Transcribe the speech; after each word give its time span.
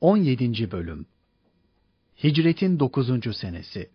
17. 0.00 0.70
Bölüm 0.70 1.06
Hicretin 2.24 2.80
9. 2.80 3.36
Senesi 3.36 3.90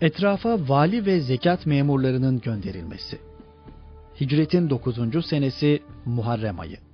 Etrafa 0.00 0.68
vali 0.68 1.06
ve 1.06 1.20
zekat 1.20 1.66
memurlarının 1.66 2.40
gönderilmesi. 2.40 3.18
Hicretin 4.20 4.70
9. 4.70 5.26
senesi 5.26 5.82
Muharrem 6.04 6.60
ayı. 6.60 6.85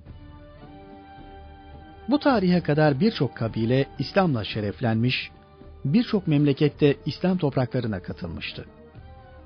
Bu 2.09 2.19
tarihe 2.19 2.61
kadar 2.61 2.99
birçok 2.99 3.35
kabile 3.35 3.85
İslam'la 3.99 4.43
şereflenmiş, 4.43 5.31
birçok 5.85 6.27
memlekette 6.27 6.95
İslam 7.05 7.37
topraklarına 7.37 7.99
katılmıştı. 7.99 8.65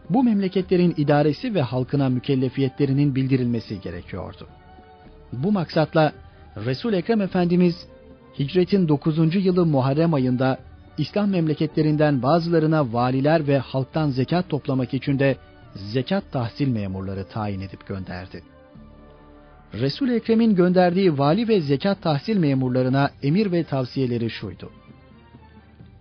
Bu 0.10 0.24
memleketlerin 0.24 0.94
idaresi 0.98 1.54
ve 1.54 1.62
halkına 1.62 2.10
mükellefiyetlerinin 2.10 3.16
bildirilmesi 3.16 3.82
gerekiyordu. 3.82 4.48
Bu 5.34 5.52
maksatla 5.52 6.14
Resul 6.66 6.94
Ekrem 6.94 7.22
Efendimiz 7.22 7.88
Hicretin 8.40 8.88
9. 8.88 9.46
yılı 9.46 9.66
Muharrem 9.66 10.14
ayında 10.14 10.58
İslam 10.98 11.30
memleketlerinden 11.30 12.22
bazılarına 12.22 12.94
valiler 12.94 13.48
ve 13.48 13.58
halktan 13.58 14.10
zekat 14.10 14.50
toplamak 14.50 14.94
için 14.94 15.20
de 15.20 15.38
zekat 15.76 16.32
tahsil 16.32 16.68
memurları 16.68 17.24
tayin 17.28 17.62
edip 17.62 17.88
gönderdi. 17.88 18.44
Resul 19.80 20.10
Ekrem'in 20.10 20.56
gönderdiği 20.56 21.18
vali 21.18 21.48
ve 21.48 21.62
zekat 21.62 22.02
tahsil 22.02 22.38
memurlarına 22.38 23.10
emir 23.24 23.52
ve 23.52 23.64
tavsiyeleri 23.64 24.30
şuydu. 24.30 24.70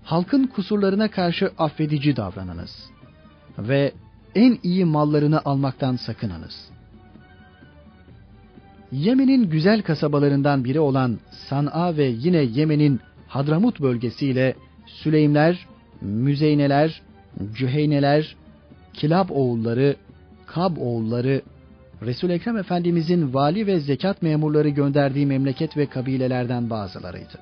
Halkın 0.03 0.47
kusurlarına 0.47 1.11
karşı 1.11 1.51
affedici 1.59 2.17
davranınız 2.17 2.91
ve 3.59 3.93
en 4.35 4.59
iyi 4.63 4.85
mallarını 4.85 5.41
almaktan 5.45 5.97
sakınınız. 5.97 6.71
Yemen'in 8.93 9.51
güzel 9.51 9.83
kasabalarından 9.83 10.65
biri 10.65 10.81
olan 10.81 11.19
San'a 11.49 11.97
ve 11.97 12.05
yine 12.05 12.39
Yemen'in 12.39 13.01
Hadramut 13.29 13.81
bölgesiyle 13.81 14.55
Süleymler, 14.87 15.67
Müzeyneler, 16.01 17.03
Cüheyneler, 17.55 18.37
Kilab 18.95 19.31
oğulları, 19.31 19.97
Kab 20.47 20.77
oğulları, 20.77 21.43
Resul 22.03 22.31
Ekrem 22.31 22.57
Efendimizin 22.57 23.35
vali 23.35 23.67
ve 23.67 23.81
zekat 23.81 24.23
memurları 24.23 24.69
gönderdiği 24.69 25.27
memleket 25.27 25.77
ve 25.77 25.87
kabilelerden 25.87 26.71
bazılarıydı. 26.71 27.41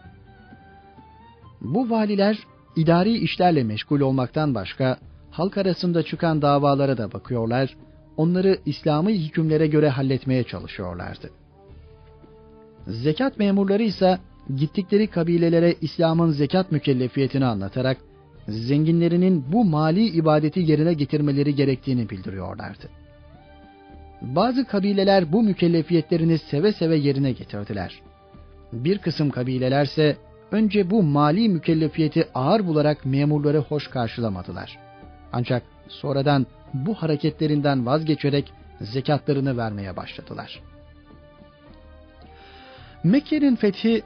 Bu 1.60 1.91
valiler 1.91 2.38
idari 2.77 3.19
işlerle 3.19 3.64
meşgul 3.64 4.00
olmaktan 4.00 4.55
başka 4.55 4.98
halk 5.30 5.58
arasında 5.58 6.02
çıkan 6.02 6.42
davalara 6.42 6.98
da 6.98 7.12
bakıyorlar, 7.12 7.77
onları 8.16 8.58
İslami 8.66 9.27
hükümlere 9.27 9.66
göre 9.66 9.88
halletmeye 9.88 10.44
çalışıyorlardı. 10.44 11.30
Zekat 12.86 13.38
memurları 13.38 13.82
ise 13.82 14.19
gittikleri 14.56 15.06
kabilelere 15.06 15.75
İslam'ın 15.80 16.30
zekat 16.30 16.72
mükellefiyetini 16.72 17.44
anlatarak 17.44 17.97
zenginlerinin 18.48 19.44
bu 19.52 19.64
mali 19.64 20.06
ibadeti 20.06 20.60
yerine 20.60 20.94
getirmeleri 20.94 21.55
gerektiğini 21.55 22.10
bildiriyorlardı. 22.10 22.88
Bazı 24.25 24.64
kabileler 24.64 25.33
bu 25.33 25.42
mükellefiyetlerini 25.42 26.39
seve 26.39 26.72
seve 26.72 26.97
yerine 26.97 27.33
getirdiler. 27.33 28.03
Bir 28.72 28.98
kısım 28.98 29.31
kabilelerse 29.31 30.16
önce 30.53 30.91
bu 30.91 31.03
mali 31.03 31.48
mükellefiyeti 31.48 32.28
ağır 32.34 32.66
bularak 32.66 33.06
memurları 33.06 33.58
hoş 33.58 33.89
karşılamadılar. 33.89 34.78
Ancak 35.33 35.62
sonradan 35.89 36.47
bu 36.75 36.94
hareketlerinden 36.94 37.86
vazgeçerek 37.86 38.53
zekatlarını 38.81 39.56
vermeye 39.56 39.97
başladılar. 39.97 40.62
Mekke'nin 43.04 43.56
fethi 43.56 44.03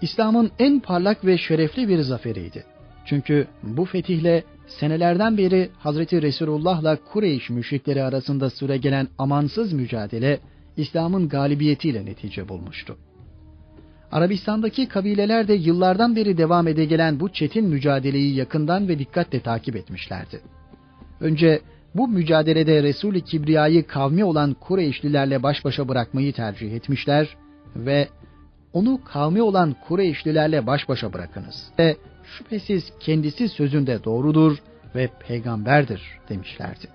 İslam'ın 0.00 0.50
en 0.58 0.80
parlak 0.80 1.24
ve 1.24 1.38
şerefli 1.38 1.88
bir 1.88 2.00
zaferiydi. 2.00 2.64
Çünkü 3.04 3.46
bu 3.62 3.84
fetihle 3.84 4.44
senelerden 4.66 5.38
beri 5.38 5.70
Hazreti 5.78 6.22
Resulullah'la 6.22 6.98
Kureyş 7.12 7.50
müşrikleri 7.50 8.02
arasında 8.02 8.50
süregelen 8.50 9.08
amansız 9.18 9.72
mücadele 9.72 10.40
İslam'ın 10.76 11.28
galibiyetiyle 11.28 12.04
netice 12.04 12.48
bulmuştu. 12.48 12.96
Arabistan'daki 14.12 14.88
kabileler 14.88 15.48
de 15.48 15.54
yıllardan 15.54 16.16
beri 16.16 16.38
devam 16.38 16.68
ede 16.68 16.84
gelen 16.84 17.20
bu 17.20 17.28
çetin 17.28 17.64
mücadeleyi 17.64 18.34
yakından 18.34 18.88
ve 18.88 18.98
dikkatle 18.98 19.40
takip 19.40 19.76
etmişlerdi. 19.76 20.40
Önce 21.20 21.60
bu 21.94 22.08
mücadelede 22.08 22.82
Resul-i 22.82 23.20
Kibriya'yı 23.20 23.86
kavmi 23.86 24.24
olan 24.24 24.54
Kureyşlilerle 24.54 25.42
baş 25.42 25.64
başa 25.64 25.88
bırakmayı 25.88 26.32
tercih 26.32 26.72
etmişler 26.72 27.36
ve 27.76 28.08
onu 28.72 29.00
kavmi 29.04 29.42
olan 29.42 29.76
Kureyşlilerle 29.88 30.66
baş 30.66 30.88
başa 30.88 31.12
bırakınız 31.12 31.70
ve 31.78 31.96
şüphesiz 32.38 32.92
kendisi 33.00 33.48
sözünde 33.48 34.04
doğrudur 34.04 34.58
ve 34.94 35.08
peygamberdir 35.26 36.02
demişlerdi. 36.28 36.88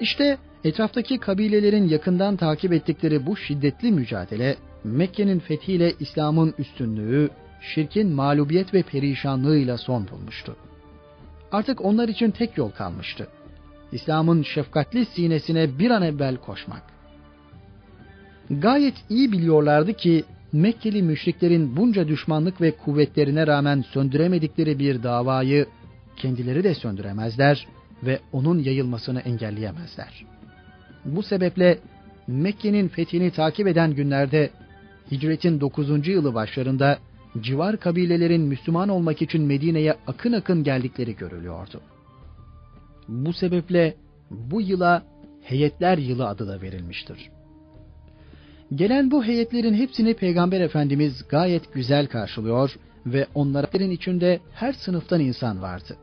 İşte 0.00 0.38
etraftaki 0.64 1.18
kabilelerin 1.18 1.88
yakından 1.88 2.36
takip 2.36 2.72
ettikleri 2.72 3.26
bu 3.26 3.36
şiddetli 3.36 3.92
mücadele 3.92 4.56
Mekke'nin 4.84 5.38
fethiyle 5.38 5.92
İslam'ın 6.00 6.54
üstünlüğü, 6.58 7.30
şirkin 7.60 8.08
mağlubiyet 8.08 8.74
ve 8.74 8.82
perişanlığıyla 8.82 9.78
son 9.78 10.08
bulmuştu. 10.08 10.56
Artık 11.52 11.84
onlar 11.84 12.08
için 12.08 12.30
tek 12.30 12.58
yol 12.58 12.70
kalmıştı. 12.70 13.28
İslam'ın 13.92 14.42
şefkatli 14.42 15.04
sinesine 15.04 15.78
bir 15.78 15.90
an 15.90 16.02
evvel 16.02 16.36
koşmak. 16.36 16.82
Gayet 18.50 18.94
iyi 19.08 19.32
biliyorlardı 19.32 19.92
ki 19.92 20.24
Mekkeli 20.52 21.02
müşriklerin 21.02 21.76
bunca 21.76 22.08
düşmanlık 22.08 22.60
ve 22.60 22.70
kuvvetlerine 22.70 23.46
rağmen 23.46 23.84
söndüremedikleri 23.92 24.78
bir 24.78 25.02
davayı 25.02 25.66
kendileri 26.16 26.64
de 26.64 26.74
söndüremezler 26.74 27.66
ve 28.02 28.20
onun 28.32 28.58
yayılmasını 28.58 29.20
engelleyemezler. 29.20 30.24
Bu 31.04 31.22
sebeple 31.22 31.78
Mekke'nin 32.26 32.88
fethini 32.88 33.30
takip 33.30 33.66
eden 33.66 33.94
günlerde 33.94 34.50
hicretin 35.10 35.60
9. 35.60 36.08
yılı 36.08 36.34
başlarında 36.34 36.98
civar 37.40 37.76
kabilelerin 37.76 38.42
Müslüman 38.42 38.88
olmak 38.88 39.22
için 39.22 39.42
Medine'ye 39.42 39.96
akın 40.06 40.32
akın 40.32 40.64
geldikleri 40.64 41.16
görülüyordu. 41.16 41.80
Bu 43.08 43.32
sebeple 43.32 43.94
bu 44.30 44.60
yıla 44.60 45.02
Heyetler 45.42 45.98
Yılı 45.98 46.28
adı 46.28 46.48
da 46.48 46.62
verilmiştir. 46.62 47.30
Gelen 48.74 49.10
bu 49.10 49.24
heyetlerin 49.24 49.74
hepsini 49.74 50.14
Peygamber 50.14 50.60
Efendimiz 50.60 51.28
gayet 51.28 51.74
güzel 51.74 52.06
karşılıyor 52.06 52.76
ve 53.06 53.26
onların 53.34 53.90
içinde 53.90 54.40
her 54.54 54.72
sınıftan 54.72 55.20
insan 55.20 55.62
vardı. 55.62 55.96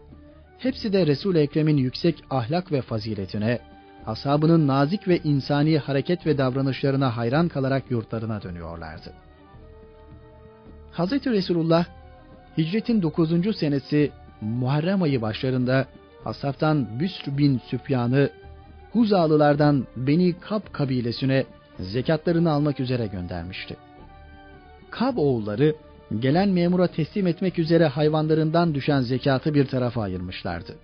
Hepsi 0.59 0.94
de 0.94 1.07
Resul-i 1.07 1.40
Ekrem'in 1.40 1.78
yüksek 1.78 2.23
ahlak 2.29 2.72
ve 2.72 2.81
faziletine, 2.81 3.59
ashabının 4.06 4.68
nazik 4.68 5.07
ve 5.07 5.18
insani 5.23 5.78
hareket 5.78 6.25
ve 6.25 6.38
davranışlarına 6.38 7.18
hayran 7.18 7.47
kalarak 7.47 7.91
yurtlarına 7.91 8.41
dönüyorlardı. 8.41 9.13
Hz. 10.91 11.12
Resulullah, 11.12 11.85
hicretin 12.57 13.02
9. 13.02 13.57
senesi 13.57 14.12
Muharrem 14.41 15.02
ayı 15.02 15.22
başlarında 15.22 15.85
Asaf'tan 16.25 17.00
Büsr 17.00 17.38
bin 17.38 17.62
Süfyan'ı 17.69 18.29
Huzalılardan 18.91 19.88
Beni 19.97 20.34
Kab 20.40 20.62
kabilesine 20.72 21.46
zekatlarını 21.79 22.51
almak 22.51 22.79
üzere 22.79 23.07
göndermişti. 23.07 23.75
Kab 24.89 25.17
oğulları 25.17 25.75
gelen 26.19 26.50
memura 26.50 26.88
teslim 26.88 27.28
etmek 27.28 27.59
üzere 27.59 27.88
hayvanlarından 27.88 28.75
düşen 28.75 29.02
zekatı 29.02 29.53
bir 29.53 29.66
tarafa 29.66 30.02
ayırmışlardı. 30.02 30.75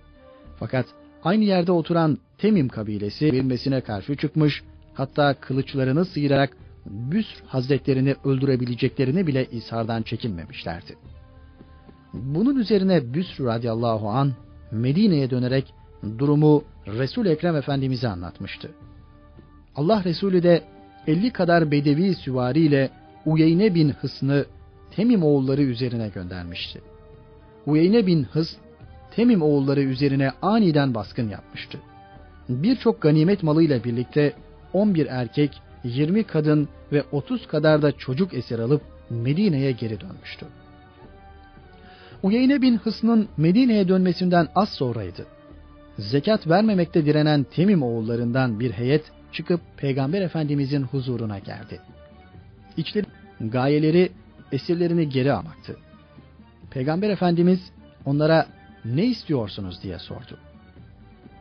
Fakat 0.58 0.86
aynı 1.24 1.44
yerde 1.44 1.72
oturan 1.72 2.18
Temim 2.38 2.68
kabilesi 2.68 3.32
bilmesine 3.32 3.80
karşı 3.80 4.16
çıkmış, 4.16 4.62
hatta 4.94 5.34
kılıçlarını 5.34 6.04
sıyırarak 6.04 6.56
Büsr 6.86 7.42
hazretlerini 7.46 8.14
öldürebileceklerini 8.24 9.26
bile 9.26 9.46
ishardan 9.50 10.02
çekinmemişlerdi. 10.02 10.96
Bunun 12.12 12.56
üzerine 12.56 13.14
Büsr 13.14 13.44
radıyallahu 13.44 14.08
an 14.08 14.32
Medine'ye 14.70 15.30
dönerek 15.30 15.74
durumu 16.18 16.64
Resul 16.86 17.26
Ekrem 17.26 17.56
Efendimize 17.56 18.08
anlatmıştı. 18.08 18.70
Allah 19.76 20.04
Resulü 20.04 20.42
de 20.42 20.62
50 21.06 21.30
kadar 21.30 21.70
bedevi 21.70 22.14
süvariyle 22.14 22.90
Uyeyne 23.26 23.74
bin 23.74 23.88
Hısn'ı 23.90 24.44
Temim 24.90 25.22
oğulları 25.22 25.62
üzerine 25.62 26.08
göndermişti. 26.08 26.80
Uyeyne 27.66 28.06
bin 28.06 28.24
Hıs, 28.24 28.56
Temim 29.16 29.42
oğulları 29.42 29.80
üzerine 29.80 30.32
aniden 30.42 30.94
baskın 30.94 31.28
yapmıştı. 31.28 31.78
Birçok 32.48 33.00
ganimet 33.00 33.42
malıyla 33.42 33.84
birlikte 33.84 34.32
11 34.72 35.06
erkek, 35.06 35.62
20 35.84 36.24
kadın 36.24 36.68
ve 36.92 37.02
30 37.12 37.46
kadar 37.46 37.82
da 37.82 37.92
çocuk 37.92 38.34
esir 38.34 38.58
alıp 38.58 38.82
Medine'ye 39.10 39.72
geri 39.72 40.00
dönmüştü. 40.00 40.46
Uyeyne 42.22 42.62
bin 42.62 42.76
Hısn'ın 42.76 43.28
Medine'ye 43.36 43.88
dönmesinden 43.88 44.48
az 44.54 44.68
sonraydı. 44.68 45.26
Zekat 45.98 46.48
vermemekte 46.48 47.06
direnen 47.06 47.46
Temim 47.54 47.82
oğullarından 47.82 48.60
bir 48.60 48.70
heyet 48.70 49.04
çıkıp 49.32 49.60
Peygamber 49.76 50.22
Efendimizin 50.22 50.82
huzuruna 50.82 51.38
geldi. 51.38 51.80
İçleri 52.76 53.06
gayeleri 53.40 54.12
esirlerini 54.52 55.08
geri 55.08 55.32
almaktı. 55.32 55.76
Peygamber 56.70 57.10
Efendimiz 57.10 57.60
onlara 58.04 58.46
ne 58.84 59.06
istiyorsunuz 59.06 59.82
diye 59.82 59.98
sordu. 59.98 60.38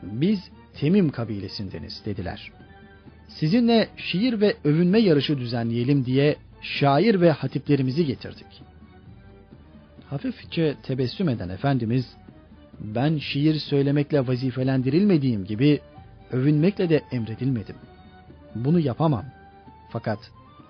Biz 0.03 0.39
Temim 0.73 1.09
kabilesindeniz 1.09 2.01
dediler. 2.05 2.51
Sizinle 3.27 3.89
şiir 3.97 4.41
ve 4.41 4.55
övünme 4.63 4.99
yarışı 4.99 5.37
düzenleyelim 5.37 6.05
diye 6.05 6.35
şair 6.61 7.21
ve 7.21 7.31
hatiplerimizi 7.31 8.05
getirdik. 8.05 8.61
Hafifçe 10.09 10.75
tebessüm 10.83 11.29
eden 11.29 11.49
Efendimiz, 11.49 12.05
ben 12.79 13.17
şiir 13.17 13.55
söylemekle 13.55 14.27
vazifelendirilmediğim 14.27 15.45
gibi 15.45 15.79
övünmekle 16.31 16.89
de 16.89 17.01
emredilmedim. 17.11 17.75
Bunu 18.55 18.79
yapamam. 18.79 19.25
Fakat 19.89 20.19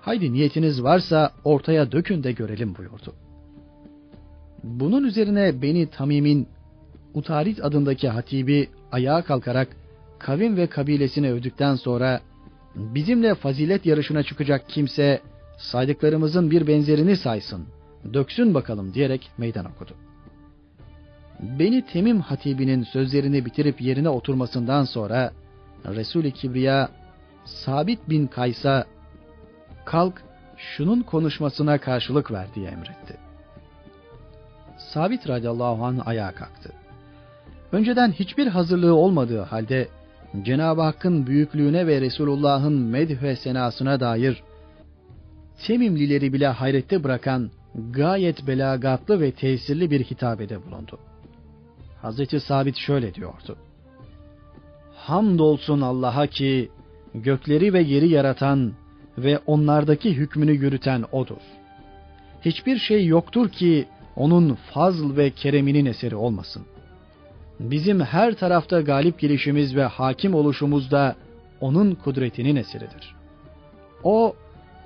haydi 0.00 0.32
niyetiniz 0.32 0.82
varsa 0.82 1.32
ortaya 1.44 1.92
dökün 1.92 2.22
de 2.22 2.32
görelim 2.32 2.76
buyurdu. 2.76 3.14
Bunun 4.64 5.04
üzerine 5.04 5.62
Beni 5.62 5.90
Tamim'in 5.90 6.48
Utarit 7.14 7.64
adındaki 7.64 8.08
hatibi 8.08 8.68
ayağa 8.92 9.22
kalkarak 9.22 9.68
kavim 10.18 10.56
ve 10.56 10.66
kabilesini 10.66 11.30
övdükten 11.30 11.74
sonra 11.74 12.20
bizimle 12.76 13.34
fazilet 13.34 13.86
yarışına 13.86 14.22
çıkacak 14.22 14.68
kimse 14.68 15.20
saydıklarımızın 15.58 16.50
bir 16.50 16.66
benzerini 16.66 17.16
saysın, 17.16 17.66
döksün 18.12 18.54
bakalım 18.54 18.94
diyerek 18.94 19.30
meydan 19.38 19.64
okudu. 19.64 19.92
Beni 21.40 21.86
Temim 21.86 22.20
hatibinin 22.20 22.82
sözlerini 22.82 23.44
bitirip 23.46 23.80
yerine 23.80 24.08
oturmasından 24.08 24.84
sonra 24.84 25.32
Resul-i 25.86 26.32
Kibriya 26.32 26.88
Sabit 27.44 28.10
bin 28.10 28.26
Kays'a 28.26 28.84
kalk 29.84 30.22
şunun 30.56 31.02
konuşmasına 31.02 31.78
karşılık 31.78 32.32
ver 32.32 32.46
diye 32.54 32.70
emretti. 32.70 33.16
Sabit 34.78 35.28
radıyallahu 35.28 35.84
anh 35.84 36.06
ayağa 36.06 36.34
kalktı. 36.34 36.72
Önceden 37.72 38.12
hiçbir 38.12 38.46
hazırlığı 38.46 38.94
olmadığı 38.94 39.40
halde 39.40 39.88
Cenab-ı 40.42 40.80
Hakk'ın 40.80 41.26
büyüklüğüne 41.26 41.86
ve 41.86 42.00
Resulullah'ın 42.00 42.72
medh 42.72 43.22
ve 43.22 43.36
senasına 43.36 44.00
dair 44.00 44.42
Temimlileri 45.66 46.32
bile 46.32 46.46
hayrette 46.46 47.04
bırakan 47.04 47.50
gayet 47.90 48.46
belagatlı 48.46 49.20
ve 49.20 49.32
tesirli 49.32 49.90
bir 49.90 50.04
hitabede 50.04 50.66
bulundu. 50.66 50.98
Hazreti 52.02 52.40
Sabit 52.40 52.76
şöyle 52.76 53.14
diyordu. 53.14 53.56
Hamdolsun 55.10 55.80
Allah'a 55.80 56.26
ki 56.26 56.70
gökleri 57.14 57.72
ve 57.72 57.80
yeri 57.80 58.08
yaratan 58.08 58.72
ve 59.18 59.38
onlardaki 59.46 60.16
hükmünü 60.16 60.52
yürüten 60.52 61.04
O'dur. 61.12 61.42
Hiçbir 62.44 62.78
şey 62.78 63.06
yoktur 63.06 63.48
ki 63.48 63.86
onun 64.16 64.54
fazl 64.54 65.16
ve 65.16 65.30
kereminin 65.30 65.86
eseri 65.86 66.16
olmasın. 66.16 66.62
Bizim 67.60 68.00
her 68.00 68.34
tarafta 68.34 68.80
galip 68.80 69.18
gelişimiz 69.18 69.76
ve 69.76 69.84
hakim 69.84 70.34
oluşumuz 70.34 70.90
da 70.90 71.16
onun 71.60 71.94
kudretinin 71.94 72.56
eseridir. 72.56 73.14
O, 74.04 74.34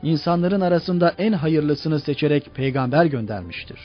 insanların 0.03 0.61
arasında 0.61 1.15
en 1.19 1.33
hayırlısını 1.33 2.01
seçerek 2.01 2.55
peygamber 2.55 3.05
göndermiştir. 3.05 3.79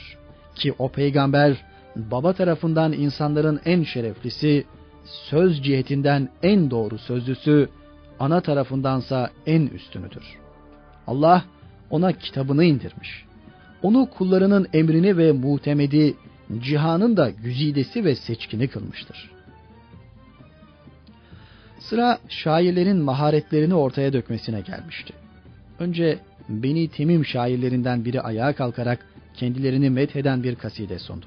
Ki 0.54 0.74
o 0.78 0.88
peygamber, 0.88 1.56
baba 1.96 2.32
tarafından 2.32 2.92
insanların 2.92 3.60
en 3.64 3.82
şereflisi, 3.82 4.64
söz 5.04 5.62
cihetinden 5.62 6.28
en 6.42 6.70
doğru 6.70 6.98
sözlüsü, 6.98 7.68
ana 8.20 8.40
tarafındansa 8.40 9.30
en 9.46 9.66
üstünüdür. 9.66 10.24
Allah 11.06 11.44
ona 11.90 12.12
kitabını 12.12 12.64
indirmiş. 12.64 13.24
Onu 13.82 14.08
kullarının 14.10 14.68
emrini 14.72 15.16
ve 15.16 15.32
muhtemedi, 15.32 16.14
cihanın 16.58 17.16
da 17.16 17.30
güzidesi 17.30 18.04
ve 18.04 18.14
seçkini 18.14 18.68
kılmıştır. 18.68 19.30
Sıra 21.78 22.18
şairlerin 22.28 22.96
maharetlerini 22.96 23.74
ortaya 23.74 24.12
dökmesine 24.12 24.60
gelmişti. 24.60 25.12
Önce 25.78 26.18
Beni 26.48 26.88
Temim 26.88 27.24
şairlerinden 27.24 28.04
biri 28.04 28.20
ayağa 28.20 28.52
kalkarak 28.52 29.06
kendilerini 29.34 29.90
metheden 29.90 30.42
bir 30.42 30.54
kaside 30.54 30.98
sundu. 30.98 31.26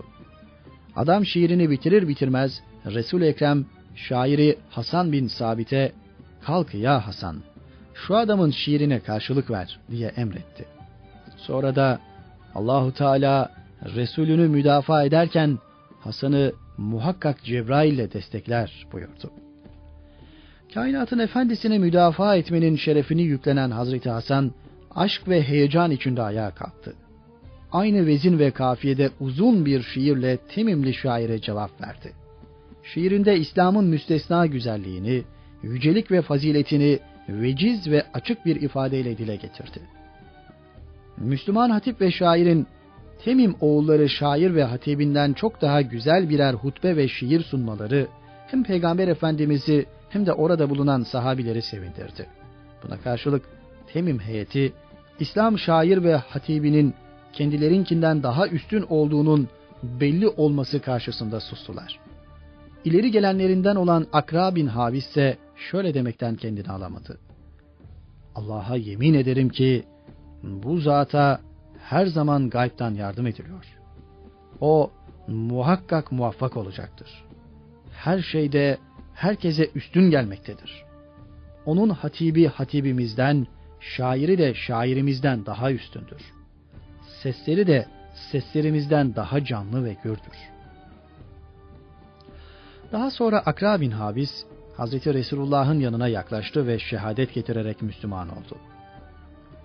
Adam 0.95 1.25
şiirini 1.25 1.69
bitirir 1.69 2.07
bitirmez 2.07 2.61
resul 2.85 3.21
Ekrem 3.21 3.65
şairi 3.95 4.57
Hasan 4.69 5.11
bin 5.11 5.27
Sabit'e 5.27 5.91
kalk 6.41 6.73
ya 6.73 7.07
Hasan 7.07 7.35
şu 7.93 8.15
adamın 8.15 8.51
şiirine 8.51 8.99
karşılık 8.99 9.51
ver 9.51 9.79
diye 9.91 10.07
emretti. 10.07 10.65
Sonra 11.37 11.75
da 11.75 11.99
Allahu 12.55 12.93
Teala 12.93 13.51
Resulünü 13.95 14.47
müdafaa 14.47 15.03
ederken 15.03 15.59
Hasan'ı 15.99 16.53
muhakkak 16.77 17.43
Cebrail 17.43 17.93
ile 17.93 18.13
destekler 18.13 18.87
buyurdu. 18.91 19.31
Kainatın 20.73 21.19
efendisine 21.19 21.77
müdafaa 21.77 22.35
etmenin 22.35 22.75
şerefini 22.75 23.21
yüklenen 23.21 23.71
Hazreti 23.71 24.09
Hasan 24.09 24.51
aşk 24.95 25.27
ve 25.27 25.43
heyecan 25.43 25.91
içinde 25.91 26.21
ayağa 26.21 26.51
kalktı. 26.51 26.93
Aynı 27.71 28.05
vezin 28.05 28.39
ve 28.39 28.51
kafiyede 28.51 29.09
uzun 29.19 29.65
bir 29.65 29.81
şiirle 29.81 30.37
Temimli 30.37 30.93
şaire 30.93 31.41
cevap 31.41 31.81
verdi. 31.81 32.22
Şiirinde 32.83 33.37
İslam'ın 33.37 33.85
müstesna 33.85 34.45
güzelliğini, 34.45 35.23
yücelik 35.63 36.11
ve 36.11 36.21
faziletini 36.21 36.99
veciz 37.29 37.87
ve 37.87 38.03
açık 38.13 38.45
bir 38.45 38.61
ifadeyle 38.61 39.17
dile 39.17 39.35
getirdi. 39.35 39.79
Müslüman 41.17 41.69
hatip 41.69 42.01
ve 42.01 42.11
şairin 42.11 42.67
Temim 43.23 43.55
oğulları 43.61 44.09
şair 44.09 44.55
ve 44.55 44.63
hatibinden 44.63 45.33
çok 45.33 45.61
daha 45.61 45.81
güzel 45.81 46.29
birer 46.29 46.53
hutbe 46.53 46.97
ve 46.97 47.07
şiir 47.07 47.43
sunmaları 47.43 48.07
hem 48.47 48.63
Peygamber 48.63 49.07
Efendimiz'i 49.07 49.85
hem 50.09 50.25
de 50.25 50.33
orada 50.33 50.69
bulunan 50.69 51.03
sahabileri 51.03 51.61
sevindirdi. 51.61 52.25
Buna 52.83 52.97
karşılık 53.01 53.45
Temim 53.93 54.19
heyeti 54.19 54.73
İslam 55.19 55.57
şair 55.57 56.03
ve 56.03 56.15
hatibinin 56.15 56.93
kendilerinkinden 57.33 58.23
daha 58.23 58.47
üstün 58.47 58.85
olduğunun 58.89 59.49
belli 59.83 60.27
olması 60.27 60.81
karşısında 60.81 61.39
sustular. 61.39 61.99
İleri 62.85 63.11
gelenlerinden 63.11 63.75
olan 63.75 64.07
Akra 64.13 64.55
bin 64.55 64.67
Habis 64.67 65.07
ise 65.07 65.37
şöyle 65.55 65.93
demekten 65.93 66.35
kendini 66.35 66.69
alamadı. 66.69 67.19
Allah'a 68.35 68.75
yemin 68.75 69.13
ederim 69.13 69.49
ki 69.49 69.83
bu 70.43 70.77
zata 70.77 71.41
her 71.79 72.05
zaman 72.05 72.49
gaybtan 72.49 72.93
yardım 72.93 73.27
ediliyor. 73.27 73.65
O 74.61 74.91
muhakkak 75.27 76.11
muvaffak 76.11 76.57
olacaktır. 76.57 77.25
Her 77.91 78.19
şeyde 78.19 78.77
herkese 79.13 79.69
üstün 79.75 80.09
gelmektedir. 80.09 80.83
Onun 81.65 81.89
hatibi 81.89 82.47
hatibimizden, 82.47 83.47
şairi 83.79 84.37
de 84.37 84.53
şairimizden 84.53 85.45
daha 85.45 85.71
üstündür. 85.71 86.21
Sesleri 87.23 87.67
de 87.67 87.85
seslerimizden 88.31 89.15
daha 89.15 89.43
canlı 89.45 89.85
ve 89.85 89.97
gürdür. 90.03 90.52
Daha 92.93 93.11
sonra 93.11 93.39
Akra 93.39 93.81
bin 93.81 93.91
Habis, 93.91 94.31
Hazreti 94.77 95.13
Resulullah'ın 95.13 95.79
yanına 95.79 96.07
yaklaştı 96.07 96.67
ve 96.67 96.79
şehadet 96.79 97.33
getirerek 97.33 97.81
Müslüman 97.81 98.29
oldu. 98.29 98.57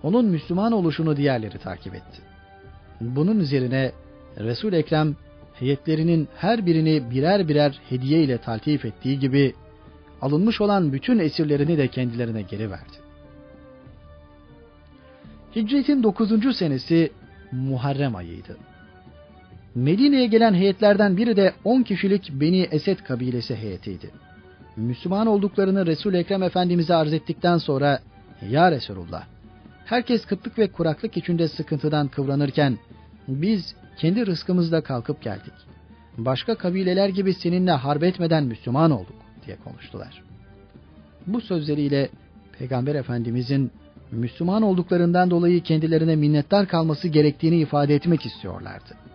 Onun 0.03 0.25
Müslüman 0.25 0.71
oluşunu 0.71 1.17
diğerleri 1.17 1.57
takip 1.57 1.95
etti. 1.95 2.21
Bunun 3.01 3.39
üzerine 3.39 3.91
Resul 4.37 4.73
Ekrem 4.73 5.15
heyetlerinin 5.53 6.27
her 6.35 6.65
birini 6.65 7.11
birer 7.11 7.47
birer 7.47 7.79
hediye 7.89 8.23
ile 8.23 8.37
taltif 8.37 8.85
ettiği 8.85 9.19
gibi 9.19 9.53
alınmış 10.21 10.61
olan 10.61 10.93
bütün 10.93 11.19
esirlerini 11.19 11.77
de 11.77 11.87
kendilerine 11.87 12.41
geri 12.41 12.71
verdi. 12.71 12.97
Hicretin 15.55 16.03
9. 16.03 16.57
senesi 16.57 17.11
Muharrem 17.51 18.15
ayıydı. 18.15 18.57
Medine'ye 19.75 20.27
gelen 20.27 20.53
heyetlerden 20.53 21.17
biri 21.17 21.37
de 21.37 21.53
10 21.63 21.81
kişilik 21.81 22.31
Beni 22.33 22.61
Esed 22.61 22.97
kabilesi 22.97 23.55
heyetiydi. 23.55 24.09
Müslüman 24.75 25.27
olduklarını 25.27 25.85
Resul 25.85 26.13
Ekrem 26.13 26.43
Efendimize 26.43 26.95
arz 26.95 27.13
ettikten 27.13 27.57
sonra 27.57 27.99
"Ya 28.49 28.71
Resulullah, 28.71 29.23
herkes 29.85 30.25
kıtlık 30.25 30.59
ve 30.59 30.67
kuraklık 30.67 31.17
içinde 31.17 31.47
sıkıntıdan 31.47 32.07
kıvranırken 32.07 32.77
biz 33.27 33.75
kendi 33.97 34.25
rızkımızla 34.25 34.81
kalkıp 34.81 35.21
geldik. 35.21 35.53
Başka 36.17 36.55
kabileler 36.55 37.09
gibi 37.09 37.33
seninle 37.33 37.71
harp 37.71 38.03
etmeden 38.03 38.43
Müslüman 38.43 38.91
olduk 38.91 39.15
diye 39.45 39.57
konuştular. 39.63 40.23
Bu 41.27 41.41
sözleriyle 41.41 42.09
Peygamber 42.59 42.95
Efendimizin 42.95 43.71
Müslüman 44.11 44.61
olduklarından 44.61 45.31
dolayı 45.31 45.63
kendilerine 45.63 46.15
minnettar 46.15 46.67
kalması 46.67 47.07
gerektiğini 47.07 47.57
ifade 47.59 47.95
etmek 47.95 48.25
istiyorlardı. 48.25 49.08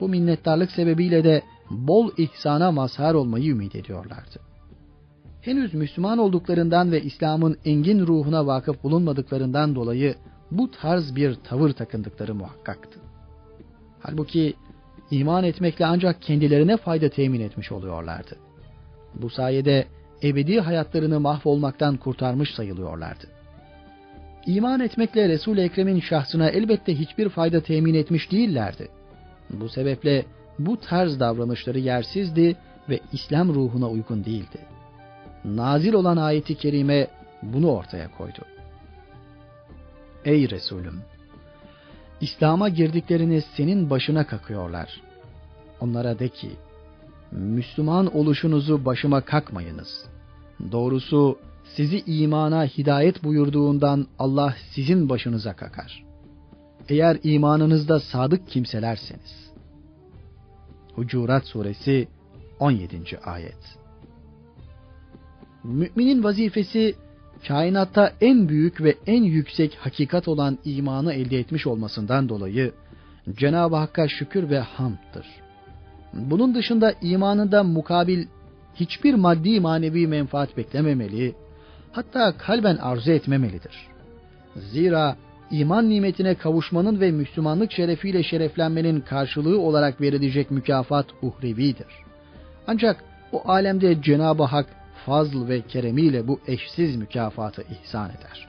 Bu 0.00 0.08
minnettarlık 0.08 0.70
sebebiyle 0.70 1.24
de 1.24 1.42
bol 1.70 2.10
ihsana 2.18 2.72
mazhar 2.72 3.14
olmayı 3.14 3.50
ümit 3.50 3.74
ediyorlardı. 3.74 4.40
Henüz 5.40 5.74
Müslüman 5.74 6.18
olduklarından 6.18 6.92
ve 6.92 7.02
İslam'ın 7.02 7.56
engin 7.64 8.06
ruhuna 8.06 8.46
vakıf 8.46 8.82
bulunmadıklarından 8.82 9.74
dolayı 9.74 10.14
bu 10.50 10.70
tarz 10.70 11.16
bir 11.16 11.34
tavır 11.34 11.72
takındıkları 11.72 12.34
muhakkaktı. 12.34 13.00
Halbuki 14.00 14.54
iman 15.10 15.44
etmekle 15.44 15.86
ancak 15.86 16.22
kendilerine 16.22 16.76
fayda 16.76 17.08
temin 17.08 17.40
etmiş 17.40 17.72
oluyorlardı. 17.72 18.36
Bu 19.14 19.30
sayede 19.30 19.86
ebedi 20.22 20.60
hayatlarını 20.60 21.20
mahvolmaktan 21.20 21.96
kurtarmış 21.96 22.54
sayılıyorlardı. 22.54 23.26
İman 24.46 24.80
etmekle 24.80 25.28
Resul-i 25.28 25.60
Ekrem'in 25.60 26.00
şahsına 26.00 26.48
elbette 26.48 26.98
hiçbir 26.98 27.28
fayda 27.28 27.60
temin 27.60 27.94
etmiş 27.94 28.32
değillerdi. 28.32 28.88
Bu 29.52 29.68
sebeple 29.68 30.26
bu 30.58 30.80
tarz 30.80 31.20
davranışları 31.20 31.78
yersizdi 31.78 32.56
ve 32.88 33.00
İslam 33.12 33.54
ruhuna 33.54 33.88
uygun 33.88 34.24
değildi. 34.24 34.58
Nazil 35.44 35.92
olan 35.92 36.16
ayeti 36.16 36.54
kerime 36.54 37.06
bunu 37.42 37.70
ortaya 37.70 38.10
koydu. 38.16 38.40
Ey 40.24 40.50
Resulüm! 40.50 41.02
İslam'a 42.20 42.68
girdiklerini 42.68 43.42
senin 43.56 43.90
başına 43.90 44.26
kakıyorlar. 44.26 45.00
Onlara 45.80 46.18
de 46.18 46.28
ki, 46.28 46.50
Müslüman 47.32 48.16
oluşunuzu 48.16 48.84
başıma 48.84 49.20
kakmayınız. 49.20 50.04
Doğrusu 50.72 51.38
sizi 51.64 52.02
imana 52.06 52.64
hidayet 52.64 53.24
buyurduğundan 53.24 54.06
Allah 54.18 54.54
sizin 54.74 55.08
başınıza 55.08 55.56
kakar. 55.56 56.09
Eğer 56.90 57.18
imanınızda 57.22 58.00
sadık 58.00 58.48
kimselerseniz. 58.48 59.50
Hucurat 60.94 61.46
Suresi 61.46 62.08
17. 62.60 63.18
Ayet 63.24 63.78
Müminin 65.64 66.24
vazifesi 66.24 66.94
kainatta 67.48 68.12
en 68.20 68.48
büyük 68.48 68.82
ve 68.82 68.96
en 69.06 69.22
yüksek 69.22 69.74
hakikat 69.74 70.28
olan 70.28 70.58
imanı 70.64 71.12
elde 71.12 71.38
etmiş 71.38 71.66
olmasından 71.66 72.28
dolayı 72.28 72.72
Cenab-ı 73.36 73.76
Hakk'a 73.76 74.08
şükür 74.08 74.50
ve 74.50 74.58
hamdır. 74.58 75.26
Bunun 76.12 76.54
dışında 76.54 76.94
imanında 77.02 77.62
mukabil 77.62 78.26
hiçbir 78.74 79.14
maddi 79.14 79.60
manevi 79.60 80.06
menfaat 80.06 80.56
beklememeli, 80.56 81.34
hatta 81.92 82.36
kalben 82.38 82.76
arzu 82.76 83.10
etmemelidir. 83.10 83.88
Zira 84.56 85.16
iman 85.50 85.90
nimetine 85.90 86.34
kavuşmanın 86.34 87.00
ve 87.00 87.10
Müslümanlık 87.10 87.72
şerefiyle 87.72 88.22
şereflenmenin 88.22 89.00
karşılığı 89.00 89.60
olarak 89.60 90.00
verilecek 90.00 90.50
mükafat 90.50 91.06
uhrevidir. 91.22 91.86
Ancak 92.66 93.04
o 93.32 93.42
alemde 93.50 94.02
Cenab-ı 94.02 94.42
Hak 94.42 94.66
fazl 95.06 95.48
ve 95.48 95.60
keremiyle 95.60 96.28
bu 96.28 96.40
eşsiz 96.46 96.96
mükafatı 96.96 97.62
ihsan 97.62 98.10
eder. 98.10 98.48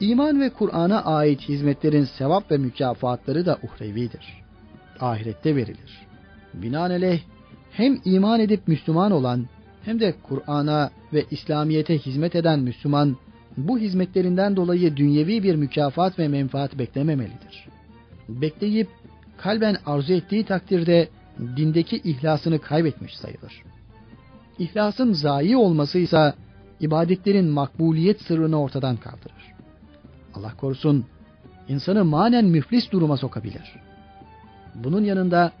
İman 0.00 0.40
ve 0.40 0.50
Kur'an'a 0.50 1.04
ait 1.04 1.40
hizmetlerin 1.40 2.04
sevap 2.04 2.50
ve 2.50 2.58
mükafatları 2.58 3.46
da 3.46 3.58
uhrevidir. 3.62 4.42
Ahirette 5.00 5.56
verilir. 5.56 6.06
Binaenaleyh 6.54 7.20
hem 7.70 8.00
iman 8.04 8.40
edip 8.40 8.68
Müslüman 8.68 9.12
olan 9.12 9.46
hem 9.84 10.00
de 10.00 10.14
Kur'an'a 10.22 10.90
ve 11.12 11.24
İslamiyete 11.30 11.98
hizmet 11.98 12.34
eden 12.34 12.60
Müslüman 12.60 13.16
bu 13.58 13.78
hizmetlerinden 13.78 14.56
dolayı 14.56 14.96
dünyevi 14.96 15.42
bir 15.42 15.54
mükafat 15.54 16.18
ve 16.18 16.28
menfaat 16.28 16.78
beklememelidir. 16.78 17.68
Bekleyip 18.28 18.88
kalben 19.36 19.76
arzu 19.86 20.12
ettiği 20.12 20.44
takdirde 20.44 21.08
dindeki 21.56 21.96
ihlasını 21.96 22.58
kaybetmiş 22.58 23.16
sayılır. 23.16 23.62
İhlasın 24.58 25.12
zayi 25.12 25.56
olması 25.56 25.98
ise 25.98 26.34
ibadetlerin 26.80 27.48
makbuliyet 27.48 28.22
sırrını 28.22 28.60
ortadan 28.60 28.96
kaldırır. 28.96 29.54
Allah 30.34 30.52
korusun 30.56 31.04
insanı 31.68 32.04
manen 32.04 32.44
müflis 32.44 32.92
duruma 32.92 33.16
sokabilir. 33.16 33.74
Bunun 34.74 35.04
yanında 35.04 35.52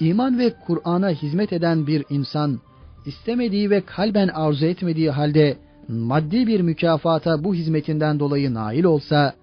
iman 0.00 0.38
ve 0.38 0.54
Kur'an'a 0.66 1.10
hizmet 1.10 1.52
eden 1.52 1.86
bir 1.86 2.04
insan 2.10 2.60
istemediği 3.06 3.70
ve 3.70 3.80
kalben 3.80 4.28
arzu 4.28 4.66
etmediği 4.66 5.10
halde 5.10 5.56
maddi 5.88 6.46
bir 6.46 6.60
mükafata 6.60 7.44
bu 7.44 7.54
hizmetinden 7.54 8.20
dolayı 8.20 8.54
nail 8.54 8.84
olsa 8.84 9.34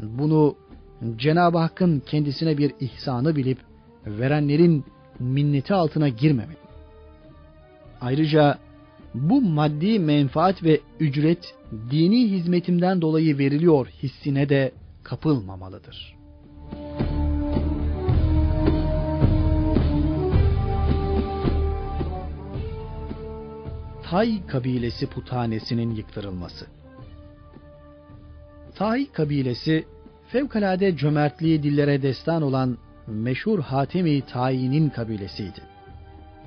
bunu 0.00 0.54
Cenab-ı 1.16 1.58
Hakk'ın 1.58 2.00
kendisine 2.00 2.58
bir 2.58 2.72
ihsanı 2.80 3.36
bilip 3.36 3.58
verenlerin 4.06 4.84
minneti 5.18 5.74
altına 5.74 6.08
girmemeli. 6.08 6.56
Ayrıca 8.00 8.58
bu 9.14 9.40
maddi 9.40 9.98
menfaat 9.98 10.62
ve 10.64 10.80
ücret 11.00 11.54
dini 11.90 12.30
hizmetimden 12.30 13.00
dolayı 13.00 13.38
veriliyor 13.38 13.86
hissine 13.86 14.48
de 14.48 14.72
kapılmamalıdır. 15.02 16.16
Tay 24.10 24.46
kabilesi 24.46 25.06
puthanesinin 25.06 25.94
yıktırılması. 25.94 26.66
Tay 28.74 29.06
kabilesi 29.12 29.84
fevkalade 30.28 30.96
cömertliği 30.96 31.62
dillere 31.62 32.02
destan 32.02 32.42
olan 32.42 32.78
meşhur 33.06 33.58
Hatemi 33.58 34.22
Tayi'nin 34.22 34.88
kabilesiydi. 34.88 35.60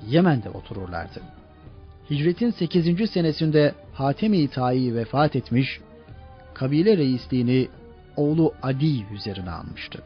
Yemen'de 0.08 0.50
otururlardı. 0.50 1.20
Hicretin 2.10 2.50
8. 2.50 3.10
senesinde 3.10 3.74
Hatemi 3.94 4.48
Tayi 4.48 4.94
vefat 4.94 5.36
etmiş, 5.36 5.80
kabile 6.54 6.96
reisliğini 6.96 7.68
oğlu 8.16 8.54
Adi 8.62 9.04
üzerine 9.14 9.50
almıştı. 9.50 10.02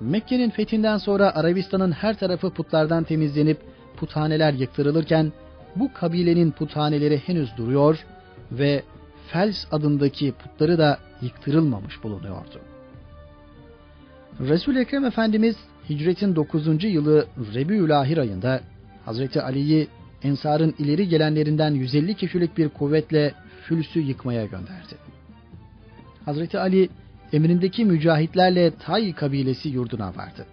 Mekke'nin 0.00 0.50
fethinden 0.50 0.98
sonra 0.98 1.34
Arabistan'ın 1.34 1.92
her 1.92 2.18
tarafı 2.18 2.50
putlardan 2.50 3.04
temizlenip 3.04 3.58
puthaneler 3.96 4.52
yıktırılırken 4.52 5.32
bu 5.76 5.92
kabilenin 5.92 6.50
puthaneleri 6.50 7.18
henüz 7.18 7.56
duruyor 7.56 7.98
ve 8.52 8.82
Fels 9.28 9.64
adındaki 9.72 10.32
putları 10.32 10.78
da 10.78 10.98
yıktırılmamış 11.22 12.02
bulunuyordu. 12.02 12.60
Resul 14.40 14.76
Ekrem 14.76 15.04
Efendimiz 15.04 15.56
hicretin 15.90 16.36
9. 16.36 16.84
yılı 16.84 17.26
Rebiülahir 17.54 18.18
ayında 18.18 18.60
Hazreti 19.04 19.42
Ali'yi 19.42 19.88
Ensar'ın 20.22 20.74
ileri 20.78 21.08
gelenlerinden 21.08 21.70
150 21.70 22.14
kişilik 22.14 22.58
bir 22.58 22.68
kuvvetle 22.68 23.34
Füls'ü 23.62 24.00
yıkmaya 24.00 24.46
gönderdi. 24.46 24.94
Hazreti 26.24 26.58
Ali 26.58 26.88
emrindeki 27.32 27.84
mücahitlerle 27.84 28.70
Tay 28.70 29.12
kabilesi 29.12 29.68
yurduna 29.68 30.08
vardı. 30.08 30.46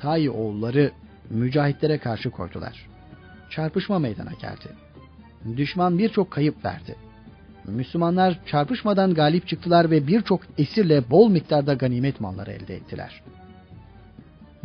Tay 0.00 0.28
oğulları 0.28 0.90
mücahitlere 1.30 1.98
karşı 1.98 2.30
koydular. 2.30 2.93
Çarpışma 3.50 3.98
meydana 3.98 4.32
geldi. 4.40 4.68
Düşman 5.56 5.98
birçok 5.98 6.30
kayıp 6.30 6.64
verdi. 6.64 6.96
Müslümanlar 7.66 8.38
çarpışmadan 8.46 9.14
galip 9.14 9.48
çıktılar 9.48 9.90
ve 9.90 10.06
birçok 10.06 10.40
esirle 10.58 11.10
bol 11.10 11.30
miktarda 11.30 11.74
ganimet 11.74 12.20
malları 12.20 12.52
elde 12.52 12.74
ettiler. 12.76 13.22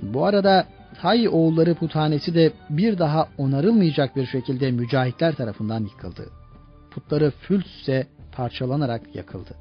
Bu 0.01 0.25
arada 0.25 0.67
Tay 1.01 1.29
oğulları 1.29 1.75
puthanesi 1.75 2.35
de 2.35 2.51
bir 2.69 2.97
daha 2.97 3.27
onarılmayacak 3.37 4.15
bir 4.15 4.25
şekilde 4.25 4.71
mücahitler 4.71 5.35
tarafından 5.35 5.83
yıkıldı. 5.83 6.29
Putları 6.91 7.31
Fülse 7.31 8.07
parçalanarak 8.31 9.15
yakıldı. 9.15 9.55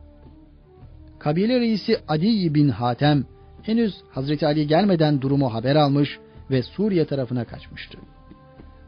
Kabile 1.18 1.60
reisi 1.60 1.98
Adi 2.08 2.54
bin 2.54 2.68
Hatem 2.68 3.24
henüz 3.62 3.94
Hazreti 4.10 4.46
Ali 4.46 4.66
gelmeden 4.66 5.20
durumu 5.20 5.54
haber 5.54 5.76
almış 5.76 6.18
ve 6.50 6.62
Suriye 6.62 7.04
tarafına 7.04 7.44
kaçmıştı. 7.44 7.98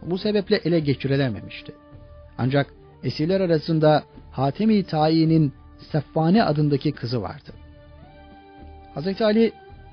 Bu 0.03 0.19
sebeple 0.19 0.57
ele 0.57 0.81
geçirilememişti. 0.81 1.73
Ancak 2.39 2.67
esirler 3.05 3.41
arasında 3.41 4.03
Hatemi 4.31 4.85
Tayi'nin 4.85 5.53
Seffane 5.93 6.45
adındaki 6.45 6.93
kızı 6.93 7.23
vardı. 7.23 7.53
Hazreti 8.95 9.25
Ali 9.25 9.53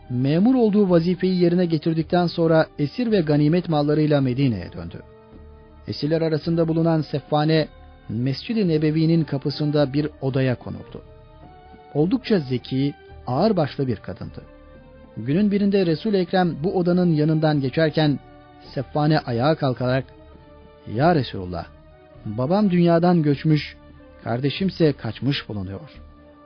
memur 0.09 0.55
olduğu 0.55 0.89
vazifeyi 0.89 1.41
yerine 1.41 1.65
getirdikten 1.65 2.27
sonra 2.27 2.67
esir 2.79 3.11
ve 3.11 3.21
ganimet 3.21 3.69
mallarıyla 3.69 4.21
Medine'ye 4.21 4.73
döndü. 4.73 5.01
Esirler 5.87 6.21
arasında 6.21 6.67
bulunan 6.67 7.01
Seffane, 7.01 7.67
Mescid-i 8.09 8.67
Nebevi'nin 8.67 9.23
kapısında 9.23 9.93
bir 9.93 10.09
odaya 10.21 10.55
konuldu. 10.55 11.01
Oldukça 11.93 12.39
zeki, 12.39 12.93
ağırbaşlı 13.27 13.87
bir 13.87 13.95
kadındı. 13.95 14.41
Günün 15.17 15.51
birinde 15.51 15.85
resul 15.85 16.13
Ekrem 16.13 16.55
bu 16.63 16.77
odanın 16.77 17.13
yanından 17.13 17.61
geçerken 17.61 18.19
Seffane 18.74 19.19
ayağa 19.19 19.55
kalkarak 19.55 20.05
''Ya 20.95 21.15
Resulullah, 21.15 21.65
babam 22.25 22.71
dünyadan 22.71 23.24
göçmüş, 23.24 23.77
kardeşimse 24.24 24.93
kaçmış 24.93 25.50
bulunuyor. 25.50 25.89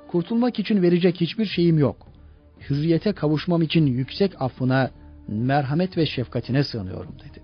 Kurtulmak 0.07 0.59
için 0.59 0.81
verecek 0.81 1.21
hiçbir 1.21 1.45
şeyim 1.45 1.79
yok 1.79 2.11
hürriyete 2.69 3.13
kavuşmam 3.13 3.61
için 3.61 3.85
yüksek 3.85 4.41
affına, 4.41 4.91
merhamet 5.27 5.97
ve 5.97 6.05
şefkatine 6.05 6.63
sığınıyorum 6.63 7.15
dedi. 7.19 7.43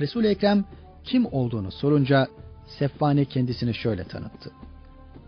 Resul-i 0.00 0.26
Ekrem 0.26 0.64
kim 1.04 1.26
olduğunu 1.26 1.72
sorunca 1.72 2.26
Seffane 2.66 3.24
kendisini 3.24 3.74
şöyle 3.74 4.04
tanıttı. 4.04 4.50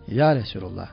Ya 0.09 0.37
Resulullah, 0.37 0.89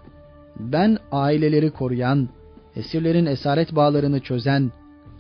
ben 0.60 0.98
aileleri 1.12 1.72
koruyan, 1.72 2.30
esirlerin 2.76 3.26
esaret 3.26 3.76
bağlarını 3.76 4.20
çözen, 4.20 4.72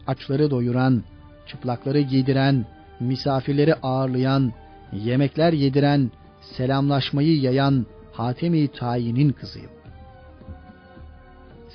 açları 0.07 0.51
doyuran, 0.51 1.03
çıplakları 1.47 2.01
giydiren, 2.01 2.65
misafirleri 2.99 3.75
ağırlayan, 3.75 4.53
yemekler 4.93 5.53
yediren, 5.53 6.11
selamlaşmayı 6.41 7.41
yayan 7.41 7.85
Hatemi 8.11 8.67
Tayin'in 8.67 9.29
kızıyım. 9.29 9.71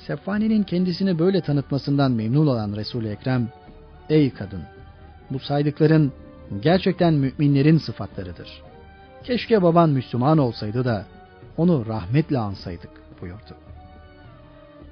Sefani'nin 0.07 0.63
kendisini 0.63 1.19
böyle 1.19 1.41
tanıtmasından 1.41 2.11
memnun 2.11 2.47
olan 2.47 2.75
Resul-i 2.75 3.07
Ekrem, 3.07 3.49
Ey 4.09 4.29
kadın! 4.33 4.61
Bu 5.29 5.39
saydıkların 5.39 6.11
gerçekten 6.61 7.13
müminlerin 7.13 7.77
sıfatlarıdır. 7.77 8.61
Keşke 9.23 9.61
baban 9.61 9.89
Müslüman 9.89 10.37
olsaydı 10.37 10.85
da 10.85 11.05
onu 11.57 11.85
rahmetle 11.85 12.37
ansaydık 12.37 12.89
buyurdu. 13.21 13.55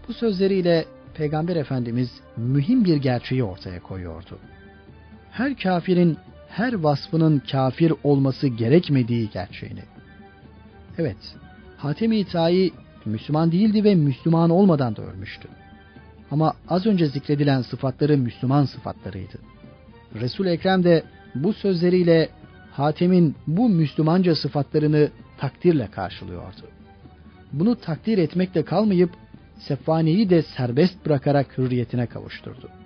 Bu 0.08 0.14
sözleriyle 0.14 0.86
Peygamber 1.14 1.56
Efendimiz 1.56 2.10
mühim 2.38 2.86
bir 2.86 2.98
gerçeği 2.98 3.44
ortaya 3.44 3.80
koyuyordu. 3.80 4.40
Her 5.32 5.58
kafirin 5.58 6.18
her 6.50 6.74
vasfının 6.74 7.42
kafir 7.52 7.94
olması 8.04 8.48
gerekmediği 8.48 9.30
gerçeğini. 9.30 9.84
Evet, 10.98 11.18
Hatem-i 11.78 12.18
İta'yı 12.18 12.72
Müslüman 13.06 13.52
değildi 13.52 13.84
ve 13.84 13.96
Müslüman 13.96 14.50
olmadan 14.50 14.96
da 14.96 15.02
ölmüştü. 15.02 15.48
Ama 16.32 16.54
az 16.70 16.86
önce 16.86 17.06
zikredilen 17.06 17.62
sıfatları 17.62 18.18
Müslüman 18.18 18.66
sıfatlarıydı. 18.66 19.38
Resul 20.22 20.46
Ekrem 20.46 20.84
de 20.84 21.04
bu 21.36 21.54
sözleriyle 21.54 22.30
Hatem'in 22.72 23.36
bu 23.48 23.70
Müslümanca 23.70 24.36
sıfatlarını 24.36 25.10
takdirle 25.38 25.88
karşılıyordu. 25.88 26.62
Bunu 27.54 27.76
takdir 27.76 28.18
etmekle 28.18 28.66
kalmayıp 28.66 29.10
Sefvani'yi 29.60 30.30
de 30.30 30.42
serbest 30.42 31.06
bırakarak 31.06 31.58
hürriyetine 31.58 32.06
kavuşturdu. 32.06 32.81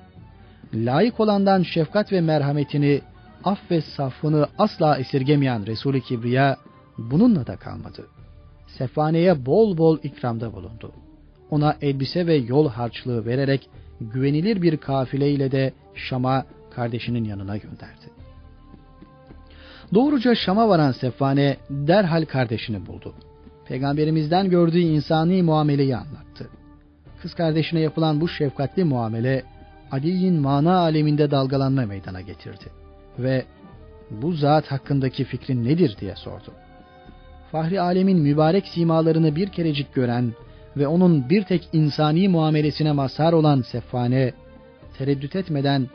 Layık 0.75 1.19
olandan 1.19 1.63
şefkat 1.63 2.11
ve 2.11 2.21
merhametini, 2.21 3.01
af 3.43 3.71
ve 3.71 3.81
safını 3.81 4.47
asla 4.57 4.97
esirgemeyen 4.97 5.65
Resul-i 5.65 6.01
Kibriya 6.01 6.57
bununla 6.97 7.47
da 7.47 7.55
kalmadı. 7.55 8.07
Sefvane'ye 8.67 9.45
bol 9.45 9.77
bol 9.77 9.99
ikramda 10.03 10.53
bulundu. 10.53 10.91
Ona 11.49 11.75
elbise 11.81 12.27
ve 12.27 12.35
yol 12.35 12.69
harçlığı 12.69 13.25
vererek 13.25 13.69
güvenilir 14.01 14.61
bir 14.61 14.77
kafile 14.77 15.31
ile 15.31 15.51
de 15.51 15.73
Şam'a 15.95 16.45
kardeşinin 16.75 17.23
yanına 17.23 17.57
gönderdi. 17.57 18.05
Doğruca 19.93 20.35
Şam'a 20.35 20.69
varan 20.69 20.91
Sefvane 20.91 21.57
derhal 21.69 22.25
kardeşini 22.25 22.85
buldu. 22.85 23.13
Peygamberimizden 23.67 24.49
gördüğü 24.49 24.79
insani 24.79 25.43
muameleyi 25.43 25.95
anlattı. 25.95 26.49
Kız 27.21 27.33
kardeşine 27.33 27.79
yapılan 27.79 28.21
bu 28.21 28.27
şefkatli 28.27 28.83
muamele 28.83 29.43
Ali'nin 29.91 30.41
mana 30.41 30.77
aleminde 30.77 31.31
dalgalanma 31.31 31.85
meydana 31.85 32.21
getirdi. 32.21 32.65
Ve 33.19 33.45
bu 34.11 34.31
zat 34.31 34.71
hakkındaki 34.71 35.23
fikrin 35.23 35.65
nedir 35.65 35.97
diye 35.99 36.15
sordu. 36.15 36.51
Fahri 37.51 37.81
alemin 37.81 38.19
mübarek 38.19 38.67
simalarını 38.67 39.35
bir 39.35 39.49
kerecik 39.49 39.93
gören 39.93 40.33
ve 40.77 40.87
onun 40.87 41.29
bir 41.29 41.43
tek 41.43 41.69
insani 41.73 42.27
muamelesine 42.27 42.91
mazhar 42.91 43.33
olan 43.33 43.61
Seffane, 43.61 44.33
tereddüt 44.97 45.35
etmeden 45.35 45.87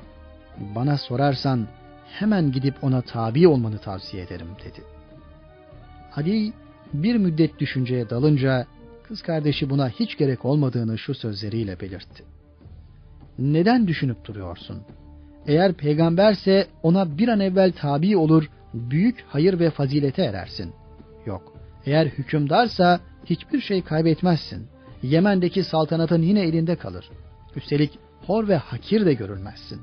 bana 0.58 0.98
sorarsan 0.98 1.68
hemen 2.06 2.52
gidip 2.52 2.84
ona 2.84 3.02
tabi 3.02 3.48
olmanı 3.48 3.78
tavsiye 3.78 4.22
ederim 4.22 4.48
dedi. 4.64 4.82
Ali 6.16 6.52
bir 6.92 7.16
müddet 7.16 7.58
düşünceye 7.58 8.10
dalınca 8.10 8.66
kız 9.02 9.22
kardeşi 9.22 9.70
buna 9.70 9.88
hiç 9.88 10.16
gerek 10.16 10.44
olmadığını 10.44 10.98
şu 10.98 11.14
sözleriyle 11.14 11.80
belirtti. 11.80 12.24
Neden 13.40 13.86
düşünüp 13.88 14.24
duruyorsun? 14.24 14.82
Eğer 15.46 15.72
peygamberse 15.72 16.66
ona 16.82 17.18
bir 17.18 17.28
an 17.28 17.40
evvel 17.40 17.72
tabi 17.72 18.16
olur, 18.16 18.50
büyük 18.74 19.24
hayır 19.28 19.58
ve 19.58 19.70
fazilete 19.70 20.22
erersin. 20.22 20.72
Yok, 21.26 21.52
eğer 21.86 22.06
hükümdarsa 22.06 23.00
hiçbir 23.24 23.60
şey 23.60 23.82
kaybetmezsin. 23.82 24.66
Yemen'deki 25.02 25.64
saltanatın 25.64 26.22
yine 26.22 26.40
elinde 26.40 26.76
kalır. 26.76 27.10
Üstelik 27.56 27.98
hor 28.26 28.48
ve 28.48 28.56
hakir 28.56 29.06
de 29.06 29.14
görülmezsin. 29.14 29.80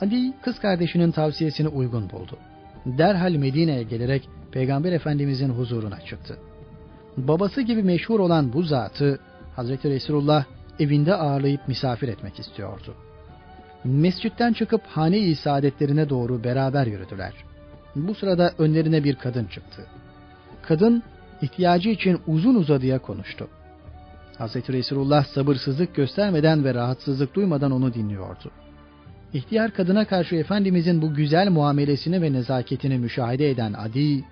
Ali 0.00 0.32
kız 0.42 0.58
kardeşinin 0.58 1.10
tavsiyesini 1.10 1.68
uygun 1.68 2.10
buldu. 2.10 2.38
Derhal 2.86 3.32
Medine'ye 3.32 3.82
gelerek 3.82 4.28
Peygamber 4.52 4.92
Efendimizin 4.92 5.48
huzuruna 5.48 6.00
çıktı. 6.00 6.38
Babası 7.16 7.60
gibi 7.60 7.82
meşhur 7.82 8.20
olan 8.20 8.52
bu 8.52 8.62
zatı 8.62 9.20
Hazreti 9.56 9.90
Resulullah 9.90 10.44
evinde 10.80 11.14
ağırlayıp 11.14 11.68
misafir 11.68 12.08
etmek 12.08 12.38
istiyordu. 12.38 12.94
Mescitten 13.84 14.52
çıkıp 14.52 14.82
hane-i 14.86 15.36
saadetlerine 15.36 16.08
doğru 16.08 16.44
beraber 16.44 16.86
yürüdüler. 16.86 17.32
Bu 17.96 18.14
sırada 18.14 18.52
önlerine 18.58 19.04
bir 19.04 19.14
kadın 19.14 19.44
çıktı. 19.44 19.86
Kadın 20.62 21.02
ihtiyacı 21.42 21.88
için 21.88 22.20
uzun 22.26 22.54
uzadıya 22.54 22.98
konuştu. 22.98 23.48
Hazreti 24.38 24.72
Resulullah 24.72 25.24
sabırsızlık 25.24 25.94
göstermeden 25.94 26.64
ve 26.64 26.74
rahatsızlık 26.74 27.34
duymadan 27.34 27.72
onu 27.72 27.94
dinliyordu. 27.94 28.50
İhtiyar 29.32 29.70
kadına 29.70 30.04
karşı 30.04 30.36
Efendimizin 30.36 31.02
bu 31.02 31.14
güzel 31.14 31.50
muamelesini 31.50 32.22
ve 32.22 32.32
nezaketini 32.32 32.98
müşahede 32.98 33.50
eden 33.50 33.72
Adi, 33.72 34.24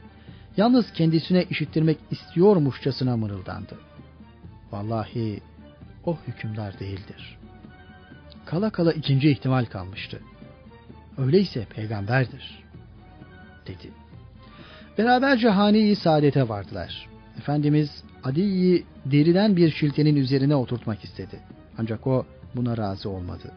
yalnız 0.57 0.92
kendisine 0.92 1.44
işittirmek 1.50 1.98
istiyormuşçasına 2.11 3.16
mırıldandı. 3.16 3.74
Vallahi 4.72 5.40
o 6.06 6.16
hükümdar 6.26 6.78
değildir. 6.78 7.38
Kala 8.44 8.70
kala 8.70 8.92
ikinci 8.92 9.30
ihtimal 9.30 9.64
kalmıştı. 9.64 10.20
Öyleyse 11.18 11.64
peygamberdir, 11.64 12.62
dedi. 13.66 13.90
Beraberce 14.98 15.48
hane-i 15.48 15.96
saadete 15.96 16.48
vardılar. 16.48 17.08
Efendimiz 17.38 17.90
Adi'yi 18.24 18.84
deriden 19.06 19.56
bir 19.56 19.70
şiltenin 19.70 20.16
üzerine 20.16 20.56
oturtmak 20.56 21.04
istedi. 21.04 21.40
Ancak 21.78 22.06
o 22.06 22.26
buna 22.56 22.76
razı 22.76 23.10
olmadı 23.10 23.52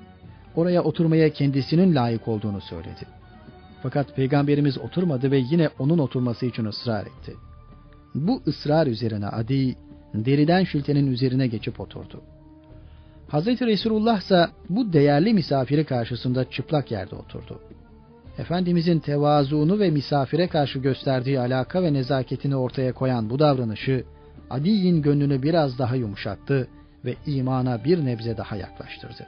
oraya 0.57 0.83
oturmaya 0.83 1.29
kendisinin 1.29 1.95
layık 1.95 2.27
olduğunu 2.27 2.61
söyledi. 2.61 3.05
Fakat 3.83 4.15
peygamberimiz 4.15 4.77
oturmadı 4.77 5.31
ve 5.31 5.37
yine 5.37 5.69
onun 5.79 5.97
oturması 5.97 6.45
için 6.45 6.65
ısrar 6.65 7.01
etti. 7.01 7.33
Bu 8.15 8.41
ısrar 8.47 8.87
üzerine 8.87 9.27
Adi 9.27 9.75
deriden 10.13 10.63
şültenin 10.63 11.07
üzerine 11.07 11.47
geçip 11.47 11.79
oturdu. 11.79 12.21
Hazreti 13.27 13.65
Resulullah 13.65 14.21
ise 14.21 14.47
bu 14.69 14.93
değerli 14.93 15.33
misafiri 15.33 15.85
karşısında 15.85 16.49
çıplak 16.49 16.91
yerde 16.91 17.15
oturdu. 17.15 17.59
Efendimizin 18.37 18.99
tevazuunu 18.99 19.79
ve 19.79 19.89
misafire 19.89 20.47
karşı 20.47 20.79
gösterdiği 20.79 21.39
alaka 21.39 21.83
ve 21.83 21.93
nezaketini 21.93 22.55
ortaya 22.55 22.93
koyan 22.93 23.29
bu 23.29 23.39
davranışı 23.39 24.03
Adi'nin 24.49 25.01
gönlünü 25.01 25.43
biraz 25.43 25.79
daha 25.79 25.95
yumuşattı 25.95 26.67
ve 27.05 27.15
imana 27.25 27.83
bir 27.83 28.05
nebze 28.05 28.37
daha 28.37 28.55
yaklaştırdı. 28.55 29.27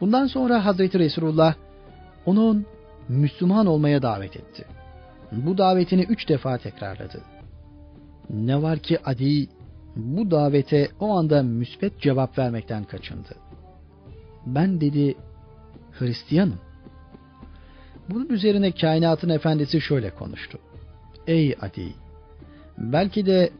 Bundan 0.00 0.26
sonra 0.26 0.64
Hazreti 0.64 0.98
Resulullah 0.98 1.54
onun 2.26 2.66
Müslüman 3.08 3.66
olmaya 3.66 4.02
davet 4.02 4.36
etti. 4.36 4.64
Bu 5.32 5.58
davetini 5.58 6.02
üç 6.02 6.28
defa 6.28 6.58
tekrarladı. 6.58 7.20
Ne 8.30 8.62
var 8.62 8.78
ki 8.78 8.98
Adi 9.04 9.48
bu 9.96 10.30
davete 10.30 10.88
o 11.00 11.10
anda 11.10 11.42
müsbet 11.42 12.00
cevap 12.00 12.38
vermekten 12.38 12.84
kaçındı. 12.84 13.34
Ben 14.46 14.80
dedi 14.80 15.14
Hristiyanım. 15.92 16.58
Bunun 18.10 18.28
üzerine 18.28 18.72
kainatın 18.72 19.28
efendisi 19.28 19.80
şöyle 19.80 20.10
konuştu. 20.10 20.58
Ey 21.26 21.54
Adi! 21.60 21.94
Belki 22.78 23.26
de 23.26 23.50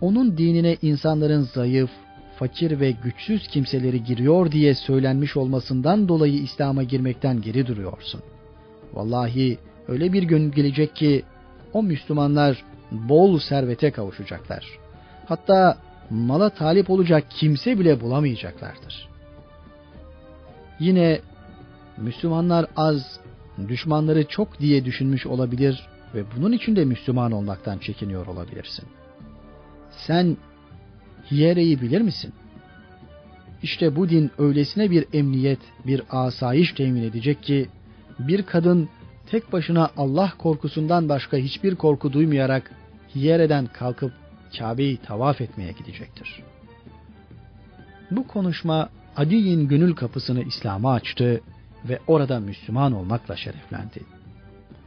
onun 0.00 0.38
dinine 0.38 0.76
insanların 0.82 1.42
zayıf, 1.42 1.90
fakir 2.38 2.80
ve 2.80 2.90
güçsüz 2.90 3.48
kimseleri 3.48 4.04
giriyor 4.04 4.52
diye 4.52 4.74
söylenmiş 4.74 5.36
olmasından 5.36 6.08
dolayı 6.08 6.42
İslam'a 6.42 6.82
girmekten 6.82 7.40
geri 7.40 7.66
duruyorsun. 7.66 8.20
Vallahi 8.94 9.58
öyle 9.88 10.12
bir 10.12 10.22
gün 10.22 10.50
gelecek 10.50 10.96
ki 10.96 11.22
o 11.72 11.82
Müslümanlar 11.82 12.64
bol 12.92 13.38
servete 13.38 13.90
kavuşacaklar. 13.90 14.78
Hatta 15.30 15.78
mala 16.10 16.50
talip 16.50 16.90
olacak 16.90 17.24
kimse 17.30 17.78
bile 17.78 18.00
bulamayacaklardır. 18.00 19.08
Yine 20.80 21.20
Müslümanlar 21.96 22.66
az, 22.76 23.20
düşmanları 23.68 24.24
çok 24.24 24.60
diye 24.60 24.84
düşünmüş 24.84 25.26
olabilir 25.26 25.86
ve 26.14 26.24
bunun 26.36 26.52
için 26.52 26.76
de 26.76 26.84
Müslüman 26.84 27.32
olmaktan 27.32 27.78
çekiniyor 27.78 28.26
olabilirsin. 28.26 28.84
Sen 30.06 30.36
Hiyere'yi 31.30 31.80
bilir 31.80 32.00
misin? 32.00 32.32
İşte 33.62 33.96
bu 33.96 34.08
din 34.08 34.30
öylesine 34.38 34.90
bir 34.90 35.04
emniyet, 35.12 35.60
bir 35.86 36.02
asayiş 36.10 36.72
temin 36.72 37.02
edecek 37.02 37.42
ki 37.42 37.68
bir 38.18 38.42
kadın 38.42 38.88
tek 39.30 39.52
başına 39.52 39.90
Allah 39.96 40.32
korkusundan 40.38 41.08
başka 41.08 41.36
hiçbir 41.36 41.74
korku 41.74 42.12
duymayarak 42.12 42.70
yereden 43.14 43.66
kalkıp 43.66 44.12
Kabe'yi 44.58 44.96
tavaf 44.96 45.40
etmeye 45.40 45.72
gidecektir. 45.72 46.42
Bu 48.10 48.26
konuşma 48.26 48.88
Adi'nin 49.16 49.68
gönül 49.68 49.94
kapısını 49.94 50.42
İslam'a 50.42 50.92
açtı 50.92 51.40
ve 51.88 51.98
orada 52.06 52.40
Müslüman 52.40 52.92
olmakla 52.92 53.36
şereflendi. 53.36 54.00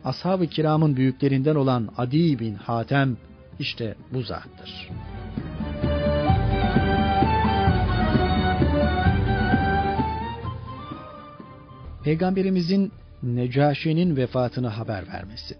Ashab-ı 0.06 0.48
kiramın 0.48 0.96
büyüklerinden 0.96 1.56
olan 1.56 1.90
Adi 1.98 2.40
bin 2.40 2.56
Hatem 2.56 3.18
işte 3.60 3.96
bu 4.14 4.22
zattır. 4.22 4.90
Peygamberimizin 12.04 12.92
Necaşi'nin 13.24 14.16
vefatını 14.16 14.68
haber 14.68 15.08
vermesi. 15.08 15.56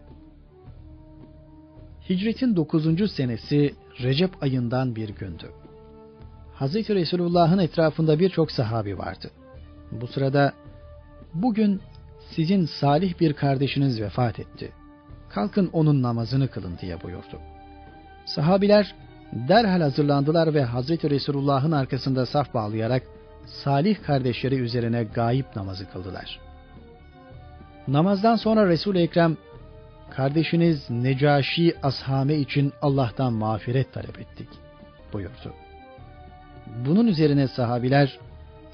Hicretin 2.10 2.56
9. 2.56 3.12
senesi 3.12 3.74
Recep 4.02 4.44
ayından 4.44 4.96
bir 4.96 5.10
gündü. 5.10 5.52
Hazreti 6.54 6.96
Resulullah'ın 6.96 7.60
etrafında 7.60 8.20
birçok 8.20 8.52
sahabi 8.52 8.98
vardı. 8.98 9.32
Bu 9.92 10.08
sırada 10.08 10.54
bugün 11.34 11.82
sizin 12.36 12.66
salih 12.66 13.20
bir 13.20 13.34
kardeşiniz 13.34 14.02
vefat 14.02 14.40
etti. 14.40 14.72
Kalkın 15.30 15.70
onun 15.74 16.04
namazını 16.04 16.48
kılın 16.48 16.78
diye 16.82 17.02
buyurdu. 17.04 17.40
Sahabiler 18.26 18.96
derhal 19.34 19.82
hazırlandılar 19.82 20.54
ve 20.54 20.64
Hazreti 20.64 21.10
Resulullah'ın 21.10 21.72
arkasında 21.72 22.26
saf 22.26 22.54
bağlayarak 22.54 23.04
salih 23.46 24.04
kardeşleri 24.04 24.56
üzerine 24.56 25.04
gayip 25.04 25.56
namazı 25.56 25.90
kıldılar. 25.90 26.40
Namazdan 27.88 28.36
sonra 28.36 28.68
Resul-i 28.68 29.00
Ekrem 29.00 29.38
kardeşiniz 30.16 30.90
Necaşi 30.90 31.76
Ashame 31.84 32.36
için 32.36 32.74
Allah'tan 32.82 33.34
mağfiret 33.34 33.94
talep 33.94 34.20
ettik 34.20 34.48
buyurdu. 35.14 35.54
Bunun 36.86 37.08
üzerine 37.08 37.48
sahabiler 37.48 38.20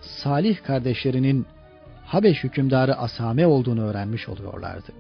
salih 0.02 0.64
kardeşlerinin 0.64 1.46
Habeş 2.06 2.44
hükümdarı 2.44 2.98
Ashame 2.98 3.48
olduğunu 3.48 3.82
öğrenmiş 3.82 4.30
oluyorlardı. 4.30 4.92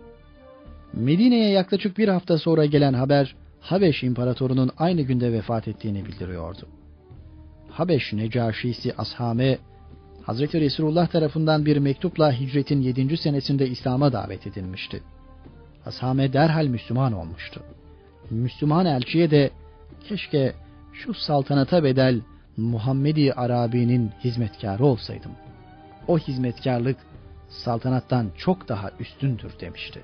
Medine'ye 0.94 1.50
yaklaşık 1.50 1.98
bir 1.98 2.08
hafta 2.08 2.38
sonra 2.38 2.66
gelen 2.66 2.94
haber 2.94 3.36
Habeş 3.62 4.04
imparatorunun 4.04 4.72
aynı 4.78 5.02
günde 5.02 5.34
vefat 5.34 5.68
ettiğini 5.68 6.06
bildiriyordu. 6.06 6.68
Habeş 7.70 8.14
Necaşisi 8.14 8.94
Ashame, 8.98 9.58
Hazreti 10.24 10.62
Resulullah 10.62 11.08
tarafından 11.08 11.66
bir 11.66 11.78
mektupla 11.78 12.40
hicretin 12.40 12.82
7. 12.82 13.18
senesinde 13.18 13.68
İslam'a 13.68 14.14
davet 14.14 14.48
edilmişti. 14.48 15.02
Ashame 15.90 16.34
derhal 16.34 16.66
Müslüman 16.66 17.14
olmuştu. 17.14 17.64
Müslüman 18.30 18.86
elçiye 18.86 19.32
de 19.32 19.50
keşke 20.08 20.54
şu 20.94 21.14
saltanata 21.14 21.84
bedel 21.84 22.22
Muhammedi 22.58 23.34
Arabi'nin 23.34 24.12
hizmetkarı 24.24 24.86
olsaydım. 24.86 25.32
O 26.08 26.18
hizmetkarlık 26.18 26.98
saltanattan 27.50 28.28
çok 28.38 28.70
daha 28.70 28.92
üstündür 29.00 29.52
demişti. 29.62 30.02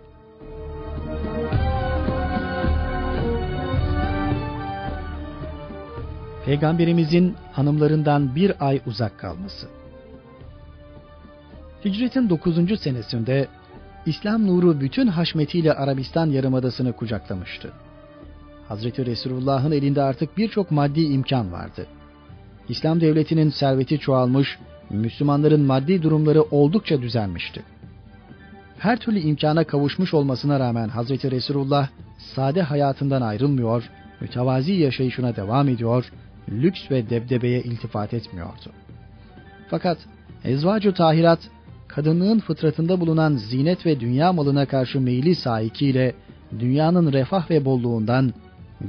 Peygamberimizin 6.45 7.35
hanımlarından 7.51 8.35
bir 8.35 8.67
ay 8.67 8.81
uzak 8.85 9.19
kalması. 9.19 9.67
Hicretin 11.85 12.29
9. 12.29 12.79
senesinde 12.79 13.47
İslam 14.05 14.47
nuru 14.47 14.81
bütün 14.81 15.07
haşmetiyle 15.07 15.73
Arabistan 15.73 16.29
yarımadasını 16.29 16.93
kucaklamıştı. 16.93 17.71
Hazreti 18.67 19.05
Resulullah'ın 19.05 19.71
elinde 19.71 20.01
artık 20.01 20.37
birçok 20.37 20.71
maddi 20.71 21.01
imkan 21.01 21.51
vardı. 21.51 21.87
İslam 22.69 23.01
devletinin 23.01 23.49
serveti 23.49 23.99
çoğalmış, 23.99 24.59
Müslümanların 24.89 25.61
maddi 25.61 26.03
durumları 26.03 26.41
oldukça 26.41 27.01
düzelmişti. 27.01 27.63
Her 28.79 28.99
türlü 28.99 29.19
imkana 29.19 29.63
kavuşmuş 29.63 30.13
olmasına 30.13 30.59
rağmen 30.59 30.89
Hazreti 30.89 31.31
Resulullah 31.31 31.87
sade 32.17 32.61
hayatından 32.61 33.21
ayrılmıyor, 33.21 33.89
mütevazi 34.21 34.73
yaşayışına 34.73 35.35
devam 35.35 35.69
ediyor, 35.69 36.11
lüks 36.49 36.91
ve 36.91 37.09
debdebeye 37.09 37.61
iltifat 37.61 38.13
etmiyordu. 38.13 38.71
Fakat 39.69 39.97
ezvacu 40.43 40.93
tahirat, 40.93 41.39
kadınlığın 41.95 42.39
fıtratında 42.39 42.99
bulunan 42.99 43.35
zinet 43.35 43.85
ve 43.85 43.99
dünya 43.99 44.33
malına 44.33 44.65
karşı 44.65 45.01
meyli 45.01 45.35
sahikiyle 45.35 46.15
dünyanın 46.59 47.13
refah 47.13 47.49
ve 47.49 47.65
bolluğundan, 47.65 48.33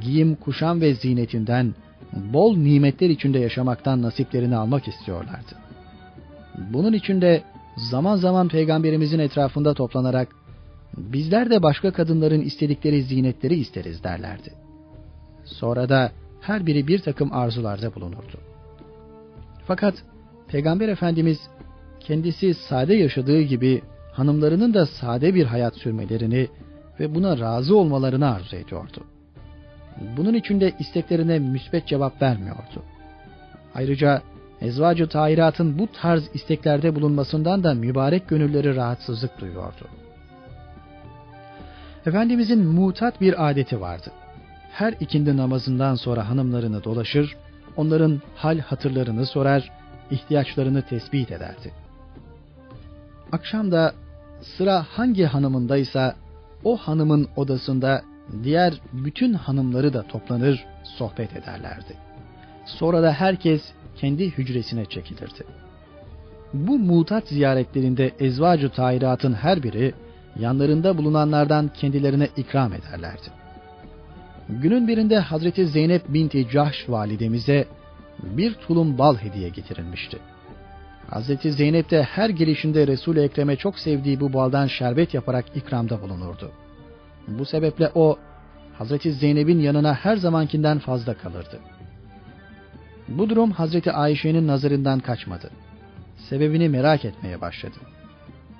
giyim, 0.01 0.35
kuşam 0.35 0.81
ve 0.81 0.95
zinetinden, 0.95 1.75
bol 2.13 2.57
nimetler 2.57 3.11
içinde 3.11 3.39
yaşamaktan 3.39 4.03
nasiplerini 4.03 4.57
almak 4.57 4.89
istiyorlardı. 4.89 5.55
Bunun 6.73 6.93
için 6.93 7.21
de 7.21 7.43
zaman 7.77 8.17
zaman 8.17 8.49
peygamberimizin 8.49 9.19
etrafında 9.19 9.75
toplanarak 9.75 10.29
bizler 10.97 11.51
de 11.51 11.63
başka 11.63 11.93
kadınların 11.93 12.41
istedikleri 12.41 13.03
zinetleri 13.03 13.55
isteriz 13.55 14.05
derlerdi. 14.05 14.53
Sonra 15.45 15.89
da 15.89 16.13
her 16.41 16.67
biri 16.67 16.87
bir 16.87 16.99
takım 16.99 17.33
arzularda 17.33 17.95
bulunurdu. 17.95 18.39
Fakat 19.67 19.95
Peygamber 20.49 20.89
Efendimiz 20.89 21.39
kendisi 22.07 22.55
sade 22.55 22.95
yaşadığı 22.95 23.43
gibi 23.43 23.83
hanımlarının 24.13 24.75
da 24.75 24.87
sade 24.87 25.35
bir 25.35 25.47
hayat 25.47 25.77
sürmelerini 25.77 26.49
ve 27.01 27.15
buna 27.15 27.39
razı 27.39 27.77
olmalarını 27.77 28.35
arzu 28.35 28.57
ediyordu. 28.57 29.05
Bunun 30.17 30.35
için 30.35 30.61
de 30.61 30.73
isteklerine 30.79 31.39
müsbet 31.39 31.87
cevap 31.87 32.23
vermiyordu. 32.23 32.83
Ayrıca 33.75 34.23
ezvacı 34.61 35.09
tahiratın 35.09 35.79
bu 35.79 35.89
tarz 35.93 36.31
isteklerde 36.35 36.95
bulunmasından 36.95 37.65
da 37.65 37.75
mübarek 37.75 38.29
gönülleri 38.29 38.77
rahatsızlık 38.77 39.41
duyuyordu. 39.41 39.89
Efendimizin 42.07 42.67
mutat 42.67 43.21
bir 43.21 43.51
adeti 43.51 43.81
vardı. 43.81 44.11
Her 44.73 44.95
ikindi 45.01 45.37
namazından 45.37 45.95
sonra 45.95 46.29
hanımlarını 46.29 46.85
dolaşır, 46.85 47.37
onların 47.77 48.23
hal 48.37 48.59
hatırlarını 48.59 49.27
sorar, 49.27 49.71
ihtiyaçlarını 50.11 50.83
tespit 50.83 51.31
ederdi. 51.31 51.86
Akşam 53.33 53.73
da 53.73 53.95
sıra 54.41 54.87
hangi 54.91 55.25
hanımındaysa 55.25 56.17
o 56.65 56.77
hanımın 56.77 57.29
odasında 57.37 58.03
diğer 58.43 58.81
bütün 58.93 59.33
hanımları 59.35 59.93
da 59.93 60.03
toplanır, 60.03 60.65
sohbet 60.85 61.37
ederlerdi. 61.37 61.97
Sonra 62.67 63.03
da 63.03 63.13
herkes 63.13 63.63
kendi 63.97 64.31
hücresine 64.31 64.85
çekilirdi. 64.85 65.45
Bu 66.55 66.79
mutat 66.79 67.29
ziyaretlerinde 67.29 68.13
ezvacı 68.21 68.71
tahiratın 68.71 69.33
her 69.33 69.63
biri 69.63 69.95
yanlarında 70.39 70.99
bulunanlardan 70.99 71.71
kendilerine 71.75 72.29
ikram 72.37 72.73
ederlerdi. 72.73 73.29
Günün 74.49 74.89
birinde 74.89 75.19
Hazreti 75.19 75.67
Zeynep 75.67 76.03
binti 76.09 76.49
Cahş 76.51 76.85
validemize 76.89 77.67
bir 78.23 78.55
tulum 78.55 78.99
bal 78.99 79.17
hediye 79.17 79.49
getirilmişti. 79.49 80.19
Hazreti 81.11 81.53
Zeynep 81.53 81.91
de 81.91 82.03
her 82.03 82.31
gelişinde 82.31 82.87
Resul-i 82.87 83.21
Ekrem'e 83.21 83.57
çok 83.57 83.79
sevdiği 83.79 84.21
bu 84.21 84.33
baldan 84.33 84.67
şerbet 84.67 85.15
yaparak 85.15 85.45
ikramda 85.57 86.03
bulunurdu. 86.03 86.51
Bu 87.29 87.45
sebeple 87.45 87.91
o 87.95 88.19
Hazreti 88.79 89.13
Zeynep'in 89.13 89.59
yanına 89.59 89.95
her 89.95 90.17
zamankinden 90.17 90.79
fazla 90.79 91.15
kalırdı. 91.15 91.59
Bu 93.09 93.31
durum 93.31 93.51
Hazreti 93.51 93.93
Ayşe'nin 93.93 94.47
nazarından 94.47 95.01
kaçmadı. 95.01 95.51
Sebebini 96.17 96.69
merak 96.69 97.05
etmeye 97.05 97.41
başladı. 97.41 97.77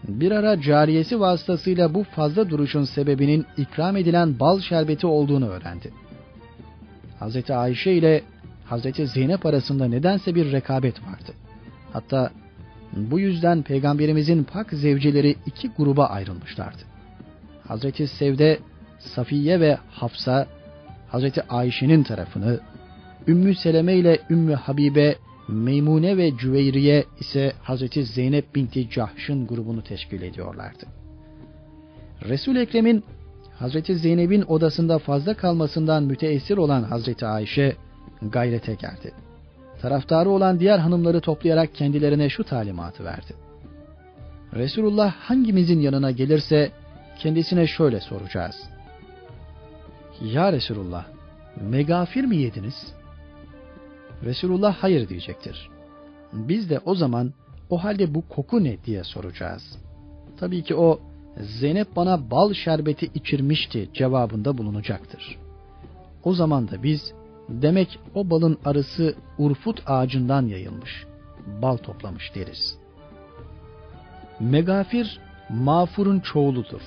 Bir 0.09 0.31
ara 0.31 0.61
cariyesi 0.61 1.21
vasıtasıyla 1.21 1.95
bu 1.95 2.05
fazla 2.05 2.51
duruşun 2.51 2.85
sebebinin 2.85 3.47
ikram 3.57 3.97
edilen 3.97 4.41
bal 4.41 4.61
şerbeti 4.61 5.07
olduğunu 5.07 5.49
öğrendi. 5.49 5.93
Hazreti 7.19 7.55
Ayşe 7.55 7.93
ile 7.93 8.23
Hazreti 8.65 9.07
Zeynep 9.07 9.47
arasında 9.47 9.89
nedense 9.89 10.35
bir 10.35 10.53
rekabet 10.53 11.03
vardı. 11.03 11.33
Hatta 11.97 12.31
bu 12.93 13.21
yüzden 13.21 13.63
peygamberimizin 13.63 14.45
pak 14.45 14.71
zevceleri 14.71 15.37
iki 15.47 15.69
gruba 15.69 16.07
ayrılmışlardı. 16.07 16.83
Hazreti 17.69 18.09
Sevde, 18.09 18.59
Safiye 18.99 19.61
ve 19.61 19.79
Hafsa, 19.91 20.47
Hazreti 21.09 21.43
Ayşe'nin 21.43 22.03
tarafını, 22.03 22.61
Ümmü 23.29 23.55
Seleme 23.55 23.95
ile 23.95 24.19
Ümmü 24.31 24.55
Habibe, 24.55 25.17
Meymune 25.49 26.17
ve 26.17 26.37
Cüveyriye 26.37 27.05
ise 27.21 27.53
Hazreti 27.63 28.05
Zeynep 28.05 28.55
binti 28.55 28.91
Cahş'ın 28.91 29.47
grubunu 29.47 29.85
teşkil 29.85 30.23
ediyorlardı. 30.23 30.87
Resul 32.29 32.57
Ekrem'in 32.57 33.05
Hazreti 33.59 33.97
Zeynep'in 33.97 34.43
odasında 34.43 34.99
fazla 34.99 35.35
kalmasından 35.35 36.03
müteessir 36.03 36.57
olan 36.57 36.83
Hazreti 36.83 37.27
Ayşe 37.27 37.77
gayrete 38.23 38.75
geldi. 38.75 39.26
Taraftarı 39.81 40.31
olan 40.31 40.61
diğer 40.61 40.79
hanımları 40.79 41.21
toplayarak 41.21 41.75
kendilerine 41.75 42.29
şu 42.29 42.45
talimatı 42.45 43.05
verdi. 43.05 43.35
Resulullah 44.55 45.13
hangimizin 45.13 45.81
yanına 45.81 46.11
gelirse 46.11 46.73
kendisine 47.19 47.67
şöyle 47.67 48.01
soracağız. 48.01 48.57
Ya 50.23 50.53
Resulullah, 50.53 51.05
megafir 51.61 52.25
mi 52.25 52.37
yediniz? 52.37 52.95
Resulullah 54.25 54.75
hayır 54.75 55.09
diyecektir. 55.09 55.69
Biz 56.33 56.71
de 56.71 56.81
o 56.85 56.95
zaman 56.95 57.33
o 57.71 57.85
halde 57.85 58.15
bu 58.15 58.29
koku 58.29 58.65
ne 58.65 58.85
diye 58.85 59.05
soracağız. 59.05 59.79
Tabii 60.41 60.63
ki 60.63 60.75
o 60.75 61.01
Zeynep 61.41 61.97
bana 61.97 62.31
bal 62.31 62.53
şerbeti 62.53 63.11
içirmişti 63.15 63.89
cevabında 63.95 64.59
bulunacaktır. 64.59 65.39
O 66.25 66.35
zaman 66.35 66.69
da 66.69 66.83
biz 66.83 67.13
demek 67.49 67.99
o 68.15 68.31
balın 68.31 68.59
arısı 68.65 69.15
urfut 69.39 69.83
ağacından 69.87 70.47
yayılmış, 70.47 71.07
bal 71.63 71.77
toplamış 71.77 72.35
deriz. 72.35 72.79
Megafir 74.41 75.21
mağfurun 75.51 76.21
çoğuludur. 76.21 76.83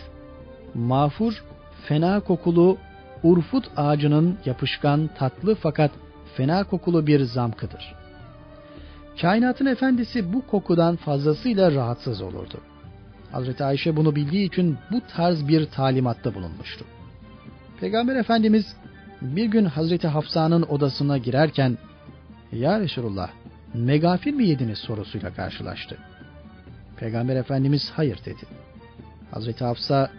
Mağfur 0.74 1.44
fena 1.88 2.20
kokulu 2.20 2.78
urfut 3.24 3.72
ağacının 3.78 4.38
yapışkan 4.46 5.10
tatlı 5.18 5.56
fakat 5.56 5.92
fena 6.36 6.64
kokulu 6.64 7.08
bir 7.08 7.22
zamkıdır. 7.22 7.96
Kainatın 9.22 9.66
efendisi 9.66 10.34
bu 10.34 10.48
kokudan 10.48 10.96
fazlasıyla 10.96 11.72
rahatsız 11.72 12.22
olurdu. 12.22 12.58
Hazreti 13.32 13.64
Ayşe 13.64 13.96
bunu 13.96 14.16
bildiği 14.16 14.48
için 14.48 14.78
bu 14.92 15.02
tarz 15.16 15.48
bir 15.48 15.66
talimatta 15.66 16.36
bulunmuştu. 16.36 16.86
Peygamber 17.80 18.16
Efendimiz 18.16 18.76
bir 19.22 19.46
gün 19.46 19.66
Hazreti 19.66 20.08
Hafsa'nın 20.08 20.62
odasına 20.62 21.18
girerken 21.18 21.78
Ya 22.52 22.80
Resulullah 22.80 23.30
megafir 23.74 24.34
mi 24.34 24.48
yediniz 24.48 24.78
sorusuyla 24.78 25.34
karşılaştı. 25.34 25.98
Peygamber 26.98 27.36
Efendimiz 27.36 27.92
hayır 27.96 28.20
dedi. 28.26 28.46
Hazreti 29.32 29.64
Hafsa 29.64 30.12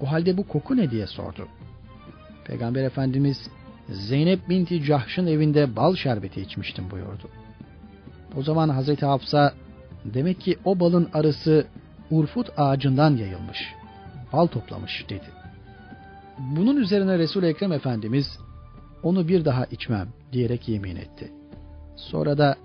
o 0.00 0.10
halde 0.10 0.36
bu 0.36 0.48
koku 0.48 0.76
ne 0.76 0.90
diye 0.90 1.06
sordu. 1.06 1.48
Peygamber 2.44 2.84
Efendimiz 2.84 3.50
Zeynep 3.88 4.48
binti 4.48 4.82
Cahş'ın 4.82 5.26
evinde 5.26 5.76
bal 5.76 5.96
şerbeti 5.96 6.40
içmiştim 6.40 6.90
buyurdu. 6.90 7.28
O 8.36 8.42
zaman 8.42 8.68
Hazreti 8.68 9.06
Hafsa 9.06 9.54
demek 10.04 10.40
ki 10.40 10.58
o 10.64 10.80
balın 10.80 11.08
arısı 11.14 11.66
urfut 12.10 12.50
ağacından 12.56 13.16
yayılmış, 13.16 13.58
bal 14.32 14.46
toplamış 14.46 15.04
dedi. 15.08 15.24
Bunun 16.38 16.76
üzerine 16.76 17.18
Resul 17.18 17.42
Ekrem 17.42 17.72
Efendimiz 17.72 18.38
onu 19.02 19.28
bir 19.28 19.44
daha 19.44 19.64
içmem 19.64 20.08
diyerek 20.32 20.68
yemin 20.68 20.96
etti. 20.96 21.32
Sonra 21.96 22.38
da 22.38 22.56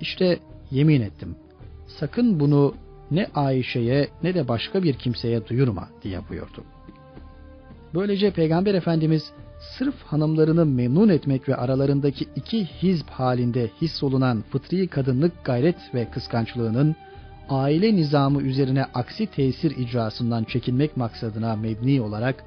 işte 0.00 0.38
yemin 0.70 1.00
ettim. 1.00 1.36
Sakın 1.86 2.40
bunu 2.40 2.74
ne 3.10 3.26
Ayşe'ye 3.34 4.08
ne 4.22 4.34
de 4.34 4.48
başka 4.48 4.82
bir 4.82 4.94
kimseye 4.94 5.46
duyurma 5.46 5.88
diye 6.02 6.20
buyurdu. 6.28 6.64
Böylece 7.94 8.30
Peygamber 8.30 8.74
Efendimiz 8.74 9.32
sırf 9.78 10.02
hanımlarını 10.02 10.66
memnun 10.66 11.08
etmek 11.08 11.48
ve 11.48 11.56
aralarındaki 11.56 12.26
iki 12.36 12.64
hizb 12.64 13.08
halinde 13.08 13.70
hissolunan 13.82 14.44
fıtri 14.50 14.88
kadınlık 14.88 15.44
gayret 15.44 15.94
ve 15.94 16.10
kıskançlığının 16.10 16.96
aile 17.48 17.96
nizamı 17.96 18.42
üzerine 18.42 18.84
aksi 18.94 19.26
tesir 19.26 19.76
icrasından 19.76 20.44
çekinmek 20.44 20.96
maksadına 20.96 21.56
mebni 21.56 22.00
olarak 22.00 22.44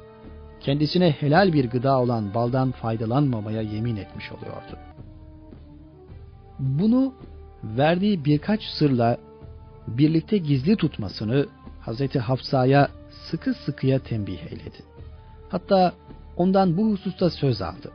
kendisine 0.66 1.12
helal 1.12 1.54
bir 1.54 1.70
gıda 1.70 2.00
olan 2.00 2.34
baldan 2.34 2.72
faydalanmamaya 2.72 3.62
yemin 3.62 3.96
etmiş 3.96 4.32
oluyordu. 4.32 4.78
Bunu 6.60 7.14
verdiği 7.64 8.26
birkaç 8.26 8.64
sırla 8.64 9.18
birlikte 9.88 10.38
gizli 10.38 10.76
tutmasını 10.76 11.46
Hazreti 11.82 12.20
Hafsa'ya 12.20 12.90
sıkı 13.30 13.54
sıkıya 13.54 14.00
tembih 14.00 14.44
eyledi. 14.44 14.84
Hatta 15.50 15.94
ondan 16.38 16.78
bu 16.78 16.92
hususta 16.92 17.30
söz 17.30 17.62
aldı. 17.62 17.92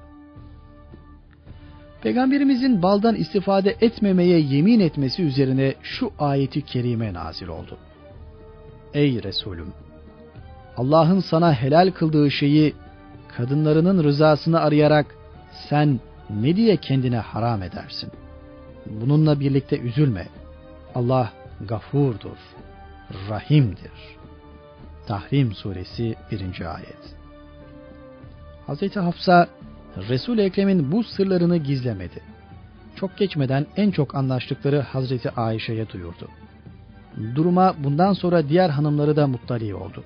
Peygamberimizin 2.02 2.82
baldan 2.82 3.14
istifade 3.14 3.76
etmemeye 3.80 4.40
yemin 4.40 4.80
etmesi 4.80 5.22
üzerine 5.22 5.74
şu 5.82 6.12
ayeti 6.18 6.62
kerime 6.62 7.12
nazil 7.14 7.48
oldu. 7.48 7.78
Ey 8.94 9.22
Resulüm! 9.22 9.72
Allah'ın 10.76 11.20
sana 11.20 11.52
helal 11.54 11.90
kıldığı 11.90 12.30
şeyi 12.30 12.74
kadınlarının 13.36 14.04
rızasını 14.04 14.60
arayarak 14.60 15.06
sen 15.68 16.00
ne 16.30 16.56
diye 16.56 16.76
kendine 16.76 17.18
haram 17.18 17.62
edersin? 17.62 18.10
Bununla 18.86 19.40
birlikte 19.40 19.78
üzülme. 19.78 20.26
Allah 20.94 21.32
gafurdur, 21.68 22.38
rahimdir. 23.30 23.92
Tahrim 25.06 25.54
suresi 25.54 26.14
1. 26.30 26.40
ayet. 26.74 27.14
Hazreti 28.66 29.00
Hafsa 29.00 29.48
Resul-i 30.08 30.42
Ekrem'in 30.42 30.92
bu 30.92 31.04
sırlarını 31.04 31.56
gizlemedi. 31.56 32.22
Çok 32.96 33.16
geçmeden 33.16 33.66
en 33.76 33.90
çok 33.90 34.14
anlaştıkları 34.14 34.80
Hazreti 34.80 35.30
Ayşe'ye 35.30 35.88
duyurdu. 35.88 36.28
Duruma 37.34 37.74
bundan 37.78 38.12
sonra 38.12 38.48
diğer 38.48 38.70
hanımları 38.70 39.16
da 39.16 39.26
muttali 39.26 39.74
oldu. 39.74 40.04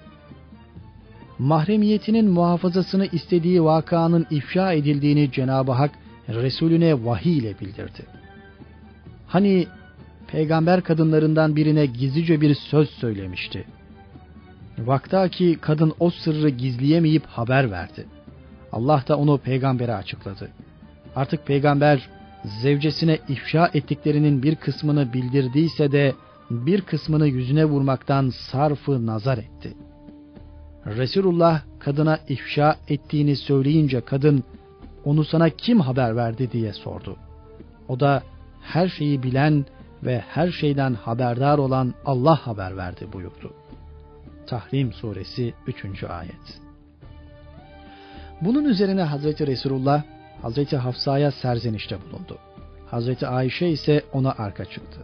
Mahremiyetinin 1.39 2.31
muhafazasını 2.31 3.07
istediği 3.07 3.65
vakanın 3.65 4.27
ifşa 4.31 4.73
edildiğini 4.73 5.33
Cenab-ı 5.33 5.73
Hak 5.73 5.91
Resulüne 6.29 7.05
vahiy 7.05 7.39
ile 7.39 7.61
bildirdi. 7.61 8.07
Hani 9.27 9.67
peygamber 10.27 10.81
kadınlarından 10.81 11.57
birine 11.57 11.87
gizlice 11.87 12.41
bir 12.41 12.55
söz 12.55 12.91
söylemişti. 12.91 13.65
Vakta 14.79 15.29
ki 15.29 15.59
kadın 15.61 15.93
o 16.01 16.11
sırrı 16.11 16.49
gizleyemeyip 16.49 17.27
haber 17.27 17.71
verdi. 17.71 18.07
Allah 18.73 19.05
da 19.09 19.19
onu 19.19 19.39
peygambere 19.39 19.95
açıkladı. 19.95 20.49
Artık 21.17 21.47
peygamber 21.47 22.09
zevcesine 22.63 23.19
ifşa 23.29 23.71
ettiklerinin 23.75 24.43
bir 24.43 24.55
kısmını 24.57 25.13
bildirdiyse 25.13 25.93
de 25.93 26.15
bir 26.51 26.81
kısmını 26.81 27.27
yüzüne 27.27 27.65
vurmaktan 27.65 28.29
sarfı 28.29 29.07
nazar 29.07 29.39
etti. 29.39 29.75
Resulullah 30.87 31.63
kadına 31.79 32.19
ifşa 32.29 32.77
ettiğini 32.89 33.37
söyleyince 33.37 34.01
kadın 34.01 34.45
onu 35.05 35.25
sana 35.25 35.51
kim 35.51 35.81
haber 35.81 36.17
verdi 36.17 36.53
diye 36.53 36.73
sordu. 36.73 37.17
O 37.89 38.01
da 38.01 38.23
her 38.63 38.89
şeyi 38.89 39.23
bilen 39.23 39.67
ve 40.03 40.19
her 40.19 40.51
şeyden 40.51 40.95
haberdar 40.95 41.59
olan 41.59 41.95
Allah 42.05 42.47
haber 42.47 42.77
verdi 42.77 43.13
buyurdu. 43.13 43.53
Tahrim 44.47 44.93
suresi 44.93 45.55
3. 45.67 46.05
ayet. 46.05 46.61
Bunun 48.41 48.65
üzerine 48.65 49.03
Hazreti 49.03 49.47
Resulullah 49.47 50.03
Hazreti 50.43 50.77
Hafsa'ya 50.77 51.31
serzenişte 51.31 51.99
bulundu. 52.03 52.39
Hazreti 52.87 53.27
Ayşe 53.27 53.69
ise 53.69 54.05
ona 54.13 54.33
arka 54.39 54.65
çıktı. 54.65 55.01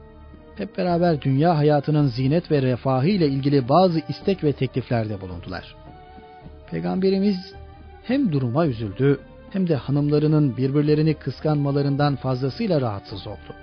Hep 0.60 0.78
beraber 0.78 1.22
dünya 1.22 1.56
hayatının 1.56 2.06
zinet 2.06 2.50
ve 2.50 2.62
refahı 2.62 3.08
ile 3.08 3.26
ilgili 3.28 3.68
bazı 3.68 4.00
istek 4.08 4.44
ve 4.44 4.52
tekliflerde 4.52 5.20
bulundular. 5.20 5.74
Peygamberimiz 6.70 7.36
hem 8.02 8.32
duruma 8.32 8.66
üzüldü 8.66 9.20
hem 9.50 9.68
de 9.68 9.74
hanımlarının 9.74 10.56
birbirlerini 10.56 11.14
kıskanmalarından 11.14 12.16
fazlasıyla 12.16 12.80
rahatsız 12.80 13.26
oldu. 13.26 13.54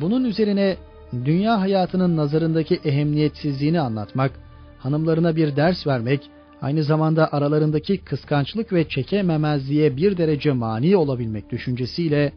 Bunun 0.00 0.24
üzerine 0.24 0.76
dünya 1.24 1.60
hayatının 1.60 2.16
nazarındaki 2.16 2.80
ehemmiyetsizliğini 2.84 3.80
anlatmak, 3.80 4.32
hanımlarına 4.78 5.36
bir 5.36 5.56
ders 5.56 5.86
vermek 5.86 6.20
aynı 6.62 6.82
zamanda 6.82 7.32
aralarındaki 7.32 7.98
kıskançlık 7.98 8.72
ve 8.72 8.88
çekememezliğe 8.88 9.96
bir 9.96 10.16
derece 10.16 10.52
mani 10.52 10.96
olabilmek 10.96 11.50
düşüncesiyle 11.50 12.32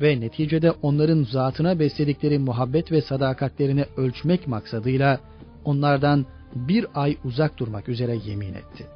ve 0.00 0.20
neticede 0.20 0.70
onların 0.70 1.22
zatına 1.22 1.78
besledikleri 1.78 2.38
muhabbet 2.38 2.92
ve 2.92 3.02
sadakatlerini 3.02 3.84
ölçmek 3.96 4.48
maksadıyla 4.48 5.20
onlardan 5.64 6.26
bir 6.54 6.86
ay 6.94 7.16
uzak 7.24 7.58
durmak 7.58 7.88
üzere 7.88 8.16
yemin 8.24 8.54
etti. 8.54 8.86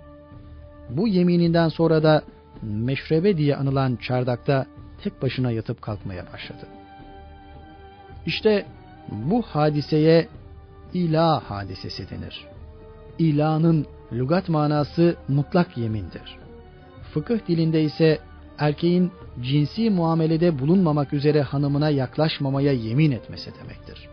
Bu 0.90 1.08
yemininden 1.08 1.68
sonra 1.68 2.02
da 2.02 2.22
meşrebe 2.62 3.36
diye 3.36 3.56
anılan 3.56 3.96
çardakta 3.96 4.66
tek 5.02 5.22
başına 5.22 5.50
yatıp 5.50 5.82
kalkmaya 5.82 6.24
başladı. 6.32 6.66
İşte 8.26 8.66
bu 9.10 9.42
hadiseye 9.42 10.28
ilah 10.94 11.42
hadisesi 11.42 12.10
denir. 12.10 12.46
İlanın 13.18 13.86
lügat 14.12 14.48
manası 14.48 15.16
mutlak 15.28 15.76
yemindir. 15.76 16.36
Fıkıh 17.14 17.38
dilinde 17.48 17.82
ise 17.82 18.18
erkeğin 18.58 19.12
cinsi 19.42 19.90
muamelede 19.90 20.58
bulunmamak 20.58 21.12
üzere 21.12 21.42
hanımına 21.42 21.90
yaklaşmamaya 21.90 22.72
yemin 22.72 23.12
etmesi 23.12 23.50
demektir. 23.62 24.08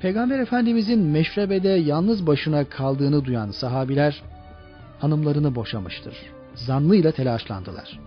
Peygamber 0.00 0.38
Efendimizin 0.38 0.98
meşrebede 0.98 1.68
yalnız 1.68 2.26
başına 2.26 2.64
kaldığını 2.64 3.24
duyan 3.24 3.50
sahabiler 3.50 4.22
hanımlarını 4.98 5.54
boşamıştır. 5.54 6.14
Zannıyla 6.54 7.12
telaşlandılar. 7.12 8.00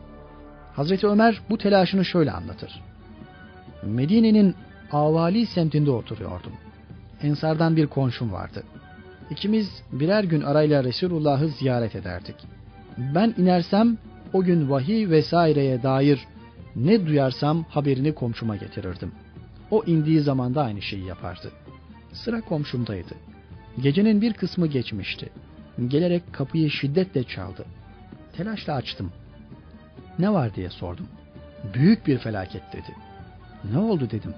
Hazreti 0.75 1.07
Ömer 1.07 1.41
bu 1.49 1.57
telaşını 1.57 2.05
şöyle 2.05 2.31
anlatır. 2.31 2.81
Medine'nin 3.83 4.55
Avali 4.91 5.45
semtinde 5.45 5.91
oturuyordum. 5.91 6.53
Ensardan 7.21 7.75
bir 7.75 7.87
komşum 7.87 8.33
vardı. 8.33 8.63
İkimiz 9.29 9.83
birer 9.91 10.23
gün 10.23 10.41
arayla 10.41 10.83
Resulullah'ı 10.83 11.47
ziyaret 11.47 11.95
ederdik. 11.95 12.35
Ben 12.97 13.33
inersem 13.37 13.97
o 14.33 14.43
gün 14.43 14.69
vahiy 14.69 15.09
vesaireye 15.09 15.83
dair 15.83 16.27
ne 16.75 17.05
duyarsam 17.05 17.63
haberini 17.63 18.15
komşuma 18.15 18.55
getirirdim. 18.55 19.11
O 19.71 19.83
indiği 19.83 20.19
zaman 20.19 20.55
da 20.55 20.63
aynı 20.63 20.81
şeyi 20.81 21.05
yapardı. 21.05 21.51
Sıra 22.13 22.41
komşumdaydı. 22.41 23.15
Gecenin 23.81 24.21
bir 24.21 24.33
kısmı 24.33 24.67
geçmişti. 24.67 25.29
Gelerek 25.87 26.33
kapıyı 26.33 26.69
şiddetle 26.69 27.23
çaldı. 27.23 27.65
Telaşla 28.37 28.73
açtım. 28.73 29.11
Ne 30.19 30.33
var 30.33 30.55
diye 30.55 30.69
sordum. 30.69 31.07
Büyük 31.73 32.07
bir 32.07 32.17
felaket 32.17 32.63
dedi. 32.73 32.95
Ne 33.71 33.77
oldu 33.77 34.07
dedim. 34.11 34.33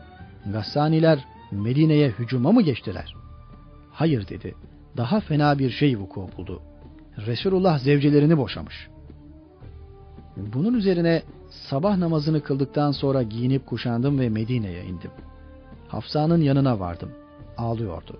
Gassaniler 0.53 1.19
Medine'ye 1.51 2.09
hücuma 2.09 2.51
mı 2.51 2.61
geçtiler? 2.61 3.15
Hayır 3.91 4.27
dedi. 4.27 4.55
Daha 4.97 5.19
fena 5.19 5.59
bir 5.59 5.69
şey 5.69 5.99
vuku 5.99 6.29
buldu. 6.37 6.61
Resulullah 7.17 7.79
zevcelerini 7.79 8.37
boşamış. 8.37 8.90
Bunun 10.53 10.73
üzerine 10.73 11.23
sabah 11.49 11.97
namazını 11.97 12.43
kıldıktan 12.43 12.91
sonra 12.91 13.23
giyinip 13.23 13.65
kuşandım 13.65 14.19
ve 14.19 14.29
Medine'ye 14.29 14.85
indim. 14.85 15.11
Hafsa'nın 15.87 16.41
yanına 16.41 16.79
vardım. 16.79 17.11
Ağlıyordu. 17.57 18.19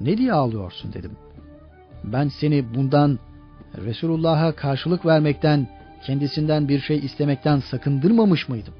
Ne 0.00 0.18
diye 0.18 0.32
ağlıyorsun 0.32 0.92
dedim. 0.92 1.12
Ben 2.04 2.28
seni 2.28 2.74
bundan 2.74 3.18
Resulullah'a 3.84 4.52
karşılık 4.52 5.06
vermekten, 5.06 5.68
kendisinden 6.06 6.68
bir 6.68 6.80
şey 6.80 6.98
istemekten 6.98 7.60
sakındırmamış 7.60 8.48
mıydım? 8.48 8.74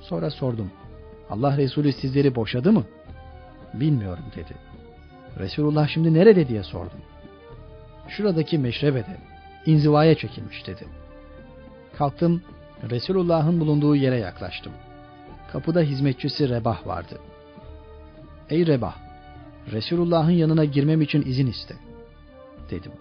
Sonra 0.00 0.30
sordum. 0.30 0.70
Allah 1.30 1.56
Resulü 1.56 1.92
sizleri 1.92 2.34
boşadı 2.34 2.72
mı? 2.72 2.84
Bilmiyorum 3.74 4.24
dedi. 4.36 4.54
Resulullah 5.38 5.88
şimdi 5.88 6.14
nerede 6.14 6.48
diye 6.48 6.62
sordum. 6.62 6.98
Şuradaki 8.08 8.58
meşrebede, 8.58 9.16
inzivaya 9.66 10.14
çekilmiş 10.14 10.66
dedi. 10.66 10.84
Kalktım, 11.98 12.42
Resulullah'ın 12.90 13.60
bulunduğu 13.60 13.96
yere 13.96 14.16
yaklaştım. 14.16 14.72
Kapıda 15.52 15.80
hizmetçisi 15.80 16.48
Rebah 16.48 16.86
vardı. 16.86 17.18
Ey 18.50 18.66
Rebah, 18.66 18.96
Resulullah'ın 19.72 20.30
yanına 20.30 20.64
girmem 20.64 21.02
için 21.02 21.22
izin 21.22 21.46
iste, 21.46 21.74
dedim. 22.70 22.92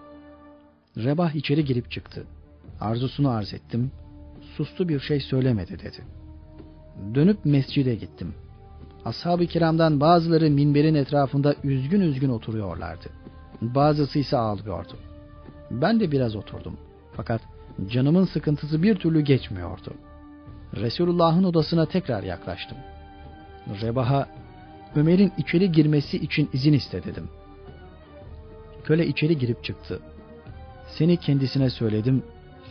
Rebah 0.98 1.36
içeri 1.36 1.66
girip 1.66 1.92
çıktı. 1.92 2.24
Arzusunu 2.82 3.30
arz 3.30 3.54
ettim. 3.54 3.92
Sustu 4.58 4.90
bir 4.90 5.00
şey 5.00 5.20
söylemedi 5.20 5.80
dedi. 5.80 6.04
Dönüp 7.16 7.46
mescide 7.46 7.96
gittim. 7.96 8.34
Ashab-ı 9.06 9.46
kiramdan 9.46 10.00
bazıları 10.00 10.50
minberin 10.50 10.96
etrafında 10.96 11.56
üzgün 11.64 12.02
üzgün 12.02 12.30
oturuyorlardı. 12.30 13.10
Bazısı 13.62 14.20
ise 14.20 14.38
ağlıyordu. 14.38 14.98
Ben 15.72 16.00
de 16.00 16.12
biraz 16.12 16.36
oturdum. 16.36 16.78
Fakat 17.16 17.42
canımın 17.88 18.26
sıkıntısı 18.26 18.84
bir 18.84 18.96
türlü 18.96 19.22
geçmiyordu. 19.22 19.94
Resulullah'ın 20.76 21.44
odasına 21.44 21.86
tekrar 21.86 22.24
yaklaştım. 22.24 22.78
Rebaha 23.82 24.28
Ömer'in 24.96 25.32
içeri 25.38 25.72
girmesi 25.72 26.18
için 26.18 26.50
izin 26.54 26.74
iste 26.74 27.04
dedim. 27.04 27.30
Köle 28.84 29.08
içeri 29.08 29.38
girip 29.38 29.64
çıktı. 29.64 30.00
Seni 30.88 31.18
kendisine 31.18 31.70
söyledim, 31.70 32.24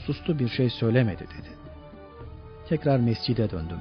sustu 0.07 0.39
bir 0.39 0.49
şey 0.49 0.71
söylemedi 0.71 1.21
dedi. 1.21 1.49
Tekrar 2.69 2.99
mescide 2.99 3.51
döndüm. 3.51 3.79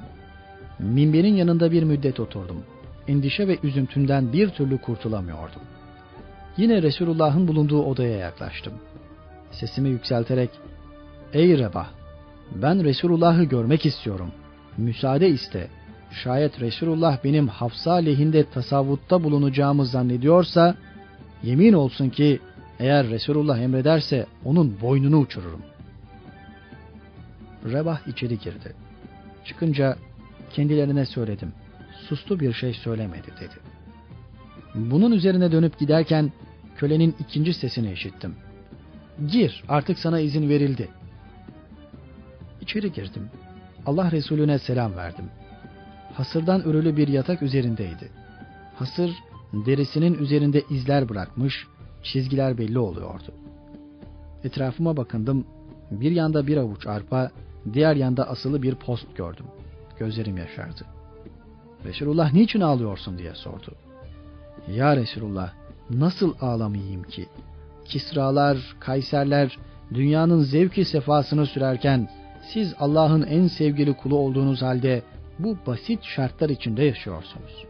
Minberin 0.78 1.34
yanında 1.34 1.72
bir 1.72 1.82
müddet 1.82 2.20
oturdum. 2.20 2.64
Endişe 3.08 3.48
ve 3.48 3.58
üzüntümden 3.62 4.32
bir 4.32 4.48
türlü 4.48 4.78
kurtulamıyordum. 4.78 5.62
Yine 6.56 6.82
Resulullah'ın 6.82 7.48
bulunduğu 7.48 7.82
odaya 7.82 8.18
yaklaştım. 8.18 8.72
Sesimi 9.50 9.88
yükselterek, 9.88 10.50
Ey 11.32 11.58
Rebah! 11.58 11.86
Ben 12.54 12.84
Resulullah'ı 12.84 13.44
görmek 13.44 13.86
istiyorum. 13.86 14.32
Müsaade 14.76 15.28
iste. 15.28 15.68
Şayet 16.10 16.60
Resulullah 16.60 17.24
benim 17.24 17.48
Hafsa 17.48 17.94
lehinde 17.94 18.50
tasavvutta 18.50 19.24
bulunacağımı 19.24 19.86
zannediyorsa, 19.86 20.76
yemin 21.42 21.72
olsun 21.72 22.08
ki 22.08 22.40
eğer 22.78 23.10
Resulullah 23.10 23.58
emrederse 23.58 24.26
onun 24.44 24.80
boynunu 24.80 25.18
uçururum. 25.18 25.62
Rebah 27.64 28.06
içeri 28.06 28.38
girdi. 28.38 28.74
Çıkınca 29.44 29.96
kendilerine 30.52 31.06
söyledim. 31.06 31.52
Sustu 32.08 32.40
bir 32.40 32.52
şey 32.52 32.74
söylemedi 32.74 33.28
dedi. 33.40 33.54
Bunun 34.74 35.12
üzerine 35.12 35.52
dönüp 35.52 35.78
giderken 35.78 36.32
kölenin 36.76 37.14
ikinci 37.20 37.54
sesini 37.54 37.92
işittim. 37.92 38.34
Gir 39.32 39.64
artık 39.68 39.98
sana 39.98 40.20
izin 40.20 40.48
verildi. 40.48 40.88
İçeri 42.62 42.92
girdim. 42.92 43.30
Allah 43.86 44.10
Resulüne 44.10 44.58
selam 44.58 44.96
verdim. 44.96 45.24
Hasırdan 46.14 46.64
örülü 46.64 46.96
bir 46.96 47.08
yatak 47.08 47.42
üzerindeydi. 47.42 48.10
Hasır 48.76 49.10
derisinin 49.52 50.14
üzerinde 50.14 50.62
izler 50.70 51.08
bırakmış, 51.08 51.66
çizgiler 52.02 52.58
belli 52.58 52.78
oluyordu. 52.78 53.34
Etrafıma 54.44 54.96
bakındım. 54.96 55.46
Bir 55.90 56.10
yanda 56.10 56.46
bir 56.46 56.56
avuç 56.56 56.86
arpa, 56.86 57.30
diğer 57.72 57.96
yanda 57.96 58.28
asılı 58.28 58.62
bir 58.62 58.74
post 58.74 59.16
gördüm. 59.16 59.46
Gözlerim 59.98 60.36
yaşardı. 60.36 60.84
Resulullah 61.84 62.32
niçin 62.32 62.60
ağlıyorsun 62.60 63.18
diye 63.18 63.34
sordu. 63.34 63.74
Ya 64.68 64.96
Resulullah 64.96 65.52
nasıl 65.90 66.34
ağlamayayım 66.40 67.02
ki? 67.02 67.26
Kisralar, 67.84 68.76
Kayserler 68.80 69.58
dünyanın 69.94 70.40
zevki 70.40 70.84
sefasını 70.84 71.46
sürerken 71.46 72.08
siz 72.52 72.74
Allah'ın 72.78 73.22
en 73.22 73.46
sevgili 73.46 73.92
kulu 73.92 74.16
olduğunuz 74.16 74.62
halde 74.62 75.02
bu 75.38 75.56
basit 75.66 76.02
şartlar 76.02 76.50
içinde 76.50 76.84
yaşıyorsunuz. 76.84 77.66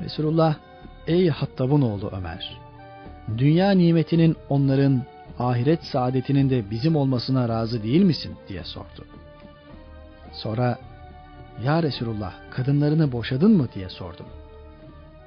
Resulullah 0.00 0.56
ey 1.06 1.28
Hattab'ın 1.28 1.82
oğlu 1.82 2.10
Ömer 2.18 2.66
dünya 3.38 3.70
nimetinin 3.70 4.36
onların 4.48 5.02
ahiret 5.38 5.84
saadetinin 5.84 6.50
de 6.50 6.70
bizim 6.70 6.96
olmasına 6.96 7.48
razı 7.48 7.82
değil 7.82 8.02
misin 8.02 8.36
diye 8.48 8.64
sordu. 8.64 9.04
Sonra 10.32 10.78
ya 11.64 11.82
Resulullah 11.82 12.34
kadınlarını 12.50 13.12
boşadın 13.12 13.56
mı 13.56 13.68
diye 13.74 13.88
sordum. 13.88 14.26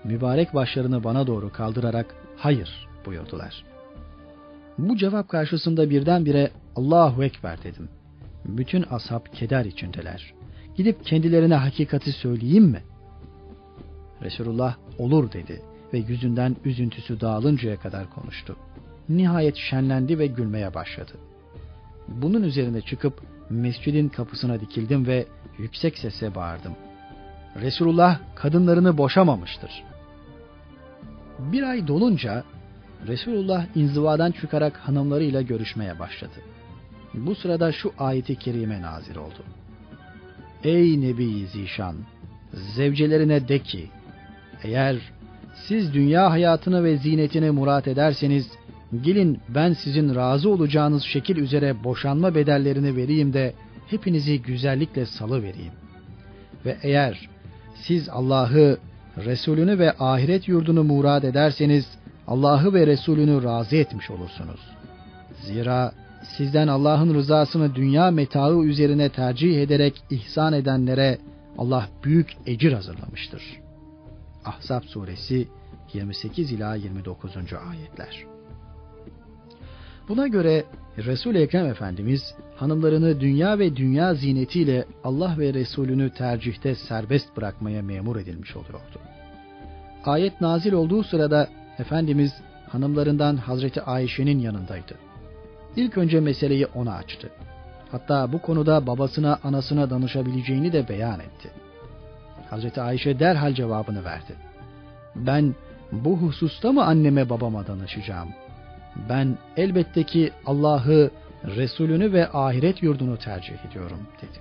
Mübarek 0.04 0.54
başlarını 0.54 1.04
bana 1.04 1.28
doğru 1.28 1.52
kaldırarak 1.52 2.15
hayır 2.38 2.88
buyurdular. 3.06 3.63
Bu 4.78 4.97
cevap 4.97 5.30
karşısında 5.30 5.89
birdenbire 5.89 6.52
Allahu 6.79 7.23
Ekber 7.23 7.63
dedim. 7.63 7.89
Bütün 8.45 8.85
ashab 8.89 9.25
keder 9.33 9.65
içindeler. 9.65 10.33
Gidip 10.75 11.05
kendilerine 11.05 11.55
hakikati 11.55 12.11
söyleyeyim 12.11 12.63
mi? 12.63 12.83
Resulullah 14.21 14.75
olur 14.97 15.31
dedi 15.31 15.61
ve 15.93 15.97
yüzünden 15.97 16.55
üzüntüsü 16.65 17.21
dağılıncaya 17.21 17.79
kadar 17.79 18.09
konuştu. 18.09 18.55
Nihayet 19.09 19.55
şenlendi 19.55 20.19
ve 20.19 20.27
gülmeye 20.27 20.73
başladı. 20.73 21.11
Bunun 22.07 22.43
üzerine 22.43 22.81
çıkıp 22.81 23.21
mescidin 23.49 24.09
kapısına 24.09 24.59
dikildim 24.59 25.07
ve 25.07 25.25
yüksek 25.57 25.97
sesle 25.97 26.35
bağırdım. 26.35 26.73
Resulullah 27.61 28.19
kadınlarını 28.35 28.97
boşamamıştır. 28.97 29.83
Bir 31.39 31.63
ay 31.63 31.87
dolunca 31.87 32.43
Resulullah 33.07 33.65
inzivadan 33.75 34.31
çıkarak 34.31 34.77
hanımlarıyla 34.77 35.41
görüşmeye 35.41 35.99
başladı. 35.99 36.39
Bu 37.14 37.36
sırada 37.36 37.72
şu 37.72 37.93
ayeti 37.97 38.36
kerime 38.36 38.82
nazil 38.82 39.16
oldu. 39.16 39.43
Ey 40.64 41.01
Nebi 41.01 41.45
Zişan! 41.47 41.95
Zevcelerine 42.76 43.47
de 43.47 43.60
ki, 43.60 43.88
eğer 44.64 44.97
siz 45.68 45.93
dünya 45.93 46.32
hayatını 46.32 46.84
ve 46.84 46.97
zinetini 46.97 47.51
murat 47.51 47.88
ederseniz, 47.88 48.51
gelin 49.01 49.39
ben 49.49 49.74
sizin 49.74 50.16
razı 50.16 50.49
olacağınız 50.49 51.03
şekil 51.03 51.38
üzere 51.38 51.84
boşanma 51.84 52.36
bedellerini 52.36 52.95
vereyim 52.95 53.34
de 53.34 53.53
hepinizi 53.88 54.41
güzellikle 54.41 55.05
salı 55.05 55.43
vereyim. 55.43 55.74
Ve 56.66 56.78
eğer 56.84 57.30
siz 57.76 58.10
Allah'ı, 58.10 58.78
Resulünü 59.18 59.80
ve 59.80 59.91
ahiret 59.99 60.47
yurdunu 60.47 60.84
murad 60.84 61.24
ederseniz 61.24 61.86
Allah'ı 62.28 62.74
ve 62.74 62.88
Resulünü 62.88 63.43
razı 63.43 63.76
etmiş 63.76 64.10
olursunuz. 64.10 64.60
Zira 65.41 65.91
sizden 66.24 66.67
Allah'ın 66.67 67.13
rızasını 67.13 67.76
dünya 67.76 68.11
metaı 68.11 68.63
üzerine 68.63 69.09
tercih 69.09 69.61
ederek 69.61 70.03
ihsan 70.09 70.53
edenlere 70.53 71.17
Allah 71.57 71.89
büyük 72.03 72.38
ecir 72.45 72.74
hazırlamıştır. 72.74 73.43
Ahzab 74.45 74.84
suresi 74.84 75.47
28 75.93 76.51
ila 76.51 76.76
29. 76.76 77.36
ayetler. 77.70 78.26
Buna 80.09 80.28
göre 80.28 80.63
Resul 80.97 81.36
Ekrem 81.36 81.65
Efendimiz 81.65 82.36
hanımlarını 82.55 83.20
dünya 83.20 83.59
ve 83.59 83.76
dünya 83.76 84.13
zinetiyle 84.13 84.86
Allah 85.03 85.36
ve 85.38 85.53
Resulünü 85.53 86.09
tercihte 86.09 86.76
serbest 86.76 87.38
bırakmaya 87.38 87.82
memur 87.82 88.15
edilmiş 88.15 88.55
oluyordu. 88.55 88.99
Ayet 90.05 90.41
nazil 90.41 90.74
olduğu 90.74 91.03
sırada 91.03 91.49
Efendimiz 91.80 92.32
hanımlarından 92.70 93.38
Hazreti 93.38 93.82
Ayşe'nin 93.82 94.39
yanındaydı. 94.39 95.09
İlk 95.80 95.97
önce 95.97 96.19
meseleyi 96.19 96.65
ona 96.65 96.95
açtı. 96.95 97.30
Hatta 97.91 98.34
bu 98.34 98.41
konuda 98.41 98.88
babasına 98.88 99.39
anasına 99.43 99.89
danışabileceğini 99.89 100.73
de 100.73 100.89
beyan 100.89 101.19
etti. 101.19 101.49
Hazreti 102.49 102.82
Ayşe 102.82 103.19
derhal 103.19 103.53
cevabını 103.53 104.05
verdi. 104.05 104.34
Ben 105.15 105.55
bu 105.91 106.17
hususta 106.17 106.71
mı 106.71 106.86
anneme 106.86 107.30
babama 107.30 107.67
danışacağım? 107.67 108.30
Ben 109.09 109.38
elbette 109.57 110.03
ki 110.03 110.32
Allah'ı, 110.45 111.11
Resulünü 111.45 112.13
ve 112.13 112.30
ahiret 112.32 112.84
yurdunu 112.84 113.17
tercih 113.17 113.65
ediyorum 113.65 113.99
dedi. 114.21 114.39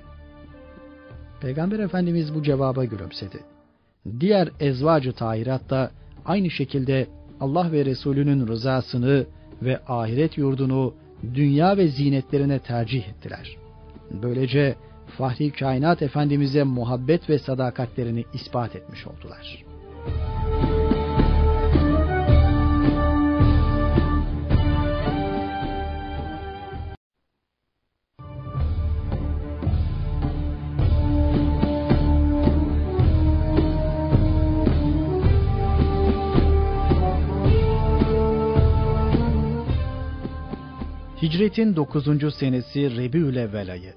Peygamber 1.41 1.78
Efendimiz 1.78 2.34
bu 2.34 2.43
cevaba 2.43 2.84
gülümsedi. 2.84 3.41
Diğer 4.20 4.49
ezvacı 4.61 5.12
tahirat 5.12 5.70
da 5.70 5.91
aynı 6.26 6.51
şekilde 6.51 7.07
Allah 7.41 7.72
ve 7.72 7.84
Resulünün 7.84 8.47
rızasını 8.47 9.26
ve 9.62 9.80
ahiret 9.89 10.39
yurdunu 10.39 10.95
dünya 11.35 11.77
ve 11.77 11.89
zinetlerine 11.89 12.59
tercih 12.59 13.09
ettiler. 13.09 13.57
Böylece 14.23 14.75
Fahri 15.19 15.53
Kainat 15.53 16.03
Efendimiz'e 16.03 16.62
muhabbet 16.62 17.31
ve 17.31 17.39
sadakatlerini 17.39 18.25
ispat 18.35 18.77
etmiş 18.77 19.07
oldular. 19.07 19.64
Hicretin 41.23 41.77
9. 41.77 42.35
senesi 42.35 42.97
Rebiül 42.97 43.73
ayı. 43.73 43.95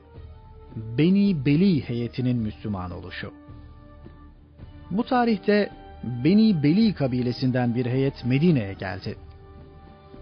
Beni 0.75 1.45
Beli 1.45 1.89
heyetinin 1.89 2.37
Müslüman 2.37 2.91
oluşu. 2.91 3.31
Bu 4.91 5.03
tarihte 5.03 5.69
Beni 6.03 6.63
Beli 6.63 6.93
kabilesinden 6.93 7.75
bir 7.75 7.85
heyet 7.85 8.25
Medine'ye 8.25 8.73
geldi. 8.73 9.15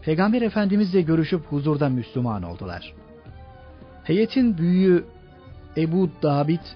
Peygamber 0.02 0.42
Efendimizle 0.42 1.02
görüşüp 1.02 1.46
huzurda 1.46 1.90
Müslüman 1.90 2.44
oldular. 2.44 2.94
Heyetin 4.04 4.58
büyüğü 4.58 5.06
Ebu 5.78 6.10
Dabit 6.24 6.76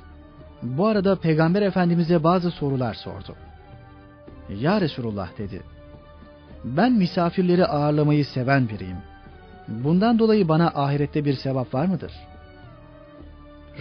bu 0.61 0.88
arada 0.88 1.15
Peygamber 1.15 1.61
Efendimiz'e 1.61 2.24
bazı 2.24 2.51
sorular 2.51 2.93
sordu. 2.93 3.36
Ya 4.59 4.82
Resulullah 4.82 5.38
dedi. 5.38 5.61
Ben 6.63 6.91
misafirleri 6.91 7.65
ağırlamayı 7.65 8.26
seven 8.26 8.69
biriyim. 8.69 9.12
Bundan 9.68 10.20
dolayı 10.20 10.47
bana 10.47 10.68
ahirette 10.68 11.26
bir 11.26 11.34
sevap 11.34 11.74
var 11.74 11.86
mıdır? 11.86 12.11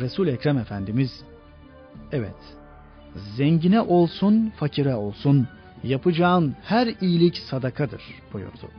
Resul 0.00 0.26
Ekrem 0.26 0.58
Efendimiz 0.58 1.24
evet 2.12 2.36
zengine 3.36 3.80
olsun 3.80 4.52
fakire 4.56 4.94
olsun 4.94 5.48
yapacağın 5.84 6.56
her 6.62 6.86
iyilik 7.00 7.38
sadakadır 7.38 8.02
buyurdu. 8.32 8.70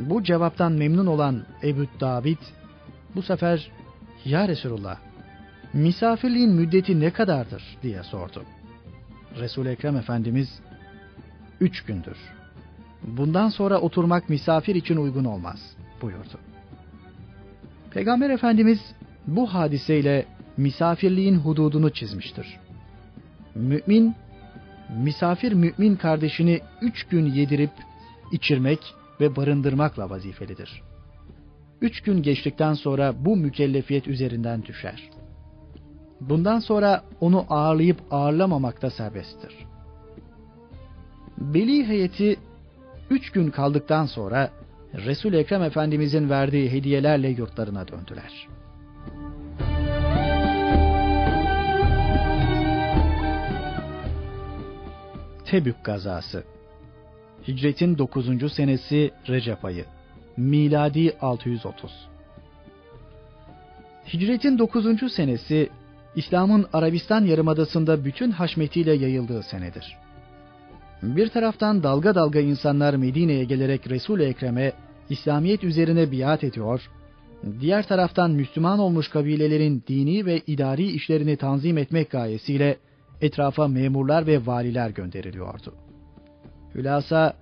Bu 0.00 0.22
cevaptan 0.22 0.72
memnun 0.72 1.06
olan 1.06 1.42
Ebu 1.62 1.86
David 2.00 2.38
bu 3.14 3.22
sefer 3.22 3.70
ya 4.24 4.48
Resulullah 4.48 4.98
misafirliğin 5.72 6.50
müddeti 6.50 7.00
ne 7.00 7.10
kadardır 7.10 7.62
diye 7.82 8.02
sordu. 8.02 8.44
Resul 9.40 9.66
Ekrem 9.66 9.96
Efendimiz 9.96 10.60
üç 11.60 11.84
gündür. 11.84 12.16
Bundan 13.02 13.48
sonra 13.48 13.80
oturmak 13.80 14.28
misafir 14.28 14.74
için 14.74 14.96
uygun 14.96 15.24
olmaz 15.24 15.76
buyurdu. 16.00 16.38
Peygamber 17.90 18.30
Efendimiz 18.30 18.80
bu 19.26 19.54
hadiseyle 19.54 20.26
misafirliğin 20.56 21.34
hududunu 21.34 21.90
çizmiştir. 21.90 22.58
Mümin, 23.54 24.14
misafir 25.02 25.52
mümin 25.52 25.96
kardeşini 25.96 26.60
üç 26.82 27.04
gün 27.04 27.26
yedirip, 27.26 27.70
içirmek 28.32 28.94
ve 29.20 29.36
barındırmakla 29.36 30.10
vazifelidir. 30.10 30.82
Üç 31.80 32.00
gün 32.00 32.22
geçtikten 32.22 32.74
sonra 32.74 33.14
bu 33.24 33.36
mükellefiyet 33.36 34.08
üzerinden 34.08 34.62
düşer. 34.64 35.10
Bundan 36.20 36.58
sonra 36.58 37.04
onu 37.20 37.46
ağırlayıp 37.50 38.00
ağırlamamakta 38.10 38.90
serbesttir. 38.90 39.54
Beli 41.38 41.88
heyeti 41.88 42.36
üç 43.10 43.30
gün 43.30 43.50
kaldıktan 43.50 44.06
sonra 44.06 44.50
Resul 44.94 45.32
Ekrem 45.32 45.62
Efendimizin 45.62 46.30
verdiği 46.30 46.72
hediyelerle 46.72 47.28
yurtlarına 47.28 47.88
döndüler. 47.88 48.48
Tebük 55.44 55.84
gazası 55.84 56.44
Hicretin 57.48 57.98
9. 57.98 58.52
senesi 58.52 59.10
Recep 59.28 59.64
ayı 59.64 59.84
Miladi 60.36 61.16
630 61.20 62.08
Hicretin 64.12 64.58
9. 64.58 65.12
senesi 65.12 65.70
İslam'ın 66.16 66.66
Arabistan 66.72 67.24
yarımadasında 67.24 68.04
bütün 68.04 68.30
haşmetiyle 68.30 68.92
yayıldığı 68.92 69.42
senedir. 69.42 69.96
Bir 71.02 71.28
taraftan 71.28 71.82
dalga 71.82 72.14
dalga 72.14 72.40
insanlar 72.40 72.94
Medine'ye 72.94 73.44
gelerek 73.44 73.90
Resul-i 73.90 74.22
Ekrem'e 74.22 74.72
İslamiyet 75.10 75.64
üzerine 75.64 76.12
biat 76.12 76.44
ediyor, 76.44 76.90
diğer 77.60 77.88
taraftan 77.88 78.30
Müslüman 78.30 78.78
olmuş 78.78 79.08
kabilelerin 79.08 79.84
dini 79.88 80.26
ve 80.26 80.40
idari 80.46 80.86
işlerini 80.86 81.36
tanzim 81.36 81.78
etmek 81.78 82.10
gayesiyle 82.10 82.76
etrafa 83.20 83.68
memurlar 83.68 84.26
ve 84.26 84.46
valiler 84.46 84.90
gönderiliyordu. 84.90 85.74
Hülasa 86.74 87.34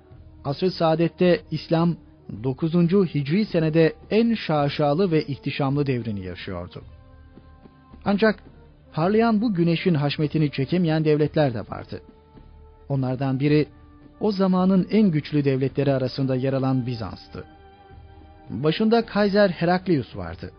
asr-ı 0.45 0.71
saadette 0.71 1.41
İslam 1.51 1.97
9. 2.45 2.75
Hicri 3.15 3.47
senede 3.47 3.93
en 4.11 4.35
şaşalı 4.35 5.11
ve 5.11 5.23
ihtişamlı 5.23 5.87
devrini 5.87 6.25
yaşıyordu. 6.25 6.83
Ancak 8.05 8.43
parlayan 8.93 9.41
bu 9.41 9.55
güneşin 9.55 9.95
haşmetini 9.95 10.51
çekemeyen 10.51 11.05
devletler 11.05 11.55
de 11.55 11.61
vardı. 11.61 12.01
Onlardan 12.89 13.41
biri 13.41 13.67
o 14.21 14.33
zamanın 14.33 14.89
en 14.91 15.11
güçlü 15.11 15.45
devletleri 15.45 15.93
arasında 15.93 16.37
yer 16.37 16.53
alan 16.53 16.87
Bizans'tı. 16.87 17.45
Başında 18.51 19.07
Kaiser 19.07 19.51
Heraklius 19.51 20.17
vardı. 20.17 20.51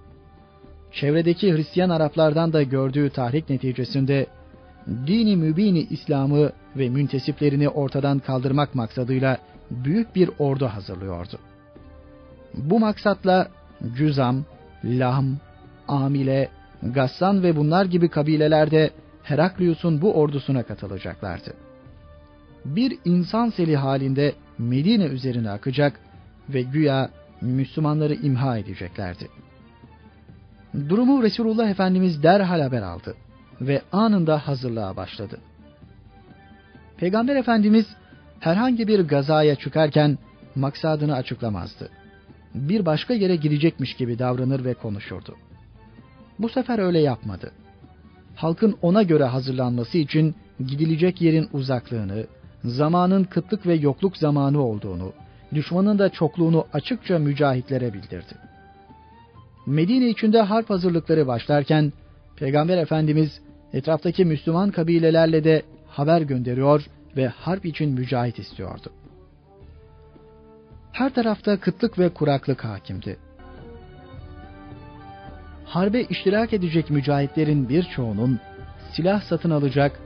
Çevredeki 0.91 1.53
Hristiyan 1.53 1.89
Araplardan 1.89 2.53
da 2.53 2.63
gördüğü 2.63 3.09
tahrik 3.09 3.49
neticesinde 3.49 4.27
dini 5.07 5.35
mübini 5.35 5.79
İslam'ı 5.79 6.51
ve 6.75 6.89
müntesiplerini 6.89 7.69
ortadan 7.69 8.19
kaldırmak 8.19 8.75
maksadıyla 8.75 9.37
büyük 9.71 10.15
bir 10.15 10.29
ordu 10.39 10.65
hazırlıyordu. 10.65 11.39
Bu 12.53 12.79
maksatla 12.79 13.47
Cüzam, 13.97 14.45
Lahm, 14.83 15.25
Amile, 15.87 16.49
Gassan 16.83 17.43
ve 17.43 17.55
bunlar 17.55 17.85
gibi 17.85 18.09
kabilelerde 18.09 18.89
Heraklius'un 19.23 20.01
bu 20.01 20.13
ordusuna 20.13 20.63
katılacaklardı. 20.63 21.53
Bir 22.65 22.97
insan 23.05 23.49
seli 23.49 23.75
halinde 23.75 24.35
Medine 24.57 25.05
üzerine 25.05 25.49
akacak 25.49 25.99
ve 26.49 26.61
güya 26.61 27.09
Müslümanları 27.41 28.13
imha 28.15 28.57
edeceklerdi. 28.57 29.27
Durumu 30.89 31.23
Resulullah 31.23 31.69
Efendimiz 31.69 32.23
derhal 32.23 32.61
haber 32.61 32.81
aldı 32.81 33.15
ve 33.61 33.81
anında 33.91 34.47
hazırlığa 34.47 34.95
başladı. 34.95 35.39
Peygamber 36.97 37.35
Efendimiz 37.35 37.85
herhangi 38.39 38.87
bir 38.87 38.99
gazaya 38.99 39.55
çıkarken 39.55 40.17
maksadını 40.55 41.15
açıklamazdı. 41.15 41.89
Bir 42.55 42.85
başka 42.85 43.13
yere 43.13 43.35
gidecekmiş 43.35 43.93
gibi 43.93 44.19
davranır 44.19 44.65
ve 44.65 44.73
konuşurdu. 44.73 45.35
Bu 46.39 46.49
sefer 46.49 46.79
öyle 46.79 46.99
yapmadı. 46.99 47.51
Halkın 48.35 48.77
ona 48.81 49.03
göre 49.03 49.23
hazırlanması 49.23 49.97
için 49.97 50.35
gidilecek 50.67 51.21
yerin 51.21 51.49
uzaklığını, 51.53 52.27
zamanın 52.63 53.23
kıtlık 53.23 53.67
ve 53.67 53.73
yokluk 53.73 54.17
zamanı 54.17 54.61
olduğunu, 54.61 55.13
düşmanın 55.53 55.99
da 55.99 56.09
çokluğunu 56.09 56.65
açıkça 56.73 57.19
mücahitlere 57.19 57.93
bildirdi. 57.93 58.35
Medine 59.65 60.09
içinde 60.09 60.41
harp 60.41 60.69
hazırlıkları 60.69 61.27
başlarken 61.27 61.93
Peygamber 62.35 62.77
Efendimiz 62.77 63.41
etraftaki 63.73 64.25
Müslüman 64.25 64.71
kabilelerle 64.71 65.43
de 65.43 65.63
haber 65.87 66.21
gönderiyor 66.21 66.85
ve 67.17 67.27
harp 67.27 67.65
için 67.65 67.89
mücahit 67.89 68.39
istiyordu. 68.39 68.89
Her 70.91 71.13
tarafta 71.13 71.59
kıtlık 71.59 71.99
ve 71.99 72.09
kuraklık 72.09 72.63
hakimdi. 72.65 73.17
Harbe 75.65 76.01
iştirak 76.01 76.53
edecek 76.53 76.89
mücahitlerin 76.89 77.69
birçoğunun 77.69 78.39
silah 78.93 79.21
satın 79.21 79.49
alacak, 79.49 79.99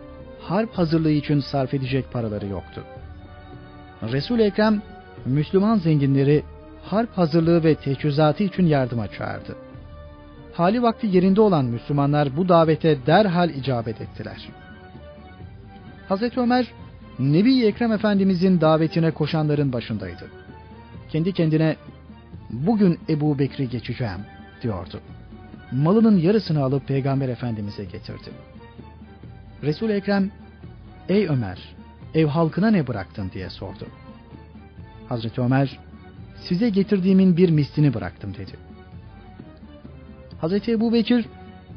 harp 0.44 0.78
hazırlığı 0.78 1.12
için 1.12 1.40
sarf 1.40 1.74
edecek 1.74 2.12
paraları 2.12 2.48
yoktu. 2.48 2.84
Resul 4.12 4.40
Ekrem 4.40 4.82
Müslüman 5.26 5.78
zenginleri 5.78 6.44
harp 6.84 7.18
hazırlığı 7.18 7.64
ve 7.64 7.76
teçhizatı 7.76 8.44
için 8.44 8.66
yardıma 8.66 9.08
çağırdı. 9.08 9.56
Hali 10.54 10.82
vakti 10.82 11.08
yerinde 11.08 11.42
olan 11.42 11.66
Müslümanlar 11.66 12.38
bu 12.38 12.50
davete 12.50 12.98
derhal 13.06 13.50
icabet 13.50 14.02
ettiler. 14.02 14.50
Hazreti 16.10 16.40
Ömer, 16.40 16.68
Nebi 17.20 17.66
Ekrem 17.66 17.92
Efendimizin 17.92 18.62
davetine 18.62 19.12
koşanların 19.12 19.74
başındaydı. 19.74 20.28
Kendi 21.12 21.34
kendine, 21.34 21.76
bugün 22.50 23.00
Ebu 23.10 23.40
Bekir'i 23.40 23.70
geçeceğim 23.70 24.20
diyordu. 24.62 25.00
Malının 25.72 26.18
yarısını 26.18 26.64
alıp 26.64 26.88
Peygamber 26.88 27.30
Efendimiz'e 27.30 27.84
getirdi. 27.84 28.30
Resul 29.64 29.90
Ekrem, 29.90 30.32
ey 31.10 31.28
Ömer, 31.28 31.76
ev 32.14 32.26
halkına 32.26 32.72
ne 32.72 32.88
bıraktın 32.88 33.32
diye 33.34 33.50
sordu. 33.50 33.88
Hazreti 35.10 35.42
Ömer, 35.42 35.80
size 36.36 36.70
getirdiğimin 36.70 37.38
bir 37.38 37.50
mislini 37.50 37.94
bıraktım 37.94 38.34
dedi. 38.34 38.52
Hazreti 40.42 40.72
Ebu 40.72 40.94
Bekir, 40.94 41.26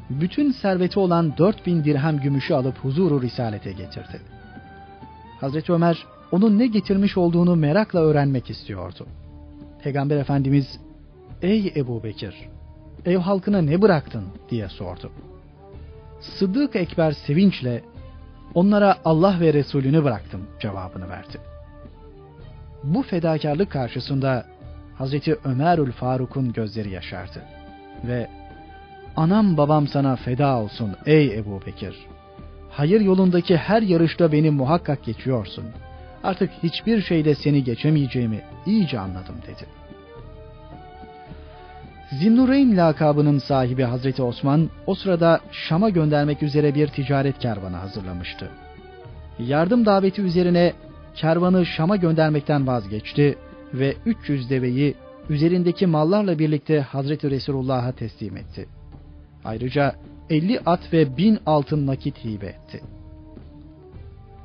bütün 0.09 0.51
serveti 0.51 0.99
olan 0.99 1.37
4000 1.37 1.83
dirhem 1.83 2.19
gümüşü 2.19 2.53
alıp 2.53 2.77
huzuru 2.77 3.21
risalete 3.21 3.71
getirdi. 3.71 4.21
Hazreti 5.39 5.73
Ömer, 5.73 6.05
onun 6.31 6.59
ne 6.59 6.67
getirmiş 6.67 7.17
olduğunu 7.17 7.55
merakla 7.55 7.99
öğrenmek 7.99 8.49
istiyordu. 8.49 9.07
Peygamber 9.83 10.17
Efendimiz, 10.17 10.79
ey 11.41 11.73
Ebu 11.75 12.03
Bekir, 12.03 12.35
ev 13.05 13.17
halkına 13.17 13.61
ne 13.61 13.81
bıraktın 13.81 14.25
diye 14.49 14.69
sordu. 14.69 15.11
Sıddık 16.19 16.75
Ekber 16.75 17.11
sevinçle, 17.11 17.83
onlara 18.53 18.97
Allah 19.05 19.39
ve 19.39 19.53
Resulünü 19.53 20.03
bıraktım 20.03 20.41
cevabını 20.59 21.09
verdi. 21.09 21.37
Bu 22.83 23.03
fedakarlık 23.03 23.71
karşısında 23.71 24.45
Hazreti 24.97 25.37
Ömerül 25.43 25.91
Faruk'un 25.91 26.53
gözleri 26.53 26.89
yaşardı. 26.89 27.43
Ve 28.07 28.29
anam 29.15 29.57
babam 29.57 29.87
sana 29.87 30.15
feda 30.15 30.57
olsun 30.57 30.95
ey 31.05 31.37
Ebu 31.37 31.61
Bekir. 31.65 31.95
Hayır 32.69 33.01
yolundaki 33.01 33.57
her 33.57 33.81
yarışta 33.81 34.31
beni 34.31 34.49
muhakkak 34.49 35.03
geçiyorsun. 35.03 35.65
Artık 36.23 36.51
hiçbir 36.63 37.01
şeyde 37.01 37.35
seni 37.35 37.63
geçemeyeceğimi 37.63 38.41
iyice 38.65 38.99
anladım 38.99 39.35
dedi. 39.47 39.76
Zinnureyn 42.11 42.77
lakabının 42.77 43.39
sahibi 43.39 43.83
Hazreti 43.83 44.23
Osman 44.23 44.69
o 44.85 44.95
sırada 44.95 45.39
Şam'a 45.51 45.89
göndermek 45.89 46.43
üzere 46.43 46.75
bir 46.75 46.87
ticaret 46.87 47.39
kervanı 47.39 47.75
hazırlamıştı. 47.75 48.49
Yardım 49.39 49.85
daveti 49.85 50.21
üzerine 50.21 50.73
kervanı 51.15 51.65
Şam'a 51.65 51.95
göndermekten 51.95 52.67
vazgeçti 52.67 53.37
ve 53.73 53.95
300 54.05 54.49
deveyi 54.49 54.95
üzerindeki 55.29 55.87
mallarla 55.87 56.39
birlikte 56.39 56.81
Hazreti 56.81 57.31
Resulullah'a 57.31 57.91
teslim 57.91 58.37
etti. 58.37 58.67
Ayrıca 59.45 59.95
50 60.29 60.59
at 60.59 60.93
ve 60.93 61.17
1000 61.17 61.39
altın 61.45 61.87
nakit 61.87 62.25
hibe 62.25 62.45
etti. 62.45 62.81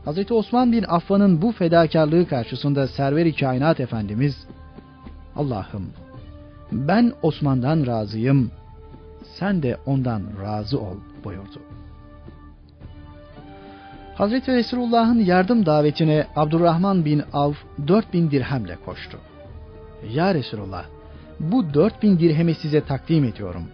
Hazreti 0.05 0.35
Osman 0.35 0.73
bin 0.73 0.85
Affan'ın 0.89 1.43
bu 1.43 1.53
fedakarlığı 1.53 2.29
karşısında 2.29 2.89
Server-i 2.89 3.37
Kainat 3.37 3.81
Efendimiz, 3.81 4.47
Allah'ım 5.37 6.02
ben 6.73 7.13
Osman'dan 7.23 7.87
razıyım, 7.87 8.51
sen 9.39 9.63
de 9.63 9.77
ondan 9.87 10.23
razı 10.43 10.81
ol 10.81 10.97
buyurdu. 11.25 11.61
Hazreti 14.15 14.53
Resulullah'ın 14.53 15.19
yardım 15.19 15.67
davetine 15.67 16.27
Abdurrahman 16.37 17.05
bin 17.05 17.23
Avf 17.33 17.57
4000 17.89 18.31
dirhemle 18.31 18.77
koştu. 18.85 19.19
Ya 20.11 20.35
Resulullah, 20.35 20.85
bu 21.41 21.75
4000 21.75 22.19
dirhemi 22.19 22.55
size 22.55 22.81
takdim 22.81 23.25
ediyorum. 23.25 23.65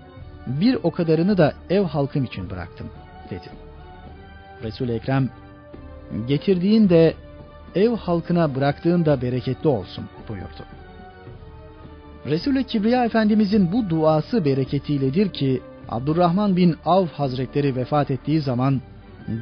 Bir 0.46 0.78
o 0.82 0.90
kadarını 0.90 1.38
da 1.38 1.52
ev 1.70 1.82
halkım 1.82 2.24
için 2.24 2.50
bıraktım, 2.50 2.86
dedi. 3.30 3.48
Resul-i 4.62 4.92
Ekrem, 4.92 5.28
getirdiğin 6.28 6.88
de 6.88 7.14
ev 7.74 7.96
halkına 7.96 8.54
bıraktığın 8.54 9.04
da 9.04 9.22
bereketli 9.22 9.68
olsun 9.68 10.04
buyurdu. 10.28 10.64
Resul-i 12.30 12.64
Kibriya 12.64 13.04
Efendimizin 13.04 13.72
bu 13.72 13.90
duası 13.90 14.44
bereketiyledir 14.44 15.32
ki 15.32 15.60
Abdurrahman 15.88 16.56
bin 16.56 16.76
Avf 16.84 17.12
Hazretleri 17.12 17.76
vefat 17.76 18.10
ettiği 18.10 18.40
zaman 18.40 18.80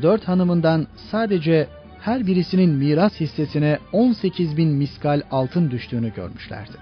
dört 0.02 0.28
hanımından 0.28 0.86
sadece 1.10 1.68
her 2.00 2.26
birisinin 2.26 2.70
miras 2.70 3.20
hissesine 3.20 3.78
18 3.92 4.56
bin 4.56 4.68
miskal 4.68 5.22
altın 5.30 5.70
düştüğünü 5.70 6.14
görmüşlerdi. 6.14 6.76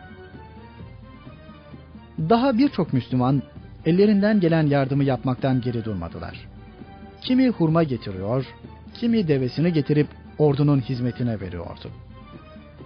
Daha 2.19 2.59
birçok 2.59 2.93
Müslüman 2.93 3.43
ellerinden 3.87 4.41
gelen 4.41 4.67
yardımı 4.67 5.05
yapmaktan 5.05 5.61
geri 5.61 5.85
durmadılar. 5.85 6.49
Kimi 7.21 7.49
hurma 7.49 7.83
getiriyor, 7.83 8.47
kimi 8.95 9.29
devesini 9.29 9.73
getirip 9.73 10.07
ordunun 10.39 10.81
hizmetine 10.81 11.41
veriyordu. 11.41 11.91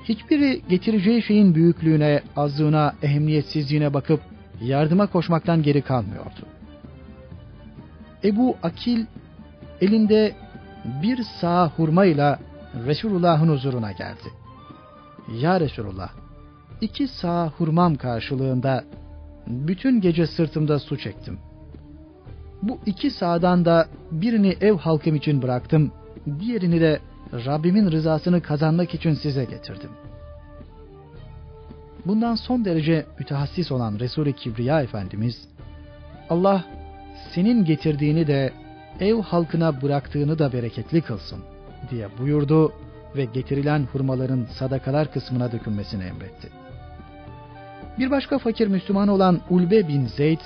Hiçbiri 0.05 0.63
getireceği 0.69 1.23
şeyin 1.23 1.55
büyüklüğüne, 1.55 2.23
azlığına, 2.37 2.95
ehemmiyetsizliğine 3.03 3.95
bakıp 3.95 4.21
yardıma 4.63 5.07
koşmaktan 5.07 5.63
geri 5.63 5.83
kalmıyordu. 5.83 6.41
Ebu 8.25 8.57
Akil 8.63 9.05
elinde 9.81 10.33
bir 11.03 11.23
sağ 11.41 11.69
hurmayla 11.69 12.39
Resulullah'ın 12.87 13.49
huzuruna 13.49 13.93
geldi. 13.93 14.29
Ya 15.41 15.61
Resulullah, 15.61 16.11
iki 16.81 17.09
sağ 17.09 17.49
hurmam 17.49 17.95
karşılığında 17.95 18.85
bütün 19.47 20.01
gece 20.01 20.27
sırtımda 20.27 20.79
su 20.79 20.99
çektim. 20.99 21.39
Bu 22.63 22.79
iki 22.87 23.11
sağdan 23.11 23.65
da 23.65 23.89
birini 24.11 24.57
ev 24.61 24.77
halkım 24.77 25.15
için 25.15 25.43
bıraktım, 25.43 25.93
diğerini 26.41 26.81
de 26.81 27.01
Rabbimin 27.33 27.91
rızasını 27.91 28.43
kazanmak 28.43 28.95
için 28.95 29.15
size 29.15 29.45
getirdim. 29.45 29.91
Bundan 32.07 32.35
son 32.35 32.65
derece 32.65 33.07
mütehassis 33.19 33.73
olan 33.73 33.99
Resul-i 33.99 34.33
Kibriya 34.33 34.83
Efendimiz, 34.83 35.49
Allah 36.31 36.65
senin 37.35 37.65
getirdiğini 37.65 38.27
de 38.27 38.53
ev 39.01 39.21
halkına 39.21 39.83
bıraktığını 39.83 40.39
da 40.39 40.53
bereketli 40.53 41.01
kılsın 41.01 41.39
diye 41.91 42.09
buyurdu 42.19 42.73
ve 43.17 43.25
getirilen 43.25 43.89
hurmaların 43.93 44.47
sadakalar 44.59 45.13
kısmına 45.13 45.53
dökülmesini 45.53 46.05
emretti. 46.05 46.49
Bir 47.99 48.11
başka 48.11 48.39
fakir 48.39 48.69
Müslüman 48.69 49.09
olan 49.09 49.41
Ulbe 49.51 49.89
bin 49.89 50.07
Zeyd, 50.07 50.41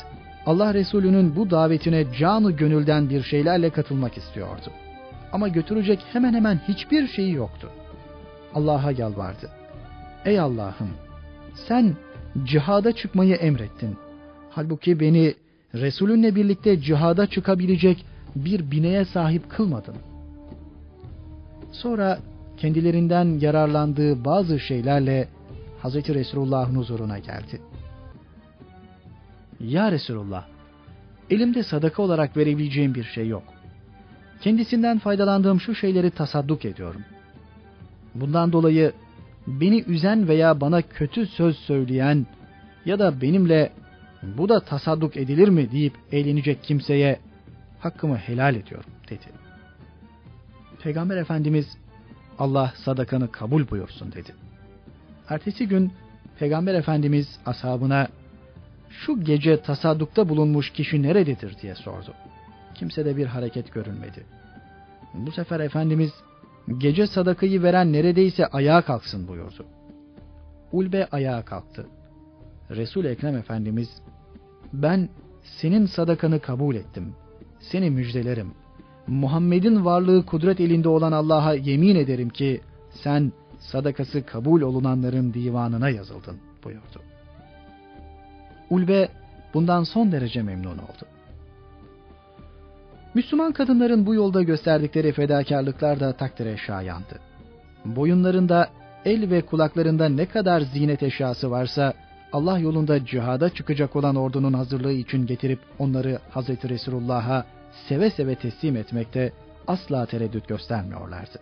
Allah 0.46 0.74
Resulü'nün 0.74 1.36
bu 1.36 1.50
davetine 1.50 2.04
canı 2.18 2.52
gönülden 2.52 3.10
bir 3.10 3.22
şeylerle 3.22 3.70
katılmak 3.70 4.16
istiyordu. 4.16 4.70
Ama 5.32 5.48
götürecek 5.48 6.00
hemen 6.12 6.34
hemen 6.34 6.60
hiçbir 6.68 7.08
şeyi 7.08 7.32
yoktu. 7.32 7.70
Allah'a 8.54 8.90
yalvardı. 8.90 9.50
Ey 10.24 10.40
Allah'ım 10.40 10.90
sen 11.68 11.96
cihada 12.44 12.92
çıkmayı 12.92 13.34
emrettin. 13.34 13.96
Halbuki 14.50 15.00
beni 15.00 15.34
Resulünle 15.74 16.34
birlikte 16.34 16.80
cihada 16.80 17.26
çıkabilecek 17.26 18.06
bir 18.36 18.70
bineye 18.70 19.04
sahip 19.04 19.50
kılmadın. 19.50 19.96
Sonra 21.72 22.18
kendilerinden 22.56 23.38
yararlandığı 23.40 24.24
bazı 24.24 24.60
şeylerle 24.60 25.28
Hazreti 25.80 26.14
Resulullah'ın 26.14 26.74
huzuruna 26.74 27.18
geldi. 27.18 27.60
Ya 29.60 29.92
Resulullah, 29.92 30.46
elimde 31.30 31.62
sadaka 31.62 32.02
olarak 32.02 32.36
verebileceğim 32.36 32.94
bir 32.94 33.04
şey 33.04 33.28
yok. 33.28 33.42
Kendisinden 34.42 34.98
faydalandığım 34.98 35.60
şu 35.60 35.74
şeyleri 35.74 36.10
tasadduk 36.10 36.64
ediyorum. 36.64 37.04
Bundan 38.14 38.52
dolayı 38.52 38.92
beni 39.46 39.82
üzen 39.82 40.28
veya 40.28 40.60
bana 40.60 40.82
kötü 40.82 41.26
söz 41.26 41.56
söyleyen 41.56 42.26
ya 42.84 42.98
da 42.98 43.20
benimle 43.20 43.72
bu 44.22 44.48
da 44.48 44.60
tasadduk 44.60 45.16
edilir 45.16 45.48
mi 45.48 45.72
deyip 45.72 45.94
eğlenecek 46.12 46.62
kimseye 46.62 47.18
hakkımı 47.80 48.16
helal 48.16 48.54
ediyorum 48.56 48.90
dedi. 49.10 49.26
Peygamber 50.82 51.16
Efendimiz 51.16 51.66
Allah 52.38 52.72
sadakanı 52.84 53.32
kabul 53.32 53.68
buyursun 53.70 54.12
dedi. 54.12 54.34
Ertesi 55.28 55.68
gün 55.68 55.92
Peygamber 56.38 56.74
Efendimiz 56.74 57.38
ashabına 57.46 58.08
şu 58.90 59.24
gece 59.24 59.62
tasaddukta 59.62 60.28
bulunmuş 60.28 60.70
kişi 60.70 61.02
nerededir 61.02 61.56
diye 61.62 61.74
sordu. 61.74 62.14
Kimse 62.82 63.04
de 63.04 63.16
bir 63.16 63.26
hareket 63.26 63.72
görünmedi. 63.72 64.26
Bu 65.14 65.32
sefer 65.32 65.60
Efendimiz 65.60 66.10
gece 66.78 67.06
sadakayı 67.06 67.62
veren 67.62 67.92
neredeyse 67.92 68.46
ayağa 68.46 68.82
kalksın 68.82 69.28
buyurdu. 69.28 69.66
Ulbe 70.72 71.06
ayağa 71.12 71.44
kalktı. 71.44 71.86
Resul 72.70 73.04
Ekrem 73.04 73.36
Efendimiz 73.36 73.88
ben 74.72 75.08
senin 75.60 75.86
sadakanı 75.86 76.40
kabul 76.40 76.74
ettim. 76.74 77.14
Seni 77.60 77.90
müjdelerim. 77.90 78.52
Muhammed'in 79.06 79.84
varlığı 79.84 80.26
kudret 80.26 80.60
elinde 80.60 80.88
olan 80.88 81.12
Allah'a 81.12 81.54
yemin 81.54 81.96
ederim 81.96 82.28
ki 82.28 82.60
sen 82.90 83.32
sadakası 83.58 84.26
kabul 84.26 84.60
olunanların 84.60 85.34
divanına 85.34 85.88
yazıldın 85.88 86.36
buyurdu. 86.64 87.02
Ulbe 88.70 89.08
bundan 89.54 89.84
son 89.84 90.12
derece 90.12 90.42
memnun 90.42 90.78
oldu. 90.78 91.06
Müslüman 93.14 93.52
kadınların 93.52 94.06
bu 94.06 94.14
yolda 94.14 94.42
gösterdikleri 94.42 95.12
fedakarlıklar 95.12 96.00
da 96.00 96.12
takdire 96.12 96.56
şayandı. 96.56 97.20
Boyunlarında, 97.84 98.68
el 99.04 99.30
ve 99.30 99.42
kulaklarında 99.42 100.08
ne 100.08 100.26
kadar 100.26 100.60
zinet 100.60 101.02
eşyası 101.02 101.50
varsa 101.50 101.94
Allah 102.32 102.58
yolunda 102.58 103.06
cihada 103.06 103.48
çıkacak 103.50 103.96
olan 103.96 104.16
ordunun 104.16 104.52
hazırlığı 104.52 104.92
için 104.92 105.26
getirip 105.26 105.58
onları 105.78 106.18
Hazreti 106.30 106.68
Resulullah'a 106.68 107.46
seve 107.88 108.10
seve 108.10 108.34
teslim 108.34 108.76
etmekte 108.76 109.32
asla 109.66 110.06
tereddüt 110.06 110.48
göstermiyorlardı. 110.48 111.38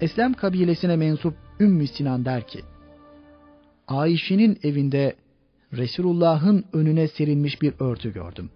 Eslem 0.00 0.34
kabilesine 0.34 0.96
mensup 0.96 1.34
Ümmü 1.60 1.86
Sinan 1.86 2.24
der 2.24 2.46
ki, 2.46 2.60
Ayşe'nin 3.88 4.58
evinde 4.62 5.16
Resulullah'ın 5.72 6.64
önüne 6.72 7.08
serilmiş 7.08 7.62
bir 7.62 7.74
örtü 7.80 8.12
gördüm. 8.12 8.50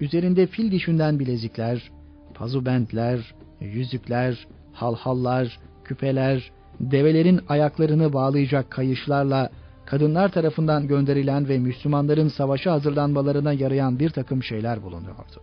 Üzerinde 0.00 0.46
fil 0.46 0.72
dişinden 0.72 1.18
bilezikler, 1.18 1.90
pazubentler, 2.34 3.34
yüzükler, 3.60 4.46
halhallar, 4.72 5.58
küpeler, 5.84 6.50
develerin 6.80 7.40
ayaklarını 7.48 8.12
bağlayacak 8.12 8.70
kayışlarla 8.70 9.50
kadınlar 9.86 10.28
tarafından 10.28 10.88
gönderilen 10.88 11.48
ve 11.48 11.58
Müslümanların 11.58 12.28
savaşa 12.28 12.72
hazırlanmalarına 12.72 13.52
yarayan 13.52 13.98
bir 13.98 14.10
takım 14.10 14.42
şeyler 14.42 14.82
bulunuyordu. 14.82 15.42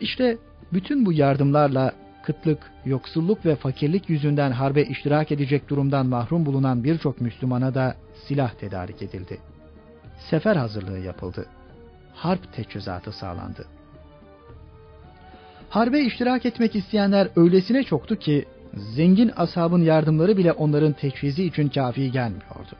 İşte 0.00 0.38
bütün 0.72 1.06
bu 1.06 1.12
yardımlarla 1.12 1.92
kıtlık, 2.24 2.58
yoksulluk 2.84 3.46
ve 3.46 3.56
fakirlik 3.56 4.10
yüzünden 4.10 4.50
harbe 4.50 4.82
iştirak 4.82 5.32
edecek 5.32 5.68
durumdan 5.68 6.06
mahrum 6.06 6.46
bulunan 6.46 6.84
birçok 6.84 7.20
Müslümana 7.20 7.74
da 7.74 7.94
silah 8.28 8.54
tedarik 8.54 9.02
edildi. 9.02 9.38
Sefer 10.30 10.56
hazırlığı 10.56 10.98
yapıldı. 10.98 11.46
Harp 12.16 12.52
teçhizatı 12.52 13.12
sağlandı. 13.12 13.66
Harbe 15.70 16.00
iştirak 16.00 16.46
etmek 16.46 16.76
isteyenler 16.76 17.28
öylesine 17.36 17.84
çoktu 17.84 18.16
ki 18.16 18.44
zengin 18.74 19.32
ashabın 19.36 19.82
yardımları 19.82 20.36
bile 20.36 20.52
onların 20.52 20.92
teçhizi 20.92 21.44
için 21.44 21.68
kafi 21.68 22.12
gelmiyordu. 22.12 22.76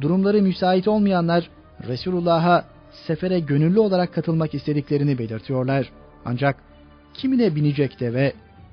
Durumları 0.00 0.42
müsait 0.42 0.88
olmayanlar 0.88 1.50
Resulullah'a 1.86 2.64
sefere 3.06 3.40
gönüllü 3.40 3.80
olarak 3.80 4.14
katılmak 4.14 4.54
istediklerini 4.54 5.18
belirtiyorlar. 5.18 5.90
Ancak 6.24 6.56
kimine 7.14 7.56
binecek 7.56 8.00
deve, 8.00 8.32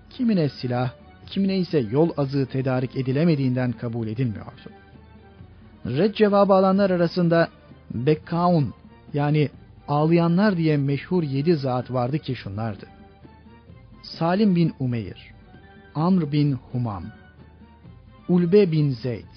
kimine 0.10 0.50
silah, 0.50 0.92
kimine 1.28 1.58
ise 1.58 1.80
yol 1.80 2.10
azığı 2.18 2.46
tedarik 2.46 2.96
edilemediğinden 2.96 3.72
kabul 3.72 4.08
edilmiyordu. 4.08 4.62
Red 5.86 6.14
cevabı 6.14 6.54
alanlar 6.54 6.90
arasında 6.90 7.48
Bekkaun 7.94 8.74
yani 9.14 9.50
ağlayanlar 9.88 10.58
diye 10.58 10.78
meşhur 10.78 11.24
yedi 11.24 11.56
zat 11.56 11.92
vardı 11.92 12.20
ki 12.20 12.36
şunlardı. 12.36 12.86
Salim 14.04 14.56
bin 14.56 14.74
Umeyr, 14.80 15.34
Amr 15.96 16.32
bin 16.32 16.52
Humam, 16.72 17.04
Ulbe 18.30 18.72
bin 18.72 18.92
Zeyd, 18.92 19.34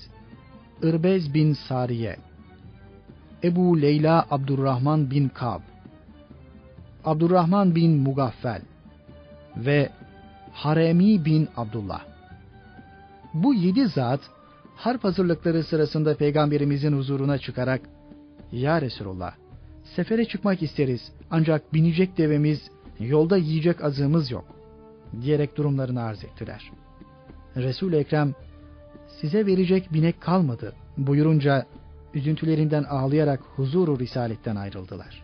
Irbez 0.83 1.35
bin 1.35 1.53
Sariye, 1.53 2.17
Ebu 3.45 3.83
Leyla 3.83 4.27
Abdurrahman 4.31 5.11
bin 5.11 5.29
Kab, 5.29 5.61
Abdurrahman 7.05 7.75
bin 7.75 7.97
Mugaffel 7.97 8.63
ve 9.57 9.91
Haremi 10.53 11.25
bin 11.25 11.49
Abdullah. 11.57 12.05
Bu 13.35 13.55
yedi 13.55 13.87
zat 13.87 14.21
harp 14.77 15.05
hazırlıkları 15.05 15.65
sırasında 15.65 16.17
peygamberimizin 16.17 16.93
huzuruna 16.93 17.39
çıkarak 17.39 17.81
Ya 18.53 18.81
Resulullah 18.81 19.44
sefere 19.97 20.25
çıkmak 20.25 20.63
isteriz 20.63 21.13
ancak 21.31 21.75
binecek 21.75 22.19
devemiz 22.19 22.71
yolda 23.01 23.37
yiyecek 23.37 23.85
azığımız 23.85 24.31
yok 24.31 24.45
diyerek 25.23 25.57
durumlarını 25.57 26.03
arz 26.03 26.25
ettiler. 26.25 26.71
resul 27.57 27.93
Ekrem 27.93 28.35
size 29.21 29.47
verecek 29.47 29.93
binek 29.93 30.21
kalmadı 30.21 30.73
buyurunca 30.97 31.67
üzüntülerinden 32.15 32.85
ağlayarak 32.85 33.41
huzuru 33.57 33.99
risaletten 33.99 34.57
ayrıldılar. 34.57 35.23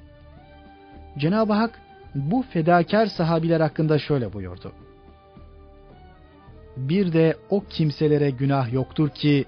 Cenab-ı 1.18 1.52
Hak 1.52 1.80
bu 2.14 2.42
fedakar 2.42 3.06
sahabiler 3.06 3.60
hakkında 3.60 3.98
şöyle 3.98 4.32
buyurdu. 4.32 4.72
Bir 6.76 7.12
de 7.12 7.36
o 7.50 7.64
kimselere 7.70 8.30
günah 8.30 8.72
yoktur 8.72 9.08
ki 9.08 9.44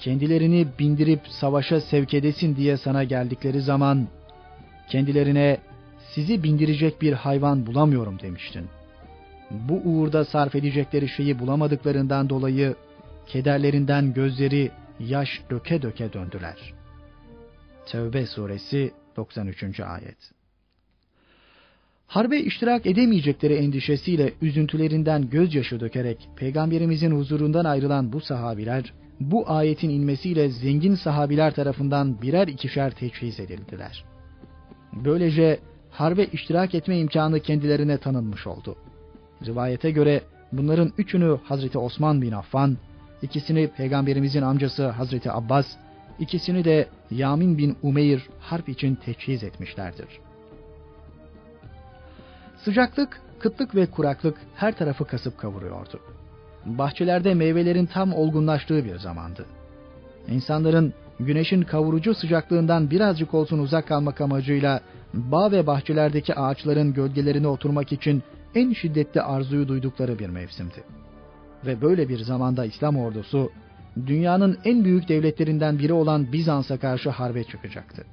kendilerini 0.00 0.66
bindirip 0.78 1.20
savaşa 1.28 1.80
sevk 1.80 2.14
edesin 2.14 2.56
diye 2.56 2.76
sana 2.76 3.04
geldikleri 3.04 3.60
zaman 3.60 4.08
kendilerine 4.90 5.58
sizi 6.14 6.42
bindirecek 6.42 7.02
bir 7.02 7.12
hayvan 7.12 7.66
bulamıyorum 7.66 8.20
demiştin. 8.20 8.66
Bu 9.50 9.80
uğurda 9.84 10.24
sarf 10.24 10.54
edecekleri 10.54 11.08
şeyi 11.08 11.38
bulamadıklarından 11.38 12.28
dolayı 12.30 12.74
kederlerinden 13.26 14.14
gözleri 14.14 14.70
yaş 15.00 15.42
döke 15.50 15.82
döke 15.82 16.12
döndüler. 16.12 16.74
Tevbe 17.86 18.26
suresi 18.26 18.92
93. 19.16 19.80
ayet 19.80 20.30
Harbe 22.06 22.40
iştirak 22.40 22.86
edemeyecekleri 22.86 23.54
endişesiyle 23.54 24.32
üzüntülerinden 24.42 25.30
gözyaşı 25.30 25.80
dökerek 25.80 26.28
peygamberimizin 26.36 27.10
huzurundan 27.10 27.64
ayrılan 27.64 28.12
bu 28.12 28.20
sahabiler 28.20 28.92
bu 29.20 29.50
ayetin 29.50 29.90
inmesiyle 29.90 30.48
zengin 30.48 30.94
sahabiler 30.94 31.54
tarafından 31.54 32.22
birer 32.22 32.48
ikişer 32.48 32.90
teçhiz 32.90 33.40
edildiler. 33.40 34.04
Böylece 34.92 35.60
harbe 35.90 36.24
iştirak 36.24 36.74
etme 36.74 36.98
imkanı 36.98 37.40
kendilerine 37.40 37.98
tanınmış 37.98 38.46
oldu. 38.46 38.76
Rivayete 39.46 39.90
göre 39.90 40.22
bunların 40.52 40.92
üçünü 40.98 41.38
Hazreti 41.44 41.78
Osman 41.78 42.22
bin 42.22 42.32
Affan, 42.32 42.76
ikisini 43.22 43.68
peygamberimizin 43.68 44.42
amcası 44.42 44.88
Hazreti 44.88 45.32
Abbas, 45.32 45.66
ikisini 46.18 46.64
de 46.64 46.88
Yamin 47.10 47.58
bin 47.58 47.76
Umeyr 47.82 48.28
harp 48.40 48.68
için 48.68 48.94
teçhiz 48.94 49.44
etmişlerdir.'' 49.44 50.28
Sıcaklık, 52.64 53.20
kıtlık 53.38 53.74
ve 53.74 53.86
kuraklık 53.86 54.38
her 54.54 54.76
tarafı 54.76 55.04
kasıp 55.04 55.38
kavuruyordu. 55.38 56.00
Bahçelerde 56.66 57.34
meyvelerin 57.34 57.86
tam 57.86 58.14
olgunlaştığı 58.14 58.84
bir 58.84 58.98
zamandı. 58.98 59.46
İnsanların 60.28 60.94
güneşin 61.20 61.62
kavurucu 61.62 62.14
sıcaklığından 62.14 62.90
birazcık 62.90 63.34
olsun 63.34 63.58
uzak 63.58 63.88
kalmak 63.88 64.20
amacıyla 64.20 64.80
bağ 65.14 65.50
ve 65.52 65.66
bahçelerdeki 65.66 66.34
ağaçların 66.34 66.94
gölgelerine 66.94 67.48
oturmak 67.48 67.92
için 67.92 68.22
en 68.54 68.72
şiddetli 68.72 69.22
arzuyu 69.22 69.68
duydukları 69.68 70.18
bir 70.18 70.28
mevsimdi. 70.28 70.84
Ve 71.66 71.82
böyle 71.82 72.08
bir 72.08 72.18
zamanda 72.18 72.64
İslam 72.64 72.96
ordusu 72.96 73.50
dünyanın 74.06 74.58
en 74.64 74.84
büyük 74.84 75.08
devletlerinden 75.08 75.78
biri 75.78 75.92
olan 75.92 76.32
Bizans'a 76.32 76.78
karşı 76.78 77.10
harbe 77.10 77.44
çıkacaktı. 77.44 78.04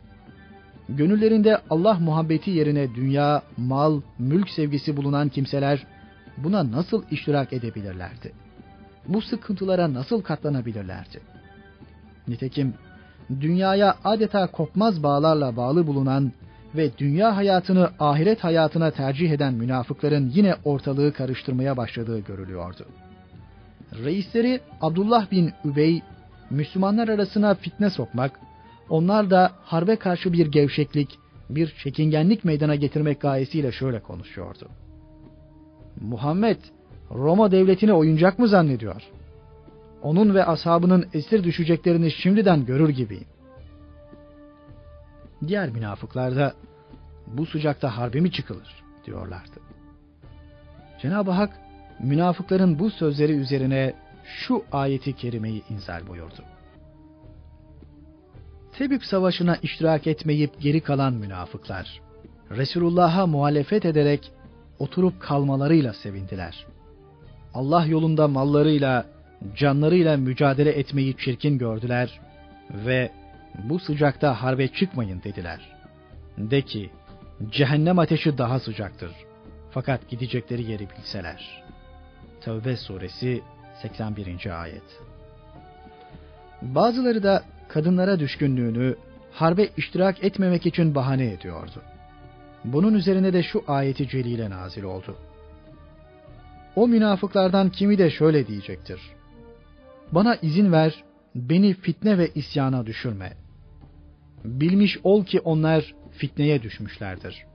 Gönüllerinde 0.89 1.57
Allah 1.69 1.93
muhabbeti 1.93 2.51
yerine 2.51 2.95
dünya, 2.95 3.41
mal, 3.57 4.01
mülk 4.19 4.49
sevgisi 4.49 4.97
bulunan 4.97 5.29
kimseler 5.29 5.85
buna 6.37 6.71
nasıl 6.71 7.03
iştirak 7.11 7.53
edebilirlerdi? 7.53 8.31
Bu 9.07 9.21
sıkıntılara 9.21 9.93
nasıl 9.93 10.21
katlanabilirlerdi? 10.21 11.19
Nitekim 12.27 12.73
dünyaya 13.29 13.95
adeta 14.03 14.47
kopmaz 14.47 15.03
bağlarla 15.03 15.57
bağlı 15.57 15.87
bulunan 15.87 16.31
ve 16.75 16.97
dünya 16.97 17.35
hayatını 17.35 17.89
ahiret 17.99 18.43
hayatına 18.43 18.91
tercih 18.91 19.31
eden 19.31 19.53
münafıkların 19.53 20.31
yine 20.33 20.55
ortalığı 20.63 21.13
karıştırmaya 21.13 21.77
başladığı 21.77 22.19
görülüyordu. 22.19 22.85
Reisleri 24.03 24.59
Abdullah 24.81 25.31
bin 25.31 25.51
Übey, 25.65 26.01
Müslümanlar 26.49 27.07
arasına 27.07 27.55
fitne 27.55 27.89
sokmak, 27.89 28.39
onlar 28.89 29.29
da 29.29 29.51
harbe 29.63 29.95
karşı 29.95 30.33
bir 30.33 30.47
gevşeklik, 30.47 31.09
bir 31.49 31.75
çekingenlik 31.83 32.45
meydana 32.45 32.75
getirmek 32.75 33.21
gayesiyle 33.21 33.71
şöyle 33.71 33.99
konuşuyordu. 33.99 34.69
Muhammed 36.01 36.57
Roma 37.11 37.51
devletini 37.51 37.93
oyuncak 37.93 38.39
mı 38.39 38.47
zannediyor? 38.47 39.01
Onun 40.05 40.35
ve 40.35 40.45
ashabının 40.45 41.07
esir 41.13 41.43
düşeceklerini 41.43 42.11
şimdiden 42.11 42.65
görür 42.65 42.89
gibiyim. 42.89 43.27
Diğer 45.47 45.69
münafıklar 45.69 46.35
da 46.35 46.53
bu 47.27 47.45
sıcakta 47.45 47.97
harbe 47.97 48.19
mi 48.19 48.31
çıkılır 48.31 48.83
diyorlardı. 49.05 49.59
Cenab-ı 51.01 51.31
Hak 51.31 51.59
münafıkların 51.99 52.79
bu 52.79 52.89
sözleri 52.89 53.31
üzerine 53.31 53.93
şu 54.25 54.63
ayeti 54.71 55.13
kerimeyi 55.13 55.63
inzal 55.69 56.07
buyurdu. 56.07 56.43
Tebük 58.77 59.05
Savaşı'na 59.05 59.55
iştirak 59.55 60.07
etmeyip 60.07 60.61
geri 60.61 60.81
kalan 60.81 61.13
münafıklar, 61.13 62.01
Resulullah'a 62.51 63.27
muhalefet 63.27 63.85
ederek 63.85 64.31
oturup 64.79 65.21
kalmalarıyla 65.21 65.93
sevindiler. 65.93 66.65
Allah 67.53 67.85
yolunda 67.85 68.27
mallarıyla, 68.27 69.14
canlarıyla 69.55 70.17
mücadele 70.17 70.71
etmeyi 70.71 71.17
çirkin 71.17 71.57
gördüler 71.57 72.19
ve 72.71 73.11
bu 73.63 73.79
sıcakta 73.79 74.43
harbe 74.43 74.67
çıkmayın 74.67 75.21
dediler. 75.23 75.59
De 76.37 76.61
ki, 76.61 76.89
cehennem 77.51 77.99
ateşi 77.99 78.37
daha 78.37 78.59
sıcaktır. 78.59 79.11
Fakat 79.71 80.09
gidecekleri 80.09 80.71
yeri 80.71 80.87
bilseler. 80.89 81.63
Tevbe 82.41 82.77
suresi 82.77 83.41
81. 83.81 84.61
ayet. 84.61 85.01
Bazıları 86.61 87.23
da 87.23 87.43
kadınlara 87.67 88.19
düşkünlüğünü 88.19 88.95
harbe 89.31 89.69
iştirak 89.77 90.23
etmemek 90.23 90.65
için 90.65 90.95
bahane 90.95 91.31
ediyordu. 91.33 91.81
Bunun 92.65 92.93
üzerine 92.93 93.33
de 93.33 93.43
şu 93.43 93.63
ayeti 93.67 94.09
celile 94.09 94.49
nazil 94.49 94.83
oldu. 94.83 95.15
O 96.75 96.87
münafıklardan 96.87 97.69
kimi 97.69 97.97
de 97.97 98.09
şöyle 98.11 98.47
diyecektir. 98.47 98.99
Bana 100.11 100.35
izin 100.35 100.71
ver, 100.71 101.03
beni 101.35 101.73
fitne 101.73 102.17
ve 102.17 102.29
isyana 102.35 102.85
düşürme. 102.85 103.33
Bilmiş 104.43 104.97
ol 105.03 105.25
ki 105.25 105.39
onlar 105.39 105.95
fitneye 106.11 106.63
düşmüşlerdir. 106.63 107.45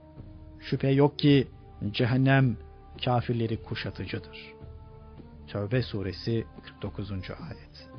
Şüphe 0.59 0.89
yok 0.89 1.19
ki 1.19 1.47
cehennem 1.91 2.57
kafirleri 3.05 3.63
kuşatıcıdır. 3.63 4.53
Tövbe 5.47 5.83
suresi 5.83 6.45
49. 6.63 7.11
ayet. 7.11 7.89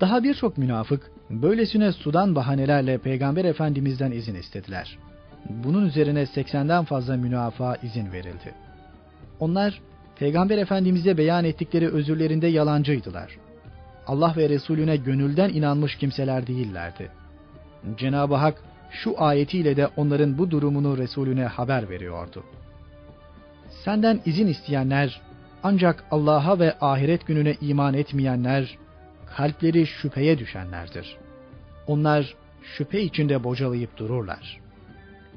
Daha 0.00 0.24
birçok 0.24 0.58
münafık 0.58 1.10
böylesine 1.30 1.92
sudan 1.92 2.34
bahanelerle 2.34 2.98
Peygamber 2.98 3.44
Efendimiz'den 3.44 4.12
izin 4.12 4.34
istediler. 4.34 4.98
Bunun 5.50 5.86
üzerine 5.86 6.22
80'den 6.22 6.84
fazla 6.84 7.16
münafığa 7.16 7.76
izin 7.76 8.12
verildi. 8.12 8.54
Onlar 9.40 9.80
Peygamber 10.18 10.58
Efendimiz'e 10.58 11.18
beyan 11.18 11.44
ettikleri 11.44 11.88
özürlerinde 11.88 12.46
yalancıydılar. 12.46 13.36
Allah 14.06 14.34
ve 14.36 14.48
Resulüne 14.48 14.96
gönülden 14.96 15.48
inanmış 15.48 15.96
kimseler 15.96 16.46
değillerdi. 16.46 17.10
Cenab-ı 17.96 18.34
Hak 18.34 18.62
şu 18.90 19.22
ayetiyle 19.22 19.76
de 19.76 19.86
onların 19.86 20.38
bu 20.38 20.50
durumunu 20.50 20.98
Resulüne 20.98 21.44
haber 21.44 21.88
veriyordu. 21.88 22.44
Senden 23.84 24.20
izin 24.24 24.46
isteyenler 24.46 25.20
ancak 25.62 26.04
Allah'a 26.10 26.58
ve 26.58 26.76
ahiret 26.80 27.26
gününe 27.26 27.56
iman 27.60 27.94
etmeyenler, 27.94 28.78
kalpleri 29.36 29.86
şüpheye 29.86 30.38
düşenlerdir. 30.38 31.16
Onlar 31.86 32.34
şüphe 32.62 33.00
içinde 33.02 33.44
bocalayıp 33.44 33.96
dururlar. 33.96 34.60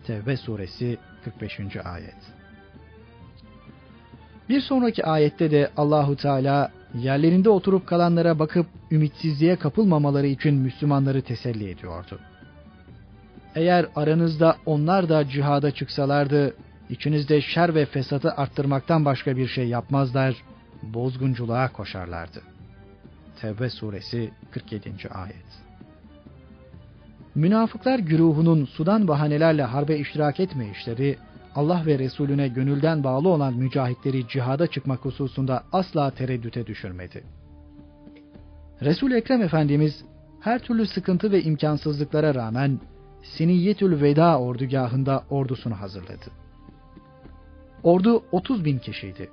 Tevbe 0.07 0.37
suresi 0.37 0.97
45. 1.23 1.59
ayet. 1.85 2.38
Bir 4.49 4.61
sonraki 4.61 5.05
ayette 5.05 5.51
de 5.51 5.69
Allahu 5.77 6.15
Teala 6.15 6.71
yerlerinde 6.93 7.49
oturup 7.49 7.87
kalanlara 7.87 8.39
bakıp 8.39 8.67
ümitsizliğe 8.91 9.55
kapılmamaları 9.55 10.27
için 10.27 10.55
Müslümanları 10.55 11.21
teselli 11.21 11.69
ediyordu. 11.69 12.19
Eğer 13.55 13.85
aranızda 13.95 14.57
onlar 14.65 15.09
da 15.09 15.29
cihada 15.29 15.71
çıksalardı, 15.71 16.55
içinizde 16.89 17.41
şer 17.41 17.75
ve 17.75 17.85
fesatı 17.85 18.31
arttırmaktan 18.31 19.05
başka 19.05 19.37
bir 19.37 19.47
şey 19.47 19.67
yapmazlar, 19.67 20.35
bozgunculuğa 20.83 21.71
koşarlardı. 21.71 22.41
Tevbe 23.41 23.69
suresi 23.69 24.31
47. 24.51 24.91
ayet. 25.09 25.45
Münafıklar 27.35 27.99
güruhunun 27.99 28.65
sudan 28.65 29.07
bahanelerle 29.07 29.63
harbe 29.63 29.97
iştirak 29.97 30.39
etmeyişleri, 30.39 31.17
Allah 31.59 31.85
ve 31.85 31.99
Resulüne 31.99 32.47
gönülden 32.47 33.03
bağlı 33.03 33.29
olan 33.29 33.53
mücahitleri 33.53 34.27
cihada 34.27 34.67
çıkmak 34.67 35.05
hususunda 35.05 35.63
asla 35.71 36.11
tereddüte 36.11 36.67
düşürmedi. 36.67 37.23
Resul 38.81 39.11
Ekrem 39.11 39.41
Efendimiz 39.41 40.05
her 40.39 40.59
türlü 40.59 40.87
sıkıntı 40.87 41.31
ve 41.31 41.43
imkansızlıklara 41.43 42.35
rağmen 42.35 42.79
Siniyetül 43.23 44.01
Veda 44.01 44.39
ordugahında 44.39 45.23
ordusunu 45.29 45.81
hazırladı. 45.81 46.31
Ordu 47.83 48.23
30 48.31 48.65
bin 48.65 48.77
kişiydi. 48.77 49.29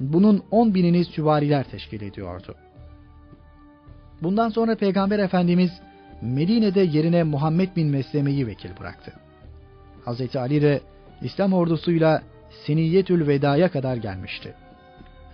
Bunun 0.00 0.42
10 0.50 0.74
binini 0.74 1.04
süvariler 1.04 1.70
teşkil 1.70 2.02
ediyordu. 2.02 2.54
Bundan 4.22 4.48
sonra 4.48 4.76
Peygamber 4.76 5.18
Efendimiz 5.18 5.70
Medine'de 6.22 6.80
yerine 6.80 7.22
Muhammed 7.22 7.76
bin 7.76 7.88
Mesleme'yi 7.88 8.46
vekil 8.46 8.70
bıraktı. 8.80 9.12
Hazreti 10.04 10.38
Ali 10.38 10.62
de 10.62 10.80
İslam 11.22 11.52
ordusuyla 11.52 12.22
Siniyetül 12.66 13.26
Veda'ya 13.26 13.70
kadar 13.70 13.96
gelmişti. 13.96 14.54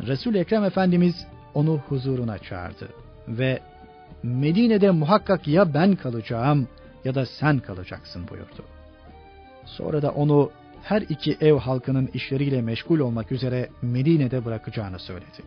Resul 0.00 0.34
Ekrem 0.34 0.64
Efendimiz 0.64 1.26
onu 1.54 1.78
huzuruna 1.88 2.38
çağırdı 2.38 2.88
ve 3.28 3.60
Medine'de 4.22 4.90
muhakkak 4.90 5.48
ya 5.48 5.74
ben 5.74 5.94
kalacağım 5.94 6.68
ya 7.04 7.14
da 7.14 7.26
sen 7.26 7.58
kalacaksın 7.58 8.28
buyurdu. 8.28 8.64
Sonra 9.64 10.02
da 10.02 10.10
onu 10.10 10.50
her 10.82 11.02
iki 11.02 11.36
ev 11.40 11.54
halkının 11.54 12.10
işleriyle 12.14 12.62
meşgul 12.62 12.98
olmak 12.98 13.32
üzere 13.32 13.68
Medine'de 13.82 14.44
bırakacağını 14.44 14.98
söyledi. 14.98 15.42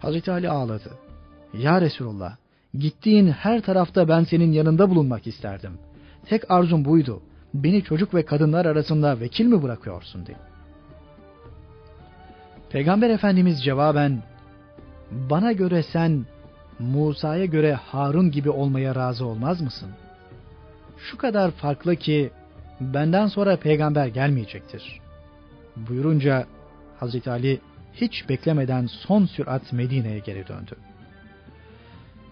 Hazreti 0.00 0.32
Ali 0.32 0.50
ağladı. 0.50 0.90
Ya 1.54 1.80
Resulullah, 1.80 2.36
gittiğin 2.74 3.28
her 3.28 3.60
tarafta 3.60 4.08
ben 4.08 4.24
senin 4.24 4.52
yanında 4.52 4.90
bulunmak 4.90 5.26
isterdim. 5.26 5.78
Tek 6.24 6.50
arzum 6.50 6.84
buydu. 6.84 7.22
Beni 7.62 7.82
çocuk 7.82 8.14
ve 8.14 8.24
kadınlar 8.24 8.66
arasında 8.66 9.20
vekil 9.20 9.46
mi 9.46 9.62
bırakıyorsun 9.62 10.26
diye. 10.26 10.36
Peygamber 12.70 13.10
Efendimiz 13.10 13.64
cevaben, 13.64 14.22
bana 15.10 15.52
göre 15.52 15.82
sen 15.82 16.26
Musa'ya 16.78 17.44
göre 17.44 17.74
Harun 17.74 18.30
gibi 18.30 18.50
olmaya 18.50 18.94
razı 18.94 19.26
olmaz 19.26 19.60
mısın? 19.60 19.90
Şu 20.98 21.18
kadar 21.18 21.50
farklı 21.50 21.96
ki 21.96 22.30
benden 22.80 23.26
sonra 23.26 23.56
peygamber 23.56 24.06
gelmeyecektir. 24.06 25.00
Buyurunca 25.76 26.46
Hazreti 27.00 27.30
Ali 27.30 27.60
hiç 27.94 28.28
beklemeden 28.28 28.86
son 28.86 29.26
sürat 29.26 29.72
Medine'ye 29.72 30.18
geri 30.18 30.48
döndü. 30.48 30.74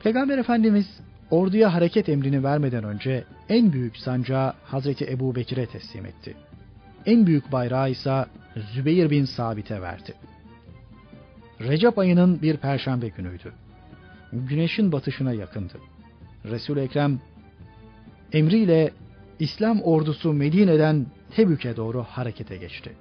Peygamber 0.02 0.38
Efendimiz 0.38 1.00
orduya 1.30 1.74
hareket 1.74 2.08
emrini 2.08 2.44
vermeden 2.44 2.84
önce 2.84 3.24
en 3.48 3.72
büyük 3.72 3.96
sancağı 3.96 4.52
Hazreti 4.64 5.04
Ebu 5.10 5.34
Bekir'e 5.34 5.66
teslim 5.66 6.06
etti. 6.06 6.34
En 7.06 7.26
büyük 7.26 7.52
bayrağı 7.52 7.90
ise 7.90 8.24
Zübeyir 8.74 9.10
bin 9.10 9.24
Sabit'e 9.24 9.82
verdi. 9.82 10.14
Recep 11.60 11.98
ayının 11.98 12.42
bir 12.42 12.56
perşembe 12.56 13.08
günüydü. 13.08 13.52
Güneşin 14.32 14.92
batışına 14.92 15.32
yakındı. 15.32 15.74
Resul 16.44 16.76
Ekrem 16.76 17.20
emriyle 18.32 18.90
İslam 19.38 19.82
ordusu 19.82 20.32
Medine'den 20.32 21.06
Tebük'e 21.36 21.76
doğru 21.76 22.02
harekete 22.02 22.56
geçti. 22.56 22.92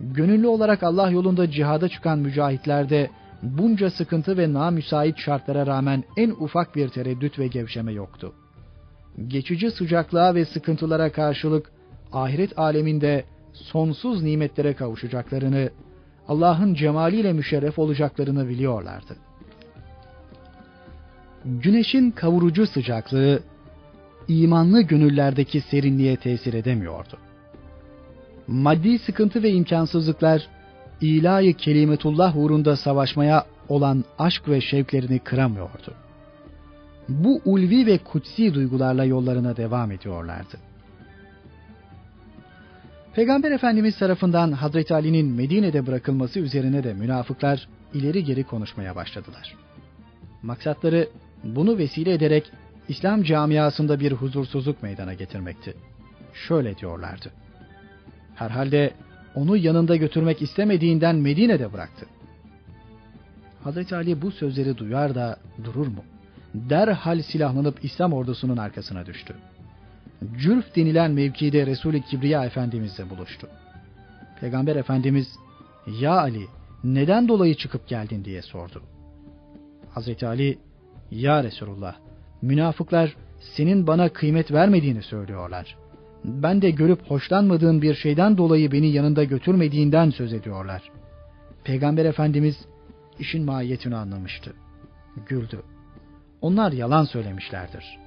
Gönüllü 0.00 0.46
olarak 0.46 0.82
Allah 0.82 1.10
yolunda 1.10 1.50
cihada 1.50 1.88
çıkan 1.88 2.18
mücahitlerde 2.18 3.10
bunca 3.42 3.90
sıkıntı 3.90 4.38
ve 4.38 4.52
namüsait 4.52 5.18
şartlara 5.18 5.66
rağmen 5.66 6.04
en 6.16 6.30
ufak 6.30 6.76
bir 6.76 6.88
tereddüt 6.88 7.38
ve 7.38 7.46
gevşeme 7.46 7.92
yoktu. 7.92 8.32
Geçici 9.26 9.70
sıcaklığa 9.70 10.34
ve 10.34 10.44
sıkıntılara 10.44 11.12
karşılık 11.12 11.70
ahiret 12.12 12.58
aleminde 12.58 13.24
sonsuz 13.52 14.22
nimetlere 14.22 14.74
kavuşacaklarını, 14.74 15.70
Allah'ın 16.28 16.74
cemaliyle 16.74 17.32
müşerref 17.32 17.78
olacaklarını 17.78 18.48
biliyorlardı. 18.48 19.16
Güneşin 21.44 22.10
kavurucu 22.10 22.66
sıcaklığı 22.66 23.40
imanlı 24.28 24.82
gönüllerdeki 24.82 25.60
serinliğe 25.60 26.16
tesir 26.16 26.54
edemiyordu. 26.54 27.18
Maddi 28.46 28.98
sıkıntı 28.98 29.42
ve 29.42 29.50
imkansızlıklar 29.50 30.48
ilahi 31.00 31.54
kelimetullah 31.54 32.36
uğrunda 32.36 32.76
savaşmaya 32.76 33.44
olan 33.68 34.04
aşk 34.18 34.48
ve 34.48 34.60
şevklerini 34.60 35.18
kıramıyordu. 35.18 35.94
Bu 37.08 37.40
ulvi 37.44 37.86
ve 37.86 37.98
kutsi 37.98 38.54
duygularla 38.54 39.04
yollarına 39.04 39.56
devam 39.56 39.90
ediyorlardı. 39.92 40.58
Peygamber 43.14 43.50
Efendimiz 43.50 43.98
tarafından 43.98 44.52
Hazreti 44.52 44.94
Ali'nin 44.94 45.26
Medine'de 45.26 45.86
bırakılması 45.86 46.40
üzerine 46.40 46.84
de 46.84 46.94
münafıklar 46.94 47.68
ileri 47.94 48.24
geri 48.24 48.44
konuşmaya 48.44 48.96
başladılar. 48.96 49.54
Maksatları 50.42 51.08
bunu 51.44 51.78
vesile 51.78 52.12
ederek 52.12 52.52
İslam 52.88 53.22
camiasında 53.22 54.00
bir 54.00 54.12
huzursuzluk 54.12 54.82
meydana 54.82 55.14
getirmekti. 55.14 55.74
Şöyle 56.34 56.78
diyorlardı. 56.78 57.32
Herhalde 58.34 58.94
onu 59.38 59.56
yanında 59.56 59.96
götürmek 59.96 60.42
istemediğinden 60.42 61.16
Medine'de 61.16 61.72
bıraktı. 61.72 62.06
Hazreti 63.64 63.96
Ali 63.96 64.22
bu 64.22 64.30
sözleri 64.30 64.78
duyar 64.78 65.14
da 65.14 65.36
durur 65.64 65.86
mu? 65.86 66.04
Derhal 66.54 67.22
silahlanıp 67.22 67.84
İslam 67.84 68.12
ordusunun 68.12 68.56
arkasına 68.56 69.06
düştü. 69.06 69.34
Cürf 70.38 70.76
denilen 70.76 71.10
mevkide 71.10 71.66
Resul-i 71.66 72.02
Kibriya 72.02 72.44
Efendimizle 72.44 73.10
buluştu. 73.10 73.48
Peygamber 74.40 74.76
Efendimiz, 74.76 75.28
Ya 76.00 76.12
Ali, 76.12 76.46
neden 76.84 77.28
dolayı 77.28 77.54
çıkıp 77.54 77.88
geldin 77.88 78.24
diye 78.24 78.42
sordu. 78.42 78.82
Hazreti 79.90 80.26
Ali, 80.26 80.58
Ya 81.10 81.44
Resulullah, 81.44 81.96
münafıklar 82.42 83.16
senin 83.56 83.86
bana 83.86 84.08
kıymet 84.08 84.52
vermediğini 84.52 85.02
söylüyorlar. 85.02 85.76
Ben 86.24 86.62
de 86.62 86.70
görüp 86.70 87.10
hoşlanmadığın 87.10 87.82
bir 87.82 87.94
şeyden 87.94 88.38
dolayı 88.38 88.72
beni 88.72 88.86
yanında 88.86 89.24
götürmediğinden 89.24 90.10
söz 90.10 90.32
ediyorlar. 90.32 90.82
Peygamber 91.64 92.04
Efendimiz 92.04 92.56
işin 93.18 93.44
mahiyetini 93.44 93.96
anlamıştı. 93.96 94.54
Güldü. 95.26 95.62
Onlar 96.40 96.72
yalan 96.72 97.04
söylemişlerdir. 97.04 97.98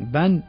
Ben 0.00 0.42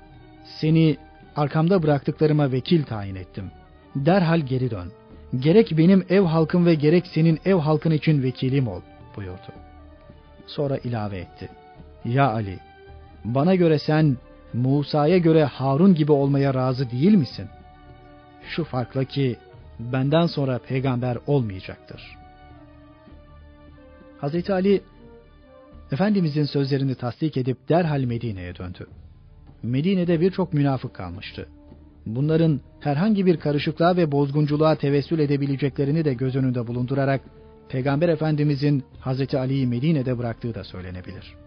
seni 0.43 0.97
arkamda 1.36 1.84
bıraktıklarıma 1.84 2.52
vekil 2.52 2.84
tayin 2.84 3.16
ettim. 3.16 3.52
Derhal 3.95 4.39
geri 4.39 4.72
dön. 4.72 4.91
Gerek 5.39 5.78
benim 5.78 6.06
ev 6.10 6.22
halkım 6.22 6.66
ve 6.66 6.76
gerek 6.76 7.08
senin 7.08 7.39
ev 7.45 7.56
halkın 7.56 7.91
için 7.91 8.24
vekilim 8.24 8.68
ol 8.68 8.82
buyurdu. 9.16 9.52
Sonra 10.47 10.78
ilave 10.78 11.18
etti. 11.18 11.49
Ya 12.06 12.28
Ali, 12.28 12.60
bana 13.26 13.56
göre 13.56 13.80
sen 13.80 14.18
Musa'ya 14.54 15.18
göre 15.18 15.43
Harun 15.43 15.95
gibi 15.95 16.12
olmaya 16.12 16.54
razı 16.54 16.91
değil 16.91 17.14
misin? 17.14 17.47
Şu 18.43 18.64
farkla 18.64 19.04
ki 19.04 19.38
benden 19.80 20.26
sonra 20.26 20.60
peygamber 20.60 21.18
olmayacaktır. 21.28 22.18
Hazreti 24.18 24.54
Ali 24.54 24.82
Efendimizin 25.91 26.45
sözlerini 26.45 26.95
tasdik 26.95 27.38
edip 27.38 27.70
derhal 27.70 28.04
Medine'ye 28.04 28.56
döndü. 28.56 28.88
Medine'de 29.64 30.22
birçok 30.22 30.54
münafık 30.54 30.93
kalmıştı. 30.93 31.47
Bunların 32.06 32.62
herhangi 32.80 33.26
bir 33.26 33.38
karışıklığa 33.38 33.97
ve 33.97 34.12
bozgunculuğa 34.12 34.76
tevessül 34.76 35.20
edebileceklerini 35.20 36.06
de 36.06 36.14
göz 36.14 36.36
önünde 36.36 36.68
bulundurarak 36.68 37.22
Peygamber 37.70 38.10
Efendimizin 38.10 38.84
Hazreti 38.99 39.38
Ali'yi 39.38 39.68
Medine'de 39.68 40.18
bıraktığı 40.18 40.56
da 40.56 40.64
söylenebilir. 40.64 41.41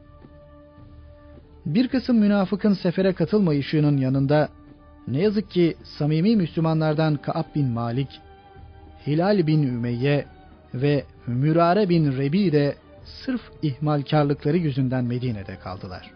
Bir 1.67 1.89
kısım 1.89 2.19
münafıkın 2.19 2.73
sefere 2.73 3.12
katılmayışının 3.12 3.97
yanında 3.97 4.49
ne 5.09 5.23
yazık 5.23 5.51
ki 5.51 5.75
samimi 5.99 6.37
Müslümanlardan 6.37 7.17
Kaab 7.17 7.55
bin 7.55 7.67
Malik, 7.67 8.21
Hilal 9.07 9.47
bin 9.47 9.62
Ümeyye 9.62 10.25
ve 10.75 11.05
Mürare 11.27 11.89
bin 11.89 12.17
Rebi 12.17 12.53
de 12.53 12.75
sırf 13.05 13.41
ihmalkarlıkları 13.62 14.57
yüzünden 14.57 15.05
Medine'de 15.05 15.59
kaldılar. 15.59 16.11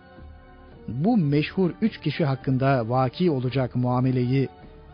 Bu 0.88 1.16
meşhur 1.16 1.70
üç 1.80 2.00
kişi 2.00 2.24
hakkında 2.24 2.88
vaki 2.88 3.30
olacak 3.30 3.76
muameleyi 3.76 4.48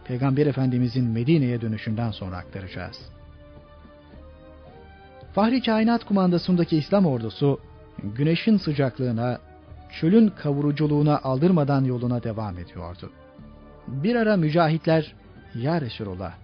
Peygamber 0.04 0.46
Efendimizin 0.46 1.04
Medine'ye 1.04 1.60
dönüşünden 1.60 2.10
sonra 2.10 2.36
aktaracağız. 2.36 2.96
Fahri 5.34 5.62
Kainat 5.62 6.04
kumandasındaki 6.04 6.76
İslam 6.76 7.06
ordusu 7.06 7.60
güneşin 8.02 8.56
sıcaklığına, 8.56 9.38
çölün 10.00 10.28
kavuruculuğuna 10.28 11.18
aldırmadan 11.18 11.84
yoluna 11.84 12.22
devam 12.22 12.58
ediyordu. 12.58 13.10
Bir 13.86 14.16
ara 14.16 14.36
mücahitler, 14.36 15.14
Ya 15.54 15.80
Resulullah, 15.80 16.34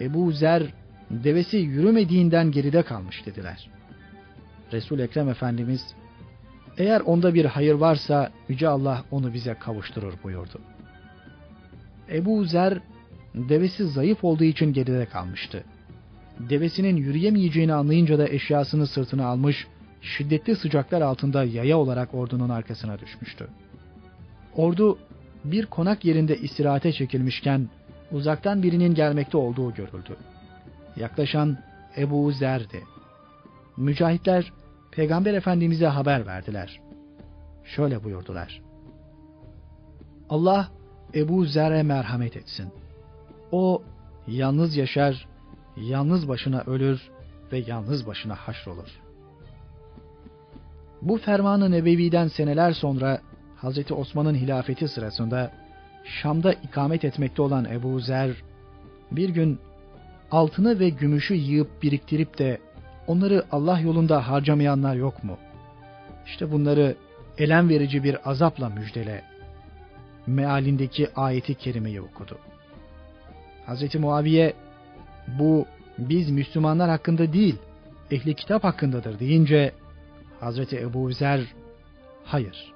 Ebu 0.00 0.32
Zer 0.32 0.62
devesi 1.10 1.56
yürümediğinden 1.56 2.50
geride 2.50 2.82
kalmış 2.82 3.26
dediler. 3.26 3.70
Resul 4.72 4.98
Ekrem 4.98 5.28
Efendimiz, 5.28 5.94
eğer 6.78 7.00
onda 7.00 7.34
bir 7.34 7.44
hayır 7.44 7.74
varsa 7.74 8.30
Yüce 8.48 8.68
Allah 8.68 9.04
onu 9.10 9.34
bize 9.34 9.54
kavuşturur 9.54 10.14
buyurdu. 10.22 10.60
Ebu 12.12 12.44
Zer, 12.44 12.78
devesi 13.34 13.88
zayıf 13.88 14.24
olduğu 14.24 14.44
için 14.44 14.72
geride 14.72 15.06
kalmıştı. 15.06 15.64
Devesinin 16.38 16.96
yürüyemeyeceğini 16.96 17.74
anlayınca 17.74 18.18
da 18.18 18.28
eşyasını 18.28 18.86
sırtına 18.86 19.26
almış, 19.26 19.66
şiddetli 20.04 20.56
sıcaklar 20.56 21.00
altında 21.00 21.44
yaya 21.44 21.78
olarak 21.78 22.14
ordunun 22.14 22.48
arkasına 22.48 22.98
düşmüştü. 22.98 23.48
Ordu 24.56 24.98
bir 25.44 25.66
konak 25.66 26.04
yerinde 26.04 26.36
istirahate 26.36 26.92
çekilmişken 26.92 27.68
uzaktan 28.12 28.62
birinin 28.62 28.94
gelmekte 28.94 29.36
olduğu 29.36 29.74
görüldü. 29.74 30.16
Yaklaşan 30.96 31.58
Ebu 31.96 32.32
Zer'di. 32.32 32.82
Mücahitler 33.76 34.52
Peygamber 34.90 35.34
Efendimiz'e 35.34 35.86
haber 35.86 36.26
verdiler. 36.26 36.80
Şöyle 37.64 38.04
buyurdular. 38.04 38.62
Allah 40.28 40.68
Ebu 41.14 41.44
Zer'e 41.44 41.82
merhamet 41.82 42.36
etsin. 42.36 42.72
O 43.52 43.82
yalnız 44.26 44.76
yaşar, 44.76 45.26
yalnız 45.76 46.28
başına 46.28 46.60
ölür 46.60 47.10
ve 47.52 47.58
yalnız 47.58 48.06
başına 48.06 48.34
haşrolur. 48.34 49.03
Bu 51.04 51.18
fermanı 51.18 51.70
nebeviden 51.70 52.28
seneler 52.28 52.72
sonra 52.72 53.20
Hazreti 53.56 53.94
Osman'ın 53.94 54.34
hilafeti 54.34 54.88
sırasında 54.88 55.50
Şam'da 56.04 56.52
ikamet 56.52 57.04
etmekte 57.04 57.42
olan 57.42 57.64
Ebu 57.64 58.00
Zer 58.00 58.30
bir 59.10 59.28
gün 59.28 59.58
altını 60.30 60.78
ve 60.78 60.88
gümüşü 60.88 61.34
yığıp 61.34 61.82
biriktirip 61.82 62.38
de 62.38 62.58
onları 63.06 63.44
Allah 63.52 63.80
yolunda 63.80 64.28
harcamayanlar 64.28 64.96
yok 64.96 65.24
mu? 65.24 65.38
İşte 66.26 66.52
bunları 66.52 66.96
elem 67.38 67.68
verici 67.68 68.04
bir 68.04 68.30
azapla 68.30 68.68
müjdele. 68.68 69.22
Mealindeki 70.26 71.08
ayeti 71.16 71.54
kerimeyi 71.54 72.00
okudu. 72.00 72.38
Hz. 73.66 73.94
Muaviye 73.94 74.54
bu 75.38 75.66
biz 75.98 76.30
Müslümanlar 76.30 76.90
hakkında 76.90 77.32
değil, 77.32 77.56
ehli 78.10 78.34
kitap 78.34 78.64
hakkındadır 78.64 79.18
deyince 79.18 79.72
Hazreti 80.44 80.80
Ebu 80.80 81.12
Zer 81.12 81.54
hayır 82.24 82.72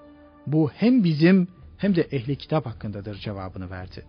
bu 0.47 0.71
hem 0.71 1.05
bizim 1.05 1.49
hem 1.77 1.97
de 1.97 2.03
ehli 2.03 2.37
kitap 2.37 2.66
hakkındadır 2.66 3.14
cevabını 3.14 3.71
verdi. 3.71 4.05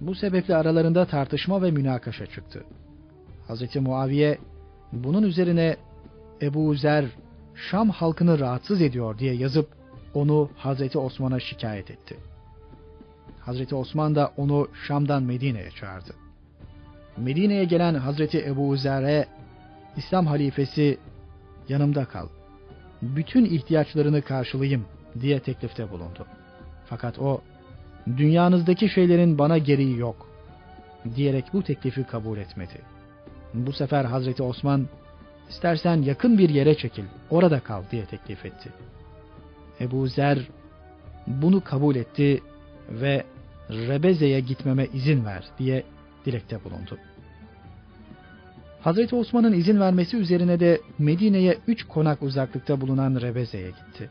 Bu 0.00 0.14
sebeple 0.14 0.56
aralarında 0.56 1.06
tartışma 1.06 1.62
ve 1.62 1.70
münakaşa 1.70 2.26
çıktı. 2.26 2.64
Hazreti 3.48 3.80
Muaviye 3.80 4.38
bunun 4.92 5.22
üzerine 5.22 5.76
Ebu 6.42 6.74
Zer 6.74 7.04
Şam 7.54 7.90
halkını 7.90 8.38
rahatsız 8.38 8.82
ediyor 8.82 9.18
diye 9.18 9.34
yazıp 9.34 9.68
onu 10.14 10.50
Hazreti 10.56 10.98
Osman'a 10.98 11.40
şikayet 11.40 11.90
etti. 11.90 12.16
Hazreti 13.40 13.74
Osman 13.74 14.14
da 14.14 14.32
onu 14.36 14.68
Şam'dan 14.86 15.22
Medine'ye 15.22 15.70
çağırdı. 15.70 16.14
Medine'ye 17.16 17.64
gelen 17.64 17.94
Hazreti 17.94 18.44
Ebu 18.46 18.76
Zer'e 18.76 19.26
İslam 19.96 20.26
halifesi 20.26 20.98
yanımda 21.68 22.04
kal. 22.04 22.26
Bütün 23.02 23.44
ihtiyaçlarını 23.44 24.22
karşılayayım 24.22 24.84
diye 25.20 25.40
teklifte 25.40 25.90
bulundu. 25.90 26.26
Fakat 26.86 27.18
o 27.18 27.40
dünyanızdaki 28.06 28.88
şeylerin 28.88 29.38
bana 29.38 29.58
gereği 29.58 29.98
yok 29.98 30.28
diyerek 31.16 31.44
bu 31.52 31.62
teklifi 31.62 32.04
kabul 32.04 32.38
etmedi. 32.38 32.80
Bu 33.54 33.72
sefer 33.72 34.04
Hazreti 34.04 34.42
Osman 34.42 34.88
istersen 35.48 36.02
yakın 36.02 36.38
bir 36.38 36.48
yere 36.48 36.74
çekil 36.74 37.04
orada 37.30 37.60
kal 37.60 37.82
diye 37.90 38.04
teklif 38.04 38.46
etti. 38.46 38.68
Ebu 39.80 40.06
Zer 40.06 40.38
bunu 41.26 41.64
kabul 41.64 41.96
etti 41.96 42.42
ve 42.90 43.24
Rebeze'ye 43.70 44.40
gitmeme 44.40 44.86
izin 44.92 45.24
ver 45.24 45.44
diye 45.58 45.84
dilekte 46.26 46.64
bulundu. 46.64 46.98
Hazreti 48.82 49.16
Osman'ın 49.16 49.52
izin 49.52 49.80
vermesi 49.80 50.16
üzerine 50.16 50.60
de 50.60 50.80
Medine'ye 50.98 51.58
üç 51.66 51.84
konak 51.84 52.22
uzaklıkta 52.22 52.80
bulunan 52.80 53.20
Rebeze'ye 53.20 53.68
gitti. 53.68 54.10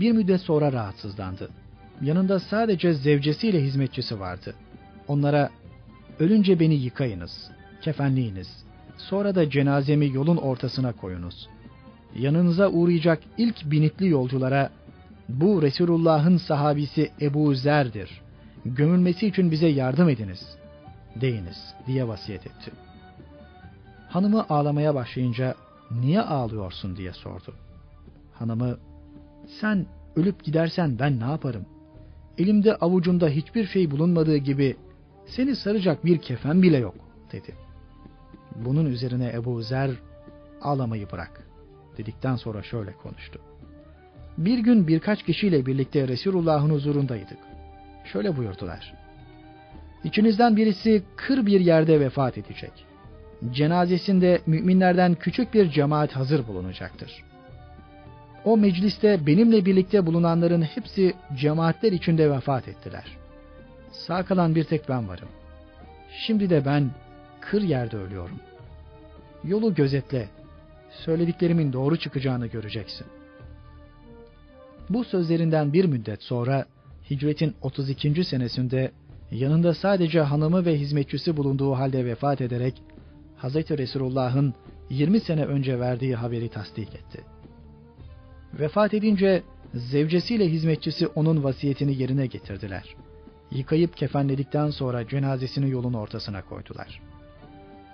Bir 0.00 0.12
müddet 0.12 0.40
sonra 0.40 0.72
rahatsızlandı. 0.72 1.50
Yanında 2.02 2.40
sadece 2.40 2.92
zevcesiyle 2.92 3.62
hizmetçisi 3.62 4.20
vardı. 4.20 4.54
Onlara 5.08 5.50
ölünce 6.18 6.60
beni 6.60 6.74
yıkayınız, 6.74 7.50
kefenleyiniz, 7.82 8.48
sonra 8.96 9.34
da 9.34 9.50
cenazemi 9.50 10.14
yolun 10.14 10.36
ortasına 10.36 10.92
koyunuz. 10.92 11.48
Yanınıza 12.18 12.68
uğrayacak 12.68 13.22
ilk 13.38 13.70
binitli 13.70 14.08
yolculara 14.08 14.70
bu 15.28 15.62
Resulullah'ın 15.62 16.36
sahabisi 16.36 17.10
Ebu 17.20 17.54
Zer'dir. 17.54 18.20
Gömülmesi 18.64 19.26
için 19.26 19.50
bize 19.50 19.66
yardım 19.66 20.08
ediniz 20.08 20.56
deyiniz 21.20 21.74
diye 21.86 22.08
vasiyet 22.08 22.46
etti. 22.46 22.85
Hanımı 24.16 24.46
ağlamaya 24.48 24.94
başlayınca 24.94 25.54
niye 25.90 26.20
ağlıyorsun 26.20 26.96
diye 26.96 27.12
sordu. 27.12 27.54
Hanımı 28.34 28.78
sen 29.60 29.86
ölüp 30.16 30.44
gidersen 30.44 30.98
ben 30.98 31.20
ne 31.20 31.24
yaparım? 31.24 31.66
Elimde 32.38 32.76
avucumda 32.76 33.28
hiçbir 33.28 33.66
şey 33.66 33.90
bulunmadığı 33.90 34.36
gibi 34.36 34.76
seni 35.26 35.56
saracak 35.56 36.04
bir 36.04 36.18
kefen 36.18 36.62
bile 36.62 36.76
yok 36.76 36.94
dedi. 37.32 37.54
Bunun 38.54 38.86
üzerine 38.86 39.32
Ebu 39.34 39.62
Zer 39.62 39.90
ağlamayı 40.62 41.10
bırak 41.12 41.46
dedikten 41.98 42.36
sonra 42.36 42.62
şöyle 42.62 42.92
konuştu. 42.92 43.40
Bir 44.38 44.58
gün 44.58 44.88
birkaç 44.88 45.22
kişiyle 45.22 45.66
birlikte 45.66 46.08
Resulullah'ın 46.08 46.70
huzurundaydık. 46.70 47.38
Şöyle 48.12 48.36
buyurdular. 48.36 48.94
İçinizden 50.04 50.56
birisi 50.56 51.02
kır 51.16 51.46
bir 51.46 51.60
yerde 51.60 52.00
vefat 52.00 52.38
edecek. 52.38 52.86
Cenazesinde 53.52 54.40
müminlerden 54.46 55.14
küçük 55.14 55.54
bir 55.54 55.70
cemaat 55.70 56.16
hazır 56.16 56.46
bulunacaktır. 56.46 57.24
O 58.44 58.56
mecliste 58.56 59.26
benimle 59.26 59.64
birlikte 59.64 60.06
bulunanların 60.06 60.62
hepsi 60.62 61.14
cemaatler 61.36 61.92
içinde 61.92 62.30
vefat 62.30 62.68
ettiler. 62.68 63.04
Sağ 63.92 64.22
kalan 64.22 64.54
bir 64.54 64.64
tek 64.64 64.88
ben 64.88 65.08
varım. 65.08 65.28
Şimdi 66.26 66.50
de 66.50 66.64
ben 66.64 66.90
kır 67.40 67.62
yerde 67.62 67.96
ölüyorum. 67.96 68.40
Yolu 69.44 69.74
gözetle. 69.74 70.28
Söylediklerimin 71.04 71.72
doğru 71.72 71.96
çıkacağını 71.96 72.46
göreceksin. 72.46 73.06
Bu 74.88 75.04
sözlerinden 75.04 75.72
bir 75.72 75.84
müddet 75.84 76.22
sonra 76.22 76.66
hicretin 77.10 77.54
32. 77.62 78.24
senesinde 78.24 78.92
yanında 79.30 79.74
sadece 79.74 80.20
hanımı 80.20 80.64
ve 80.64 80.78
hizmetçisi 80.78 81.36
bulunduğu 81.36 81.72
halde 81.72 82.04
vefat 82.04 82.40
ederek 82.40 82.82
Hz. 83.46 83.54
Resulullah'ın 83.54 84.54
20 84.90 85.20
sene 85.20 85.44
önce 85.44 85.80
verdiği 85.80 86.16
haberi 86.16 86.48
tasdik 86.48 86.94
etti. 86.94 87.24
Vefat 88.54 88.94
edince 88.94 89.42
zevcesiyle 89.74 90.48
hizmetçisi 90.48 91.06
onun 91.06 91.44
vasiyetini 91.44 92.02
yerine 92.02 92.26
getirdiler. 92.26 92.94
Yıkayıp 93.50 93.96
kefenledikten 93.96 94.70
sonra 94.70 95.08
cenazesini 95.08 95.70
yolun 95.70 95.92
ortasına 95.92 96.42
koydular. 96.42 97.00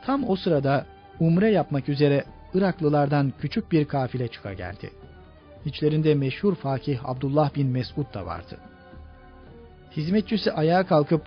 Tam 0.05 0.29
o 0.29 0.37
sırada 0.37 0.87
umre 1.21 1.51
yapmak 1.51 1.89
üzere 1.89 2.25
Iraklılardan 2.55 3.33
küçük 3.41 3.73
bir 3.73 3.85
kafile 3.85 4.29
çıka 4.29 4.53
geldi. 4.53 4.91
İçlerinde 5.65 6.15
meşhur 6.15 6.55
fakih 6.55 7.09
Abdullah 7.09 7.55
bin 7.55 7.67
Mesud 7.67 8.15
da 8.15 8.27
vardı. 8.27 8.59
Hizmetçisi 9.97 10.53
ayağa 10.53 10.87
kalkıp 10.87 11.23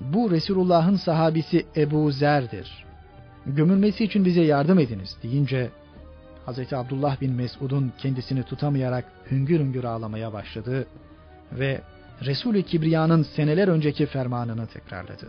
bu 0.00 0.30
Resulullah'ın 0.30 0.96
sahabisi 0.96 1.66
Ebu 1.76 2.10
Zer'dir. 2.12 2.85
Gömülmesi 3.46 4.04
için 4.04 4.24
bize 4.24 4.40
yardım 4.40 4.78
ediniz 4.78 5.16
deyince 5.22 5.70
Hz. 6.46 6.72
Abdullah 6.72 7.20
bin 7.20 7.32
Mesud'un 7.32 7.92
kendisini 7.98 8.42
tutamayarak 8.42 9.04
hüngür 9.30 9.60
hüngür 9.60 9.84
ağlamaya 9.84 10.32
başladı 10.32 10.86
ve 11.52 11.80
Resul-i 12.24 12.62
Kibriya'nın 12.62 13.22
seneler 13.22 13.68
önceki 13.68 14.06
fermanını 14.06 14.66
tekrarladı. 14.66 15.28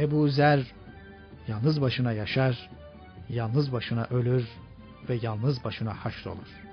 Ebu 0.00 0.28
Zer 0.28 0.60
yalnız 1.48 1.80
başına 1.80 2.12
yaşar, 2.12 2.70
yalnız 3.28 3.72
başına 3.72 4.06
ölür 4.10 4.48
ve 5.08 5.18
yalnız 5.22 5.64
başına 5.64 6.04
haşrolur. 6.04 6.64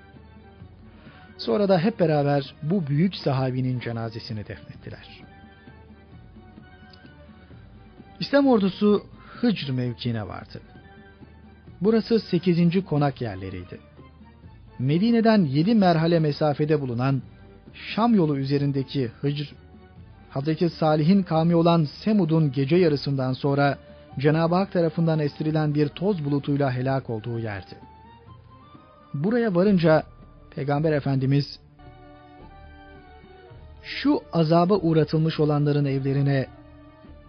Sonra 1.38 1.70
da 1.70 1.80
hep 1.80 2.00
beraber 2.00 2.56
bu 2.64 2.88
büyük 2.88 3.16
sahabinin 3.16 3.80
cenazesini 3.80 4.48
defnettiler. 4.48 5.24
İslam 8.20 8.48
ordusu 8.48 9.06
Hıcr 9.42 9.72
mevkiine 9.72 10.28
vardı. 10.28 10.62
Burası 11.82 12.20
8. 12.20 12.86
konak 12.86 13.22
yerleriydi. 13.22 13.80
Medine'den 14.80 15.44
7 15.44 15.76
merhale 15.76 16.20
mesafede 16.20 16.82
bulunan 16.82 17.22
Şam 17.74 18.16
yolu 18.16 18.38
üzerindeki 18.38 19.12
Hıcr, 19.22 19.54
Hz. 20.32 20.74
Salih'in 20.74 21.24
kavmi 21.24 21.56
olan 21.56 21.88
Semud'un 22.04 22.52
gece 22.52 22.76
yarısından 22.76 23.34
sonra 23.34 23.78
Cenab-ı 24.20 24.56
Hak 24.56 24.72
tarafından 24.72 25.20
estirilen 25.20 25.76
bir 25.76 25.88
toz 25.88 26.26
bulutuyla 26.26 26.72
helak 26.72 27.10
olduğu 27.10 27.40
yerdi. 27.40 27.76
Buraya 29.14 29.56
varınca 29.56 30.04
Peygamber 30.56 30.92
Efendimiz 30.92 31.60
şu 33.84 34.22
azaba 34.34 34.76
uğratılmış 34.76 35.40
olanların 35.40 35.86
evlerine 35.86 36.48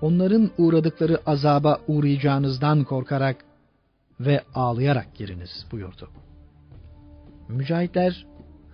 onların 0.02 0.50
uğradıkları 0.58 1.20
azaba 1.26 1.78
uğrayacağınızdan 1.88 2.84
korkarak 2.84 3.44
ve 4.20 4.40
ağlayarak 4.54 5.14
giriniz 5.14 5.66
buyurdu. 5.72 6.08
Mücahitler 7.48 8.26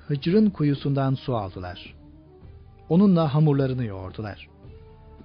Hıcr'ın 0.09 0.51
kuyusundan 0.51 1.15
su 1.15 1.37
aldılar. 1.37 1.95
Onunla 2.89 3.35
hamurlarını 3.35 3.85
yoğurdular. 3.85 4.49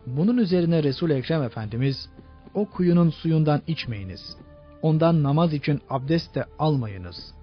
Bunun 0.08 0.38
üzerine 0.38 0.84
Resul 0.84 1.10
Ekrem 1.10 1.44
Efendimiz 1.44 2.10
o 2.54 2.66
kuyunun 2.66 3.10
suyundan 3.10 3.62
içmeyiniz. 3.68 4.38
Ondan 4.82 5.24
namaz 5.24 5.54
için 5.54 5.82
abdest 5.90 6.36
de 6.36 6.46
almayınız. 6.60 7.34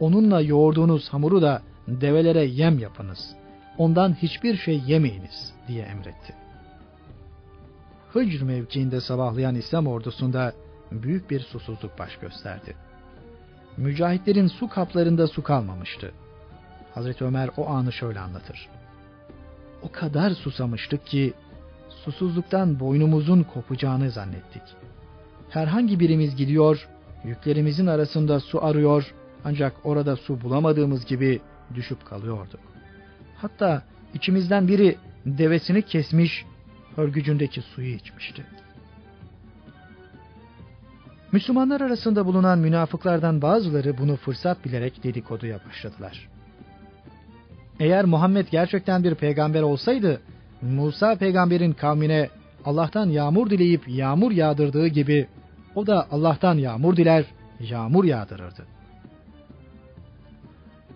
Onunla 0.00 0.40
yoğurduğunuz 0.40 1.08
hamuru 1.08 1.42
da 1.42 1.62
develere 1.88 2.44
yem 2.44 2.78
yapınız. 2.78 3.34
Ondan 3.78 4.14
hiçbir 4.14 4.56
şey 4.56 4.82
yemeyiniz 4.86 5.52
diye 5.68 5.82
emretti. 5.82 6.45
Hıcr 8.16 8.42
mevkiinde 8.42 9.00
sabahlayan 9.00 9.54
İslam 9.54 9.86
ordusunda 9.86 10.52
büyük 10.92 11.30
bir 11.30 11.40
susuzluk 11.40 11.98
baş 11.98 12.16
gösterdi. 12.16 12.76
Mücahitlerin 13.76 14.46
su 14.46 14.68
kaplarında 14.68 15.26
su 15.26 15.42
kalmamıştı. 15.42 16.12
Hazreti 16.94 17.24
Ömer 17.24 17.50
o 17.56 17.68
anı 17.68 17.92
şöyle 17.92 18.20
anlatır. 18.20 18.68
O 19.82 19.92
kadar 19.92 20.30
susamıştık 20.30 21.06
ki 21.06 21.34
susuzluktan 21.88 22.80
boynumuzun 22.80 23.42
kopacağını 23.42 24.10
zannettik. 24.10 24.62
Herhangi 25.50 26.00
birimiz 26.00 26.36
gidiyor, 26.36 26.88
yüklerimizin 27.24 27.86
arasında 27.86 28.40
su 28.40 28.64
arıyor 28.64 29.14
ancak 29.44 29.72
orada 29.84 30.16
su 30.16 30.40
bulamadığımız 30.40 31.06
gibi 31.06 31.40
düşüp 31.74 32.06
kalıyorduk. 32.06 32.60
Hatta 33.36 33.82
içimizden 34.14 34.68
biri 34.68 34.96
devesini 35.26 35.82
kesmiş, 35.82 36.44
hörgücündeki 36.96 37.62
suyu 37.62 37.94
içmişti. 37.94 38.44
Müslümanlar 41.32 41.80
arasında 41.80 42.26
bulunan 42.26 42.58
münafıklardan 42.58 43.42
bazıları 43.42 43.98
bunu 43.98 44.16
fırsat 44.16 44.64
bilerek 44.64 45.04
dedikoduya 45.04 45.60
başladılar. 45.68 46.28
Eğer 47.80 48.04
Muhammed 48.04 48.46
gerçekten 48.50 49.04
bir 49.04 49.14
peygamber 49.14 49.62
olsaydı, 49.62 50.20
Musa 50.62 51.14
peygamberin 51.14 51.72
kavmine 51.72 52.28
Allah'tan 52.64 53.08
yağmur 53.08 53.50
dileyip 53.50 53.88
yağmur 53.88 54.32
yağdırdığı 54.32 54.86
gibi 54.86 55.26
o 55.74 55.86
da 55.86 56.06
Allah'tan 56.10 56.58
yağmur 56.58 56.96
diler, 56.96 57.24
yağmur 57.60 58.04
yağdırırdı. 58.04 58.66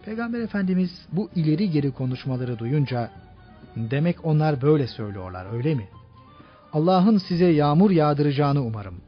Peygamber 0.04 0.40
Efendimiz 0.40 0.90
bu 1.12 1.30
ileri 1.34 1.70
geri 1.70 1.90
konuşmaları 1.90 2.58
duyunca 2.58 3.10
demek 3.76 4.24
onlar 4.24 4.62
böyle 4.62 4.86
söylüyorlar 4.86 5.52
öyle 5.52 5.74
mi? 5.74 5.88
Allah'ın 6.72 7.18
size 7.18 7.46
yağmur 7.46 7.90
yağdıracağını 7.90 8.62
umarım 8.62 9.00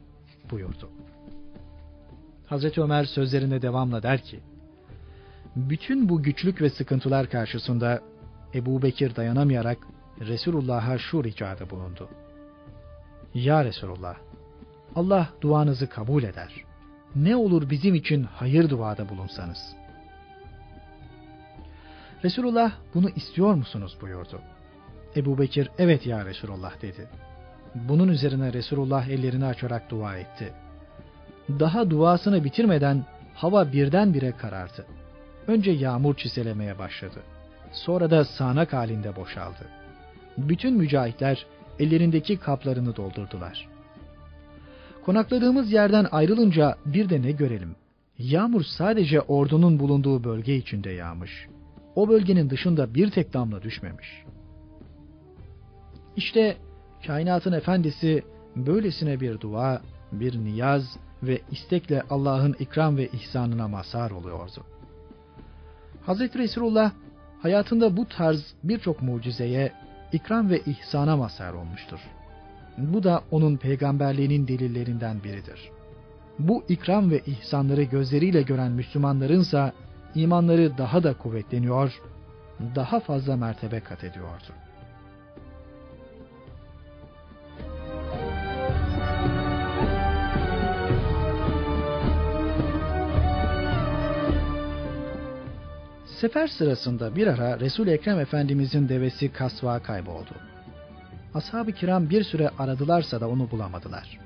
buyurdu. 0.51 0.89
Hazreti 2.45 2.81
Ömer 2.81 3.03
sözlerine 3.03 3.61
devamla 3.61 4.03
der 4.03 4.21
ki, 4.21 4.39
bütün 5.55 6.09
bu 6.09 6.23
güçlük 6.23 6.61
ve 6.61 6.69
sıkıntılar 6.69 7.29
karşısında 7.29 8.01
Ebu 8.53 8.81
Bekir 8.81 9.15
dayanamayarak 9.15 9.77
Resulullah'a 10.19 10.97
şu 10.97 11.23
ricada 11.23 11.69
bulundu. 11.69 12.09
Ya 13.33 13.65
Resulullah, 13.65 14.15
Allah 14.95 15.29
duanızı 15.41 15.89
kabul 15.89 16.23
eder. 16.23 16.53
Ne 17.15 17.35
olur 17.35 17.69
bizim 17.69 17.95
için 17.95 18.23
hayır 18.23 18.69
duada 18.69 19.09
bulunsanız. 19.09 19.75
Resulullah 22.23 22.71
bunu 22.93 23.09
istiyor 23.09 23.53
musunuz 23.53 23.97
buyurdu. 24.01 24.41
Ebu 25.15 25.37
Bekir 25.37 25.69
evet 25.77 26.05
ya 26.07 26.25
Resulullah 26.25 26.81
dedi. 26.81 27.07
Bunun 27.75 28.07
üzerine 28.07 28.53
Resulullah 28.53 29.07
ellerini 29.07 29.45
açarak 29.45 29.89
dua 29.89 30.17
etti. 30.17 30.53
Daha 31.49 31.89
duasını 31.89 32.43
bitirmeden 32.43 33.05
hava 33.33 33.71
birdenbire 33.71 34.31
karardı. 34.31 34.85
Önce 35.47 35.71
yağmur 35.71 36.15
çiselemeye 36.15 36.79
başladı. 36.79 37.19
Sonra 37.71 38.11
da 38.11 38.25
sağanak 38.25 38.73
halinde 38.73 39.15
boşaldı. 39.15 39.67
Bütün 40.37 40.77
mücahitler 40.77 41.45
ellerindeki 41.79 42.37
kaplarını 42.37 42.95
doldurdular. 42.95 43.67
Konakladığımız 45.05 45.71
yerden 45.71 46.07
ayrılınca 46.11 46.75
bir 46.85 47.09
de 47.09 47.21
ne 47.21 47.31
görelim? 47.31 47.75
Yağmur 48.17 48.63
sadece 48.63 49.21
ordunun 49.21 49.79
bulunduğu 49.79 50.23
bölge 50.23 50.55
içinde 50.55 50.89
yağmış. 50.89 51.47
O 51.95 52.09
bölgenin 52.09 52.49
dışında 52.49 52.95
bir 52.95 53.11
tek 53.11 53.33
damla 53.33 53.61
düşmemiş. 53.61 54.23
İşte 56.17 56.57
kainatın 57.07 57.53
efendisi 57.53 58.23
böylesine 58.55 59.19
bir 59.19 59.39
dua, 59.39 59.81
bir 60.11 60.39
niyaz 60.45 60.97
ve 61.23 61.41
istekle 61.51 62.03
Allah'ın 62.09 62.55
ikram 62.59 62.97
ve 62.97 63.07
ihsanına 63.07 63.67
mazhar 63.67 64.11
oluyordu. 64.11 64.63
Hazreti 66.05 66.39
Resulullah 66.39 66.91
hayatında 67.41 67.97
bu 67.97 68.07
tarz 68.07 68.53
birçok 68.63 69.01
mucizeye, 69.01 69.71
ikram 70.11 70.49
ve 70.49 70.59
ihsana 70.59 71.17
mazhar 71.17 71.53
olmuştur. 71.53 71.99
Bu 72.77 73.03
da 73.03 73.21
onun 73.31 73.57
peygamberliğinin 73.57 74.47
delillerinden 74.47 75.23
biridir. 75.23 75.69
Bu 76.39 76.63
ikram 76.69 77.11
ve 77.11 77.19
ihsanları 77.19 77.83
gözleriyle 77.83 78.41
gören 78.41 78.71
Müslümanlarınsa 78.71 79.73
imanları 80.15 80.77
daha 80.77 81.03
da 81.03 81.13
kuvvetleniyor, 81.13 82.01
daha 82.75 82.99
fazla 82.99 83.35
mertebe 83.35 83.79
kat 83.79 84.03
ediyordu. 84.03 84.53
Sefer 96.23 96.47
sırasında 96.47 97.15
bir 97.15 97.27
ara 97.27 97.59
Resul 97.59 97.87
Ekrem 97.87 98.19
Efendimizin 98.19 98.89
devesi 98.89 99.31
Kasva 99.31 99.79
kayboldu. 99.79 100.31
Ashab-ı 101.33 101.71
kiram 101.71 102.09
bir 102.09 102.23
süre 102.23 102.49
aradılarsa 102.59 103.21
da 103.21 103.29
onu 103.29 103.51
bulamadılar. 103.51 104.19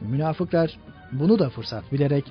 Münafıklar 0.00 0.78
bunu 1.12 1.38
da 1.38 1.50
fırsat 1.50 1.92
bilerek 1.92 2.24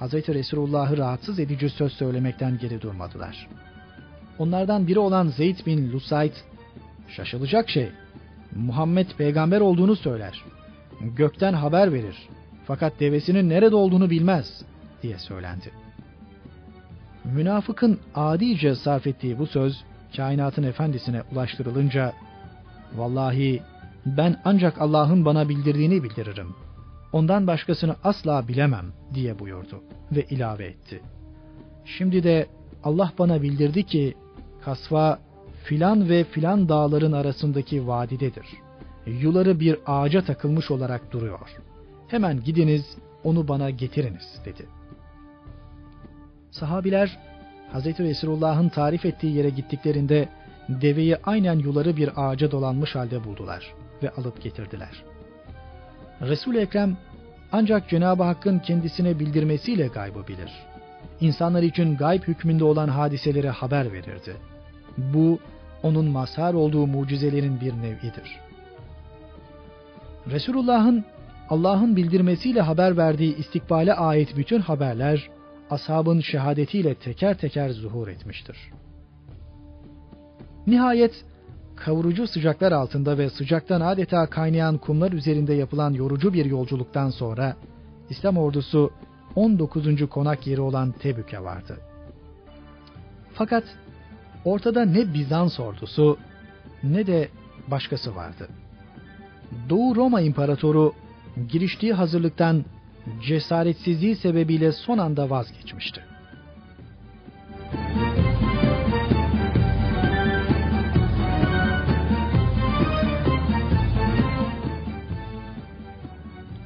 Hz. 0.00 0.12
Resulullah'ı 0.12 0.96
rahatsız 0.96 1.38
edici 1.38 1.70
söz 1.70 1.92
söylemekten 1.92 2.58
geri 2.58 2.80
durmadılar. 2.80 3.48
Onlardan 4.38 4.86
biri 4.86 4.98
olan 4.98 5.28
Zeyd 5.28 5.66
bin 5.66 5.92
Lusayt, 5.92 6.44
şaşılacak 7.08 7.68
şey, 7.68 7.88
Muhammed 8.56 9.06
peygamber 9.18 9.60
olduğunu 9.60 9.96
söyler. 9.96 10.44
Gökten 11.00 11.52
haber 11.52 11.92
verir. 11.92 12.28
Fakat 12.66 13.00
devesinin 13.00 13.48
nerede 13.48 13.76
olduğunu 13.76 14.10
bilmez 14.10 14.62
diye 15.02 15.18
söylendi. 15.18 15.87
Münafıkın 17.34 17.98
adice 18.14 18.74
sarf 18.74 19.06
ettiği 19.06 19.38
bu 19.38 19.46
söz 19.46 19.84
kainatın 20.16 20.62
efendisine 20.62 21.22
ulaştırılınca 21.32 22.12
vallahi 22.96 23.62
ben 24.06 24.40
ancak 24.44 24.80
Allah'ın 24.80 25.24
bana 25.24 25.48
bildirdiğini 25.48 26.02
bildiririm. 26.02 26.54
Ondan 27.12 27.46
başkasını 27.46 27.96
asla 28.04 28.48
bilemem 28.48 28.86
diye 29.14 29.38
buyurdu 29.38 29.82
ve 30.12 30.22
ilave 30.22 30.64
etti. 30.66 31.00
Şimdi 31.84 32.22
de 32.22 32.46
Allah 32.84 33.12
bana 33.18 33.42
bildirdi 33.42 33.86
ki 33.86 34.14
kasva 34.64 35.18
filan 35.64 36.08
ve 36.08 36.24
filan 36.24 36.68
dağların 36.68 37.12
arasındaki 37.12 37.86
vadidedir. 37.86 38.46
Yuları 39.06 39.60
bir 39.60 39.78
ağaca 39.86 40.24
takılmış 40.24 40.70
olarak 40.70 41.12
duruyor. 41.12 41.48
Hemen 42.08 42.44
gidiniz 42.44 42.96
onu 43.24 43.48
bana 43.48 43.70
getiriniz 43.70 44.40
dedi.'' 44.44 44.77
Sahabiler 46.50 47.18
Hz. 47.72 47.86
Resulullah'ın 47.86 48.68
tarif 48.68 49.06
ettiği 49.06 49.36
yere 49.36 49.50
gittiklerinde 49.50 50.28
deveyi 50.68 51.16
aynen 51.16 51.58
yuları 51.58 51.96
bir 51.96 52.10
ağaca 52.16 52.50
dolanmış 52.50 52.94
halde 52.94 53.24
buldular 53.24 53.74
ve 54.02 54.10
alıp 54.10 54.42
getirdiler. 54.42 55.02
resul 56.20 56.54
Ekrem 56.54 56.96
ancak 57.52 57.88
Cenab-ı 57.88 58.22
Hakk'ın 58.22 58.58
kendisine 58.58 59.18
bildirmesiyle 59.18 59.86
gaybı 59.86 60.28
bilir. 60.28 60.52
İnsanlar 61.20 61.62
için 61.62 61.96
gayb 61.96 62.22
hükmünde 62.22 62.64
olan 62.64 62.88
hadiseleri 62.88 63.48
haber 63.48 63.92
verirdi. 63.92 64.36
Bu 64.98 65.38
onun 65.82 66.06
mazhar 66.06 66.54
olduğu 66.54 66.86
mucizelerin 66.86 67.60
bir 67.60 67.72
nevidir. 67.72 68.40
Resulullah'ın 70.30 71.04
Allah'ın 71.50 71.96
bildirmesiyle 71.96 72.60
haber 72.60 72.96
verdiği 72.96 73.36
istikbale 73.36 73.94
ait 73.94 74.36
bütün 74.36 74.60
haberler 74.60 75.28
ashabın 75.70 76.20
şehadetiyle 76.20 76.94
teker 76.94 77.38
teker 77.38 77.70
zuhur 77.70 78.08
etmiştir. 78.08 78.56
Nihayet 80.66 81.24
kavurucu 81.76 82.26
sıcaklar 82.26 82.72
altında 82.72 83.18
ve 83.18 83.30
sıcaktan 83.30 83.80
adeta 83.80 84.26
kaynayan 84.26 84.78
kumlar 84.78 85.12
üzerinde 85.12 85.54
yapılan 85.54 85.92
yorucu 85.92 86.32
bir 86.32 86.44
yolculuktan 86.44 87.10
sonra 87.10 87.56
İslam 88.10 88.36
ordusu 88.38 88.90
19. 89.36 90.08
konak 90.10 90.46
yeri 90.46 90.60
olan 90.60 90.92
Tebük'e 90.92 91.40
vardı. 91.40 91.76
Fakat 93.34 93.64
ortada 94.44 94.84
ne 94.84 95.14
Bizans 95.14 95.60
ordusu 95.60 96.18
ne 96.82 97.06
de 97.06 97.28
başkası 97.70 98.16
vardı. 98.16 98.48
Doğu 99.68 99.96
Roma 99.96 100.20
İmparatoru 100.20 100.92
giriştiği 101.48 101.92
hazırlıktan 101.92 102.64
cesaretsizliği 103.26 104.16
sebebiyle 104.16 104.72
son 104.72 104.98
anda 104.98 105.30
vazgeçmişti. 105.30 106.00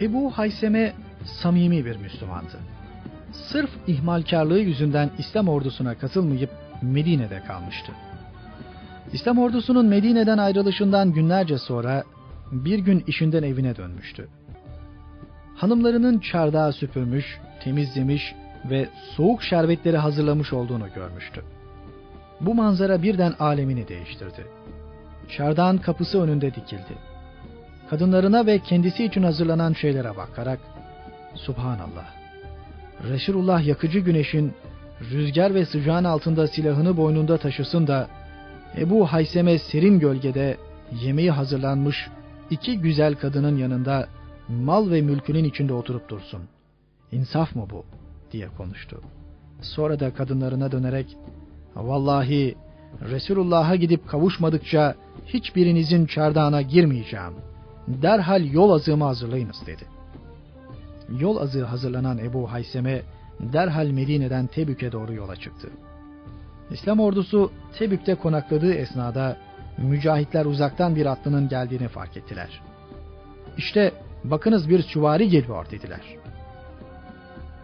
Ebu 0.00 0.30
Hayseme 0.30 0.92
samimi 1.24 1.84
bir 1.84 1.96
Müslümandı. 1.96 2.58
Sırf 3.32 3.70
ihmalkarlığı 3.86 4.58
yüzünden 4.58 5.10
İslam 5.18 5.48
ordusuna 5.48 5.98
katılmayıp 5.98 6.50
Medine'de 6.82 7.42
kalmıştı. 7.46 7.92
İslam 9.12 9.38
ordusunun 9.38 9.86
Medine'den 9.86 10.38
ayrılışından 10.38 11.12
günlerce 11.12 11.58
sonra 11.58 12.04
bir 12.52 12.78
gün 12.78 13.04
işinden 13.06 13.42
evine 13.42 13.76
dönmüştü 13.76 14.28
hanımlarının 15.56 16.18
çardağı 16.18 16.72
süpürmüş, 16.72 17.40
temizlemiş 17.64 18.34
ve 18.70 18.88
soğuk 19.16 19.42
şerbetleri 19.42 19.96
hazırlamış 19.96 20.52
olduğunu 20.52 20.86
görmüştü. 20.94 21.42
Bu 22.40 22.54
manzara 22.54 23.02
birden 23.02 23.34
alemini 23.38 23.88
değiştirdi. 23.88 24.46
Çardağın 25.28 25.78
kapısı 25.78 26.22
önünde 26.22 26.54
dikildi. 26.54 26.94
Kadınlarına 27.90 28.46
ve 28.46 28.58
kendisi 28.58 29.04
için 29.04 29.22
hazırlanan 29.22 29.72
şeylere 29.72 30.16
bakarak, 30.16 30.60
Subhanallah, 31.34 32.06
Resulullah 33.08 33.66
yakıcı 33.66 33.98
güneşin 33.98 34.52
rüzgar 35.10 35.54
ve 35.54 35.66
sıcağın 35.66 36.04
altında 36.04 36.46
silahını 36.46 36.96
boynunda 36.96 37.38
taşısın 37.38 37.86
da, 37.86 38.08
Ebu 38.78 39.06
Hayseme 39.06 39.58
serin 39.58 39.98
gölgede 39.98 40.56
yemeği 41.02 41.30
hazırlanmış 41.30 42.08
iki 42.50 42.78
güzel 42.78 43.14
kadının 43.14 43.56
yanında 43.56 44.08
mal 44.48 44.90
ve 44.90 45.02
mülkünün 45.02 45.44
içinde 45.44 45.72
oturup 45.72 46.08
dursun. 46.08 46.42
İnsaf 47.12 47.56
mı 47.56 47.66
bu? 47.70 47.84
diye 48.32 48.48
konuştu. 48.56 49.00
Sonra 49.60 50.00
da 50.00 50.14
kadınlarına 50.14 50.72
dönerek, 50.72 51.16
vallahi 51.76 52.54
Resulullah'a 53.00 53.76
gidip 53.76 54.08
kavuşmadıkça 54.08 54.94
hiçbirinizin 55.26 56.06
çardağına 56.06 56.62
girmeyeceğim. 56.62 57.32
Derhal 57.88 58.44
yol 58.44 58.70
azığımı 58.70 59.04
hazırlayınız 59.04 59.66
dedi. 59.66 59.84
Yol 61.18 61.36
azığı 61.36 61.64
hazırlanan 61.64 62.18
Ebu 62.18 62.52
Hayseme 62.52 63.02
derhal 63.40 63.86
Medine'den 63.86 64.46
Tebük'e 64.46 64.92
doğru 64.92 65.14
yola 65.14 65.36
çıktı. 65.36 65.70
İslam 66.70 67.00
ordusu 67.00 67.52
Tebük'te 67.78 68.14
konakladığı 68.14 68.74
esnada 68.74 69.36
mücahitler 69.78 70.44
uzaktan 70.44 70.96
bir 70.96 71.06
atlının 71.06 71.48
geldiğini 71.48 71.88
fark 71.88 72.16
ettiler. 72.16 72.60
İşte 73.56 73.92
bakınız 74.24 74.68
bir 74.68 74.82
süvari 74.82 75.28
geliyor 75.28 75.70
dediler. 75.70 76.00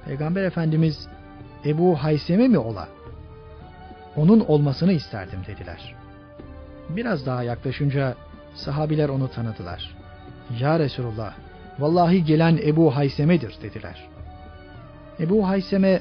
Peygamber 0.05 0.43
Efendimiz 0.43 1.09
Ebu 1.65 1.97
Hayseme 1.97 2.49
mi 2.49 2.59
ola? 2.59 2.89
Onun 4.17 4.41
olmasını 4.41 4.93
isterdim 4.93 5.39
dediler. 5.47 5.95
Biraz 6.89 7.27
daha 7.27 7.43
yaklaşınca 7.43 8.15
sahabiler 8.55 9.09
onu 9.09 9.31
tanıdılar. 9.31 9.95
Ya 10.61 10.79
Resulullah, 10.79 11.35
vallahi 11.79 12.25
gelen 12.25 12.59
Ebu 12.63 12.97
Hayseme'dir 12.97 13.55
dediler. 13.63 14.09
Ebu 15.21 15.49
Hayseme, 15.49 16.01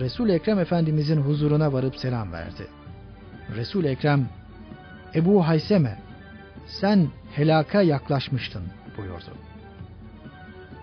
Resul 0.00 0.28
Ekrem 0.28 0.58
Efendimizin 0.58 1.20
huzuruna 1.20 1.72
varıp 1.72 1.96
selam 1.96 2.32
verdi. 2.32 2.66
Resul 3.56 3.84
Ekrem, 3.84 4.28
Ebu 5.14 5.46
Hayseme, 5.46 5.98
sen 6.66 7.08
helaka 7.34 7.82
yaklaşmıştın 7.82 8.62
buyurdu. 8.96 9.45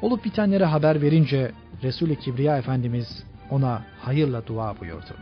Olup 0.03 0.25
bitenlere 0.25 0.65
haber 0.65 1.01
verince 1.01 1.51
Resul-i 1.84 2.19
Kibriya 2.19 2.57
Efendimiz 2.57 3.23
ona 3.49 3.81
hayırla 4.01 4.47
dua 4.47 4.80
buyurdu. 4.80 5.15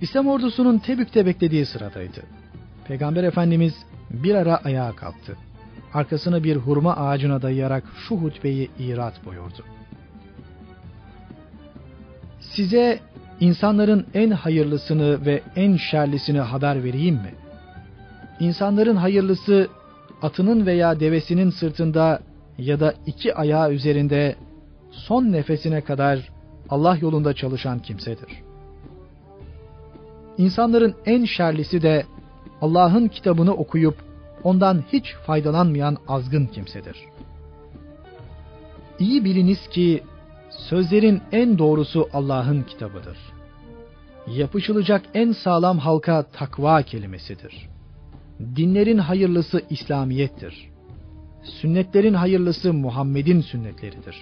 İslam 0.00 0.28
ordusunun 0.28 0.78
Tebük'te 0.78 1.26
beklediği 1.26 1.66
sıradaydı. 1.66 2.22
Peygamber 2.88 3.24
Efendimiz 3.24 3.74
bir 4.10 4.34
ara 4.34 4.56
ayağa 4.56 4.92
kalktı. 4.92 5.36
Arkasını 5.94 6.44
bir 6.44 6.56
hurma 6.56 6.96
ağacına 6.96 7.42
dayayarak 7.42 7.84
şu 8.08 8.16
hutbeyi 8.16 8.70
irat 8.78 9.24
buyurdu. 9.26 9.64
Size 12.40 13.00
insanların 13.40 14.06
en 14.14 14.30
hayırlısını 14.30 15.26
ve 15.26 15.42
en 15.56 15.76
şerlisini 15.76 16.40
haber 16.40 16.84
vereyim 16.84 17.14
mi? 17.14 17.34
İnsanların 18.40 18.96
hayırlısı 18.96 19.68
atının 20.22 20.66
veya 20.66 21.00
devesinin 21.00 21.50
sırtında 21.50 22.20
ya 22.58 22.80
da 22.80 22.94
iki 23.06 23.34
ayağı 23.34 23.72
üzerinde 23.72 24.36
son 24.90 25.32
nefesine 25.32 25.80
kadar 25.80 26.30
Allah 26.70 26.96
yolunda 27.00 27.34
çalışan 27.34 27.78
kimsedir. 27.78 28.28
İnsanların 30.38 30.94
en 31.06 31.24
şerlisi 31.24 31.82
de 31.82 32.04
Allah'ın 32.60 33.08
kitabını 33.08 33.54
okuyup 33.54 33.96
ondan 34.44 34.84
hiç 34.92 35.14
faydalanmayan 35.26 35.96
azgın 36.08 36.46
kimsedir. 36.46 36.96
İyi 38.98 39.24
biliniz 39.24 39.68
ki 39.68 40.02
sözlerin 40.50 41.22
en 41.32 41.58
doğrusu 41.58 42.08
Allah'ın 42.12 42.62
kitabıdır. 42.62 43.18
Yapışılacak 44.26 45.02
en 45.14 45.32
sağlam 45.32 45.78
halka 45.78 46.22
takva 46.22 46.82
kelimesidir. 46.82 47.68
Dinlerin 48.56 48.98
hayırlısı 48.98 49.62
İslamiyettir. 49.70 50.73
Sünnetlerin 51.44 52.14
hayırlısı 52.14 52.72
Muhammed'in 52.72 53.40
sünnetleridir. 53.40 54.16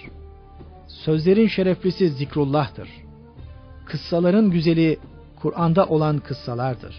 Sözlerin 0.87 1.47
şereflisi 1.47 2.09
zikrullah'tır. 2.09 2.89
Kıssaların 3.85 4.51
güzeli 4.51 4.97
Kur'an'da 5.41 5.85
olan 5.85 6.17
kıssalardır. 6.17 6.95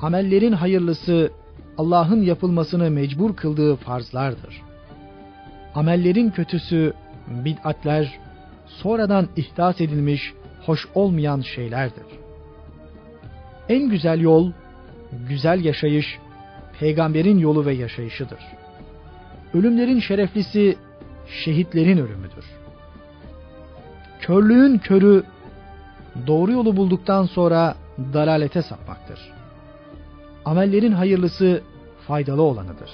Amellerin 0.00 0.52
hayırlısı 0.52 1.30
Allah'ın 1.78 2.22
yapılmasını 2.22 2.90
mecbur 2.90 3.36
kıldığı 3.36 3.76
farzlardır. 3.76 4.62
Amellerin 5.74 6.30
kötüsü 6.30 6.92
bid'atler, 7.28 8.20
sonradan 8.66 9.28
ihdas 9.36 9.80
edilmiş 9.80 10.32
hoş 10.66 10.88
olmayan 10.94 11.40
şeylerdir. 11.40 12.06
En 13.68 13.88
güzel 13.88 14.20
yol, 14.20 14.52
güzel 15.28 15.64
yaşayış, 15.64 16.18
peygamberin 16.80 17.38
yolu 17.38 17.66
ve 17.66 17.74
yaşayışıdır. 17.74 18.38
Ölümlerin 19.54 20.00
şereflisi 20.00 20.76
şehitlerin 21.44 21.98
ölümüdür. 21.98 22.44
Körlüğün 24.20 24.78
körü 24.78 25.24
doğru 26.26 26.52
yolu 26.52 26.76
bulduktan 26.76 27.24
sonra 27.24 27.74
dalalete 28.12 28.62
sapmaktır. 28.62 29.18
Amellerin 30.44 30.92
hayırlısı 30.92 31.62
faydalı 32.06 32.42
olanıdır. 32.42 32.90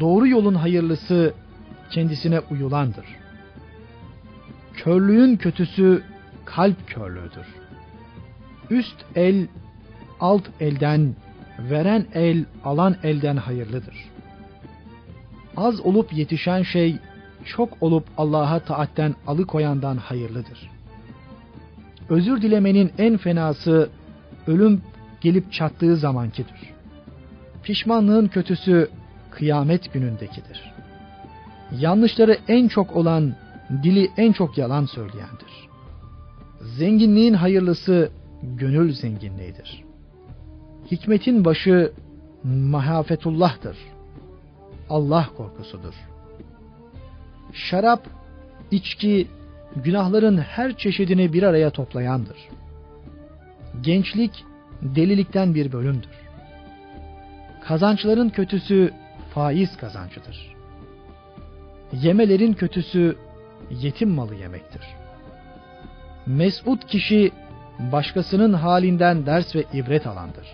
Doğru 0.00 0.28
yolun 0.28 0.54
hayırlısı 0.54 1.34
kendisine 1.90 2.40
uyulandır. 2.40 3.06
Körlüğün 4.74 5.36
kötüsü 5.36 6.02
kalp 6.44 6.88
körlüğüdür. 6.88 7.46
Üst 8.70 8.96
el 9.14 9.48
alt 10.20 10.44
elden, 10.60 11.14
veren 11.58 12.06
el 12.14 12.44
alan 12.64 12.96
elden 13.02 13.36
hayırlıdır. 13.36 14.07
Az 15.56 15.80
olup 15.80 16.12
yetişen 16.12 16.62
şey 16.62 16.96
çok 17.44 17.82
olup 17.82 18.04
Allah'a 18.16 18.58
taatten 18.58 19.14
alıkoyandan 19.26 19.96
hayırlıdır. 19.96 20.70
Özür 22.08 22.42
dilemenin 22.42 22.92
en 22.98 23.16
fenası 23.16 23.90
ölüm 24.46 24.82
gelip 25.20 25.52
çattığı 25.52 25.96
zamankidir. 25.96 26.72
Pişmanlığın 27.62 28.28
kötüsü 28.28 28.88
kıyamet 29.30 29.92
günündekidir. 29.92 30.72
Yanlışları 31.78 32.38
en 32.48 32.68
çok 32.68 32.96
olan 32.96 33.34
dili 33.82 34.10
en 34.16 34.32
çok 34.32 34.58
yalan 34.58 34.84
söyleyendir. 34.84 35.68
Zenginliğin 36.60 37.34
hayırlısı 37.34 38.10
gönül 38.42 38.92
zenginliğidir. 38.92 39.84
Hikmetin 40.90 41.44
başı 41.44 41.92
mahafetullah'tır. 42.44 43.76
Allah 44.90 45.28
korkusudur. 45.36 45.94
Şarap, 47.52 48.06
içki, 48.70 49.28
günahların 49.76 50.38
her 50.38 50.76
çeşidini 50.76 51.32
bir 51.32 51.42
araya 51.42 51.70
toplayandır. 51.70 52.36
Gençlik, 53.80 54.44
delilikten 54.82 55.54
bir 55.54 55.72
bölümdür. 55.72 56.18
Kazançların 57.64 58.28
kötüsü 58.28 58.92
faiz 59.34 59.76
kazancıdır. 59.76 60.56
Yemelerin 61.92 62.52
kötüsü 62.52 63.16
yetim 63.70 64.10
malı 64.10 64.34
yemektir. 64.34 64.82
Mesut 66.26 66.86
kişi 66.86 67.32
başkasının 67.78 68.52
halinden 68.52 69.26
ders 69.26 69.56
ve 69.56 69.64
ibret 69.72 70.06
alandır. 70.06 70.46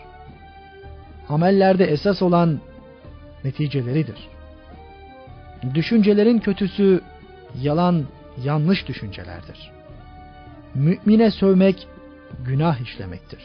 Amellerde 1.28 1.85
esas 1.85 2.23
olan 2.23 2.61
neticeleridir. 3.44 4.28
Düşüncelerin 5.74 6.38
kötüsü 6.38 7.00
yalan, 7.62 8.04
yanlış 8.44 8.88
düşüncelerdir. 8.88 9.70
Mümine 10.74 11.30
sövmek 11.30 11.88
günah 12.46 12.80
işlemektir 12.80 13.40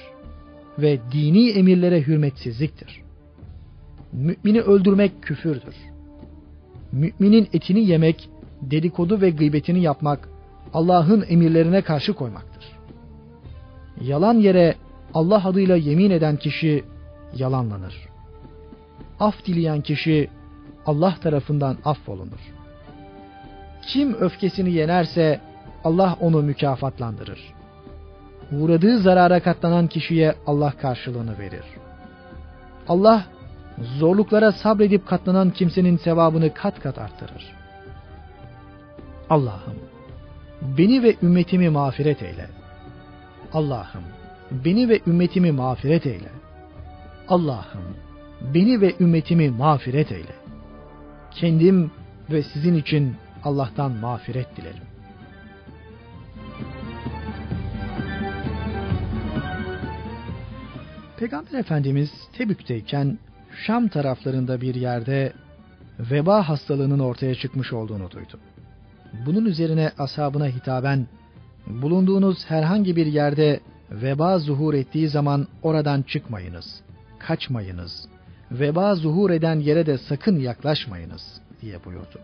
ve 0.82 1.00
dini 1.12 1.50
emirlere 1.50 2.02
hürmetsizliktir. 2.02 3.02
Mümini 4.14 4.62
öldürmek 4.62 5.24
küfürdür. 5.24 5.76
Müminin 6.92 7.50
etini 7.54 7.86
yemek, 7.86 8.30
dedikodu 8.62 9.22
ve 9.22 9.30
gıybetini 9.30 9.82
yapmak 9.82 10.30
Allah'ın 10.74 11.26
emirlerine 11.30 11.82
karşı 11.82 12.14
koymaktır. 12.14 12.64
Yalan 14.02 14.34
yere 14.34 14.76
Allah 15.14 15.46
adıyla 15.46 15.76
yemin 15.76 16.10
eden 16.10 16.38
kişi 16.38 16.84
yalanlanır. 17.36 18.09
Af 19.20 19.46
dileyen 19.46 19.82
kişi 19.82 20.30
Allah 20.86 21.16
tarafından 21.22 21.78
affolunur. 21.86 22.40
Kim 23.82 24.14
öfkesini 24.14 24.72
yenerse 24.72 25.42
Allah 25.84 26.18
onu 26.20 26.42
mükafatlandırır. 26.42 27.54
Uğradığı 28.52 29.00
zarara 29.00 29.40
katlanan 29.40 29.88
kişiye 29.88 30.36
Allah 30.48 30.74
karşılığını 30.82 31.40
verir. 31.40 31.66
Allah 32.88 33.26
zorluklara 34.00 34.52
sabredip 34.52 35.08
katlanan 35.08 35.50
kimsenin 35.52 35.98
sevabını 35.98 36.54
kat 36.54 36.80
kat 36.80 36.98
arttırır. 36.98 37.56
Allah'ım 39.30 39.76
beni 40.62 41.04
ve 41.04 41.16
ümmetimi 41.24 41.70
mağfiret 41.70 42.24
eyle. 42.24 42.50
Allah'ım 43.54 44.04
beni 44.52 44.90
ve 44.90 45.00
ümmetimi 45.08 45.52
mağfiret 45.52 46.06
eyle. 46.06 46.30
Allah'ım 47.28 47.96
beni 48.54 48.82
ve 48.82 48.96
ümmetimi 49.00 49.50
mağfiret 49.50 50.12
eyle. 50.12 50.36
Kendim 51.32 51.92
ve 52.32 52.44
sizin 52.44 52.76
için 52.76 53.16
Allah'tan 53.44 53.92
mağfiret 53.92 54.58
dilerim. 54.58 54.84
Peygamber 61.18 61.60
Efendimiz 61.60 62.12
Tebük'teyken 62.34 63.20
Şam 63.66 63.88
taraflarında 63.88 64.62
bir 64.62 64.76
yerde 64.76 65.34
veba 66.00 66.50
hastalığının 66.50 67.00
ortaya 67.00 67.36
çıkmış 67.36 67.74
olduğunu 67.74 68.12
duydu. 68.12 68.40
Bunun 69.26 69.46
üzerine 69.46 69.92
ashabına 69.98 70.48
hitaben 70.48 71.08
bulunduğunuz 71.68 72.46
herhangi 72.46 72.96
bir 72.96 73.06
yerde 73.06 73.60
veba 73.92 74.40
zuhur 74.40 74.74
ettiği 74.74 75.10
zaman 75.10 75.48
oradan 75.64 76.02
çıkmayınız, 76.02 76.82
kaçmayınız. 77.20 78.08
Veba 78.52 78.96
zuhur 78.96 79.30
eden 79.30 79.60
yere 79.60 79.86
de 79.86 79.98
sakın 79.98 80.40
yaklaşmayınız 80.40 81.42
diye 81.62 81.86
buyurdu. 81.86 82.20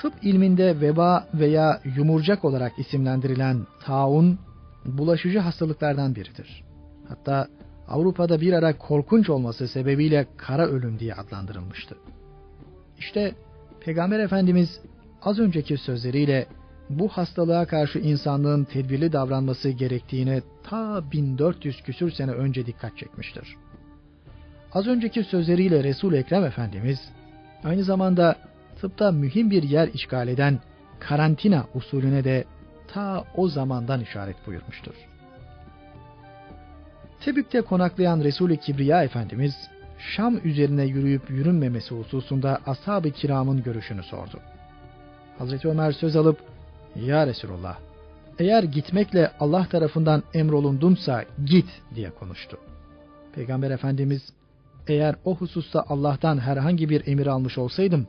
Tıp 0.00 0.12
ilminde 0.22 0.80
veba 0.80 1.28
veya 1.34 1.80
yumurcak 1.96 2.44
olarak 2.44 2.78
isimlendirilen 2.78 3.66
taun 3.84 4.38
bulaşıcı 4.84 5.38
hastalıklardan 5.38 6.14
biridir. 6.14 6.64
Hatta 7.08 7.48
Avrupa'da 7.88 8.40
bir 8.40 8.52
ara 8.52 8.78
korkunç 8.78 9.30
olması 9.30 9.68
sebebiyle 9.68 10.26
kara 10.36 10.66
ölüm 10.66 10.98
diye 10.98 11.14
adlandırılmıştı. 11.14 11.96
İşte 12.98 13.34
Peygamber 13.80 14.20
Efendimiz 14.20 14.80
az 15.22 15.38
önceki 15.38 15.76
sözleriyle 15.76 16.46
bu 16.90 17.08
hastalığa 17.08 17.66
karşı 17.66 17.98
insanlığın 17.98 18.64
tedbirli 18.64 19.12
davranması 19.12 19.70
gerektiğine 19.70 20.42
ta 20.64 21.04
1400 21.12 21.82
küsür 21.82 22.10
sene 22.10 22.30
önce 22.30 22.66
dikkat 22.66 22.98
çekmiştir. 22.98 23.56
Az 24.74 24.86
önceki 24.86 25.24
sözleriyle 25.24 25.84
Resul 25.84 26.12
Ekrem 26.12 26.44
Efendimiz 26.44 26.98
aynı 27.64 27.84
zamanda 27.84 28.36
tıpta 28.80 29.12
mühim 29.12 29.50
bir 29.50 29.62
yer 29.62 29.88
işgal 29.88 30.28
eden 30.28 30.58
karantina 31.00 31.66
usulüne 31.74 32.24
de 32.24 32.44
ta 32.88 33.24
o 33.36 33.48
zamandan 33.48 34.00
işaret 34.00 34.46
buyurmuştur. 34.46 34.94
Tebük'te 37.20 37.60
konaklayan 37.60 38.20
Resul-i 38.20 38.56
Kibriya 38.56 39.04
Efendimiz 39.04 39.54
Şam 39.98 40.40
üzerine 40.44 40.84
yürüyüp 40.84 41.30
yürünmemesi 41.30 41.94
hususunda 41.94 42.58
ashab-ı 42.66 43.10
kiramın 43.10 43.62
görüşünü 43.62 44.02
sordu. 44.02 44.40
Hazreti 45.38 45.68
Ömer 45.68 45.92
söz 45.92 46.16
alıp 46.16 46.38
Ya 46.96 47.26
Resulullah 47.26 47.78
eğer 48.38 48.62
gitmekle 48.62 49.30
Allah 49.40 49.66
tarafından 49.70 50.22
emrolundumsa 50.34 51.24
git 51.44 51.82
diye 51.94 52.10
konuştu. 52.10 52.58
Peygamber 53.34 53.70
Efendimiz 53.70 54.32
eğer 54.88 55.16
o 55.24 55.36
hususta 55.36 55.84
Allah'tan 55.88 56.38
herhangi 56.38 56.88
bir 56.88 57.06
emir 57.06 57.26
almış 57.26 57.58
olsaydım 57.58 58.06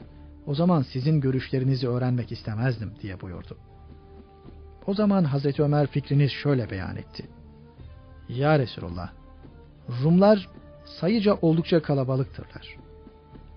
o 0.48 0.56
zaman 0.56 0.82
sizin 0.82 1.22
görüşlerinizi 1.22 1.88
öğrenmek 1.88 2.32
istemezdim 2.32 2.94
diye 3.02 3.22
buyurdu. 3.22 3.58
O 4.88 4.94
zaman 4.94 5.24
Hazreti 5.24 5.64
Ömer 5.64 5.88
fikrini 5.88 6.30
şöyle 6.30 6.70
beyan 6.70 6.96
etti. 6.98 7.30
Ya 8.30 8.60
Resulullah, 8.60 9.12
Rumlar 10.04 10.50
sayıca 11.00 11.34
oldukça 11.42 11.82
kalabalıktırlar. 11.82 12.78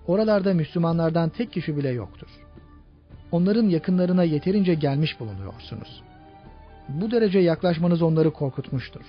Oralarda 0.07 0.53
Müslümanlardan 0.53 1.29
tek 1.29 1.51
kişi 1.51 1.77
bile 1.77 1.89
yoktur. 1.89 2.27
onların 3.31 3.69
yakınlarına 3.69 4.23
yeterince 4.23 4.73
gelmiş 4.73 5.19
bulunuyorsunuz. 5.19 6.03
Bu 6.89 7.11
derece 7.11 7.39
yaklaşmanız 7.39 8.01
onları 8.01 8.31
korkutmuştur. 8.31 9.01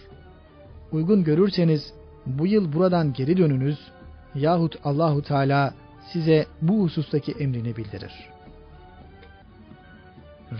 Uygun 0.92 1.24
görürseniz 1.24 1.92
bu 2.26 2.46
yıl 2.46 2.72
buradan 2.72 3.12
geri 3.12 3.36
dönünüz 3.36 3.78
yahut 4.34 4.76
Allahu 4.84 5.22
Teala 5.22 5.74
size 6.12 6.46
bu 6.62 6.82
husustaki 6.82 7.32
emrini 7.32 7.76
bildirir. 7.76 8.12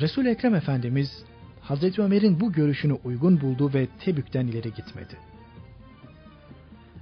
Resul 0.00 0.26
Ekrem 0.26 0.54
Efendimiz 0.54 1.24
Hazreti 1.60 2.02
Ömer'in 2.02 2.40
bu 2.40 2.52
görüşünü 2.52 2.92
uygun 3.04 3.40
buldu 3.40 3.70
ve 3.74 3.86
Tebük'ten 4.04 4.46
ileri 4.46 4.74
gitmedi. 4.74 5.16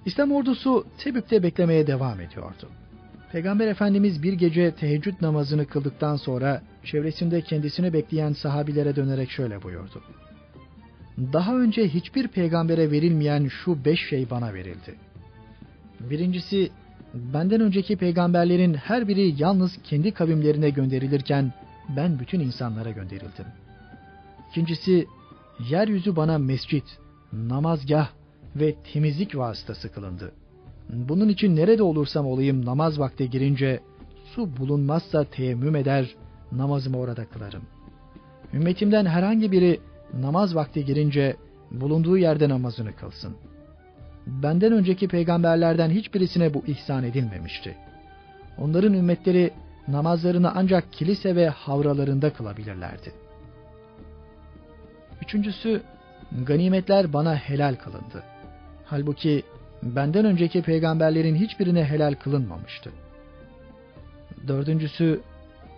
İslam 0.04 0.32
ordusu 0.32 0.86
Tebük'te 0.98 1.42
beklemeye 1.42 1.86
devam 1.86 2.20
ediyordu. 2.20 2.68
Peygamber 3.32 3.66
Efendimiz 3.66 4.22
bir 4.22 4.32
gece 4.32 4.74
teheccüd 4.74 5.14
namazını 5.20 5.66
kıldıktan 5.66 6.16
sonra 6.16 6.62
çevresinde 6.84 7.42
kendisini 7.42 7.92
bekleyen 7.92 8.32
sahabilere 8.32 8.96
dönerek 8.96 9.30
şöyle 9.30 9.62
buyurdu. 9.62 10.02
Daha 11.32 11.56
önce 11.56 11.88
hiçbir 11.88 12.28
peygambere 12.28 12.90
verilmeyen 12.90 13.48
şu 13.48 13.84
beş 13.84 14.08
şey 14.08 14.30
bana 14.30 14.54
verildi. 14.54 14.94
Birincisi, 16.00 16.70
benden 17.14 17.60
önceki 17.60 17.96
peygamberlerin 17.96 18.74
her 18.74 19.08
biri 19.08 19.42
yalnız 19.42 19.72
kendi 19.84 20.10
kavimlerine 20.10 20.70
gönderilirken 20.70 21.52
ben 21.96 22.18
bütün 22.18 22.40
insanlara 22.40 22.90
gönderildim. 22.90 23.46
İkincisi, 24.50 25.06
yeryüzü 25.70 26.16
bana 26.16 26.38
mescit, 26.38 26.84
namazgah 27.32 28.08
ve 28.56 28.74
temizlik 28.92 29.36
vasıtası 29.36 29.92
kılındı. 29.92 30.32
Bunun 30.90 31.28
için 31.28 31.56
nerede 31.56 31.82
olursam 31.82 32.26
olayım 32.26 32.66
namaz 32.66 32.98
vakti 32.98 33.30
girince 33.30 33.80
su 34.34 34.56
bulunmazsa 34.56 35.24
teyemmüm 35.24 35.76
eder, 35.76 36.14
namazımı 36.52 36.98
orada 36.98 37.24
kılarım. 37.24 37.62
Ümmetimden 38.54 39.06
herhangi 39.06 39.52
biri 39.52 39.80
namaz 40.20 40.54
vakti 40.54 40.84
girince 40.84 41.36
bulunduğu 41.70 42.18
yerde 42.18 42.48
namazını 42.48 42.96
kılsın. 42.96 43.36
Benden 44.26 44.72
önceki 44.72 45.08
peygamberlerden 45.08 45.90
hiçbirisine 45.90 46.54
bu 46.54 46.64
ihsan 46.66 47.04
edilmemişti. 47.04 47.76
Onların 48.58 48.94
ümmetleri 48.94 49.50
namazlarını 49.88 50.52
ancak 50.54 50.92
kilise 50.92 51.36
ve 51.36 51.48
havralarında 51.48 52.32
kılabilirlerdi. 52.32 53.12
Üçüncüsü, 55.22 55.82
ganimetler 56.46 57.12
bana 57.12 57.36
helal 57.36 57.74
kılındı. 57.74 58.22
Halbuki 58.84 59.42
benden 59.82 60.24
önceki 60.24 60.62
peygamberlerin 60.62 61.34
hiçbirine 61.34 61.84
helal 61.84 62.14
kılınmamıştı. 62.14 62.90
Dördüncüsü, 64.48 65.20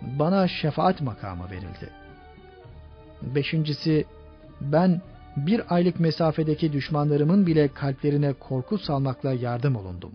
bana 0.01 0.47
şefaat 0.47 1.01
makamı 1.01 1.49
verildi. 1.51 1.89
Beşincisi, 3.21 4.05
ben 4.61 5.01
bir 5.45 5.75
aylık 5.75 5.99
mesafedeki 5.99 6.73
düşmanlarımın 6.73 7.47
bile 7.47 7.67
kalplerine 7.67 8.33
korku 8.33 8.77
salmakla 8.77 9.33
yardım 9.33 9.75
olundum. 9.75 10.11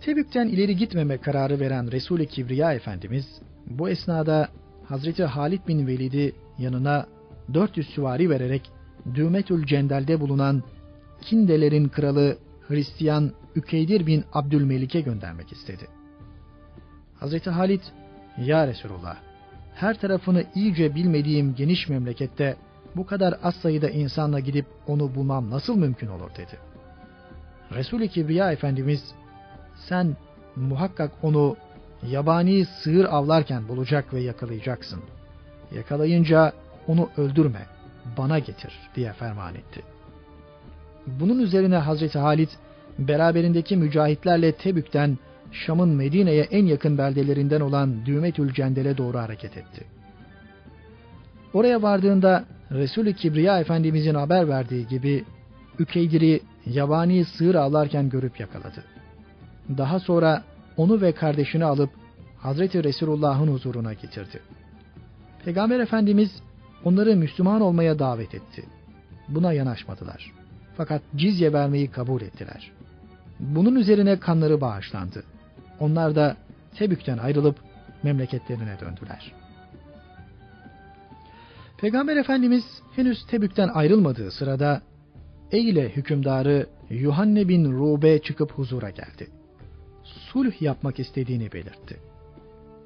Tebük'ten 0.00 0.48
ileri 0.48 0.76
gitmeme 0.76 1.18
kararı 1.18 1.60
veren 1.60 1.92
Resul-i 1.92 2.26
Kibriya 2.26 2.72
Efendimiz, 2.72 3.26
bu 3.66 3.88
esnada 3.88 4.48
Hazreti 4.84 5.24
Halid 5.24 5.68
bin 5.68 5.86
Velid'i 5.86 6.32
yanına 6.58 7.06
400 7.54 7.88
süvari 7.88 8.30
vererek 8.30 8.70
Dümetül 9.14 9.66
Cendel'de 9.66 10.20
bulunan 10.20 10.62
Kindelerin 11.20 11.88
kralı 11.88 12.38
Hristiyan 12.68 13.32
Ükeydir 13.56 14.06
bin 14.06 14.24
Abdülmelik'e 14.32 15.00
göndermek 15.00 15.52
istedi. 15.52 15.86
Hazreti 17.20 17.50
Halid, 17.50 17.82
Ya 18.38 18.66
Resulullah, 18.66 19.16
her 19.80 20.00
tarafını 20.00 20.44
iyice 20.54 20.94
bilmediğim 20.94 21.54
geniş 21.54 21.88
memlekette 21.88 22.56
bu 22.96 23.06
kadar 23.06 23.34
az 23.42 23.54
sayıda 23.54 23.90
insanla 23.90 24.40
gidip 24.40 24.66
onu 24.86 25.14
bulmam 25.14 25.50
nasıl 25.50 25.76
mümkün 25.76 26.08
olur 26.08 26.30
dedi. 26.30 26.58
Resul-i 27.72 28.08
Kibriya 28.08 28.52
Efendimiz, 28.52 29.14
sen 29.88 30.16
muhakkak 30.56 31.10
onu 31.22 31.56
yabani 32.02 32.64
sığır 32.64 33.04
avlarken 33.04 33.68
bulacak 33.68 34.14
ve 34.14 34.20
yakalayacaksın. 34.20 35.00
Yakalayınca 35.74 36.52
onu 36.86 37.08
öldürme, 37.16 37.66
bana 38.18 38.38
getir 38.38 38.72
diye 38.94 39.12
ferman 39.12 39.54
etti. 39.54 39.82
Bunun 41.06 41.38
üzerine 41.38 41.76
Hazreti 41.76 42.18
Halit 42.18 42.50
beraberindeki 42.98 43.76
mücahitlerle 43.76 44.52
Tebük'ten 44.52 45.18
Şam'ın 45.52 45.88
Medine'ye 45.88 46.42
en 46.42 46.66
yakın 46.66 46.98
beldelerinden 46.98 47.60
olan 47.60 48.06
Dümetül 48.06 48.52
Cendel'e 48.52 48.98
doğru 48.98 49.18
hareket 49.18 49.56
etti. 49.56 49.84
Oraya 51.54 51.82
vardığında 51.82 52.44
Resul-i 52.72 53.16
Kibriya 53.16 53.60
Efendimizin 53.60 54.14
haber 54.14 54.48
verdiği 54.48 54.86
gibi 54.86 55.24
Ükeydir'i 55.78 56.40
yabani 56.66 57.24
sığır 57.24 57.54
avlarken 57.54 58.08
görüp 58.08 58.40
yakaladı. 58.40 58.84
Daha 59.78 60.00
sonra 60.00 60.42
onu 60.76 61.00
ve 61.00 61.12
kardeşini 61.12 61.64
alıp 61.64 61.90
Hazreti 62.38 62.84
Resulullah'ın 62.84 63.48
huzuruna 63.48 63.92
getirdi. 63.92 64.40
Peygamber 65.44 65.80
Efendimiz 65.80 66.42
onları 66.84 67.16
Müslüman 67.16 67.60
olmaya 67.60 67.98
davet 67.98 68.34
etti. 68.34 68.64
Buna 69.28 69.52
yanaşmadılar. 69.52 70.32
Fakat 70.76 71.02
cizye 71.16 71.52
vermeyi 71.52 71.90
kabul 71.90 72.20
ettiler. 72.22 72.70
Bunun 73.40 73.74
üzerine 73.74 74.20
kanları 74.20 74.60
bağışlandı. 74.60 75.24
Onlar 75.80 76.16
da 76.16 76.36
Tebük'ten 76.74 77.18
ayrılıp 77.18 77.56
memleketlerine 78.02 78.80
döndüler. 78.80 79.32
Peygamber 81.80 82.16
Efendimiz 82.16 82.64
henüz 82.96 83.26
Tebük'ten 83.26 83.68
ayrılmadığı 83.68 84.30
sırada 84.30 84.82
Eyle 85.52 85.88
hükümdarı 85.88 86.66
Yuhanne 86.90 87.48
bin 87.48 87.72
Rube 87.72 88.22
çıkıp 88.22 88.52
huzura 88.52 88.90
geldi. 88.90 89.28
Sulh 90.04 90.62
yapmak 90.62 90.98
istediğini 90.98 91.52
belirtti. 91.52 91.96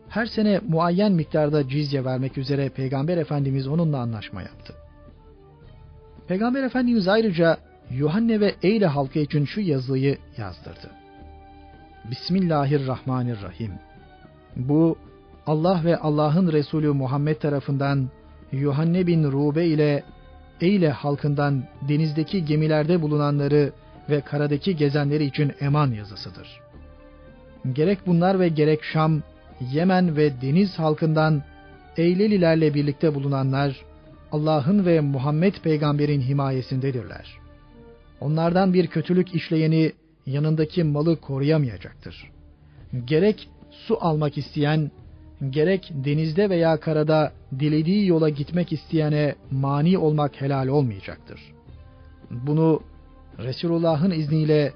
Her 0.09 0.27
sene 0.27 0.60
muayyen 0.69 1.12
miktarda 1.12 1.69
cizye 1.69 2.05
vermek 2.05 2.39
üzere 2.39 2.69
Peygamber 2.69 3.16
Efendimiz 3.16 3.66
onunla 3.66 3.98
anlaşma 3.98 4.43
yaptı. 4.43 4.74
Peygamber 6.28 6.62
Efendimiz 6.62 7.09
ayrıca 7.09 7.59
Yuhanne 7.90 8.40
ve 8.40 8.55
Eyle 8.62 8.86
halkı 8.86 9.19
için 9.19 9.44
şu 9.44 9.60
yazıyı 9.60 10.19
yazdırdı. 10.39 11.02
Bismillahirrahmanirrahim. 12.11 13.73
Bu 14.57 14.99
Allah 15.47 15.81
ve 15.85 15.97
Allah'ın 15.97 16.53
Resulü 16.53 16.93
Muhammed 16.93 17.37
tarafından 17.37 18.09
Yuhanne 18.53 19.07
bin 19.07 19.24
Rube 19.24 19.66
ile 19.66 20.03
Eyle 20.61 20.91
halkından 20.91 21.65
denizdeki 21.89 22.45
gemilerde 22.45 23.03
bulunanları 23.03 23.73
ve 24.11 24.20
karadaki 24.20 24.77
gezenleri 24.77 25.24
için 25.24 25.53
eman 25.61 25.93
yazısıdır. 25.93 26.61
Gerek 27.73 27.99
bunlar 28.07 28.41
ve 28.41 28.49
gerek 28.49 28.85
Şam, 28.85 29.23
Yemen 29.73 30.16
ve 30.16 30.41
deniz 30.43 30.79
halkından 30.79 31.43
Eylelilerle 31.97 32.74
birlikte 32.74 33.15
bulunanlar 33.15 33.85
Allah'ın 34.33 34.87
ve 34.87 35.01
Muhammed 35.01 35.55
peygamberin 35.55 36.20
himayesindedirler. 36.20 37.39
Onlardan 38.20 38.74
bir 38.74 38.87
kötülük 38.87 39.35
işleyeni 39.35 39.93
yanındaki 40.27 40.85
malı 40.85 41.20
koruyamayacaktır. 41.20 42.31
Gerek 43.05 43.49
su 43.70 43.99
almak 44.01 44.39
isteyen, 44.39 44.90
gerek 45.51 45.90
denizde 45.93 46.51
veya 46.51 46.81
karada 46.81 47.32
dilediği 47.59 48.07
yola 48.07 48.28
gitmek 48.28 48.73
isteyene 48.73 49.35
mani 49.51 49.99
olmak 49.99 50.40
helal 50.40 50.69
olmayacaktır. 50.69 51.40
Bunu 52.31 52.82
Resulullah'ın 53.39 54.11
izniyle 54.11 54.73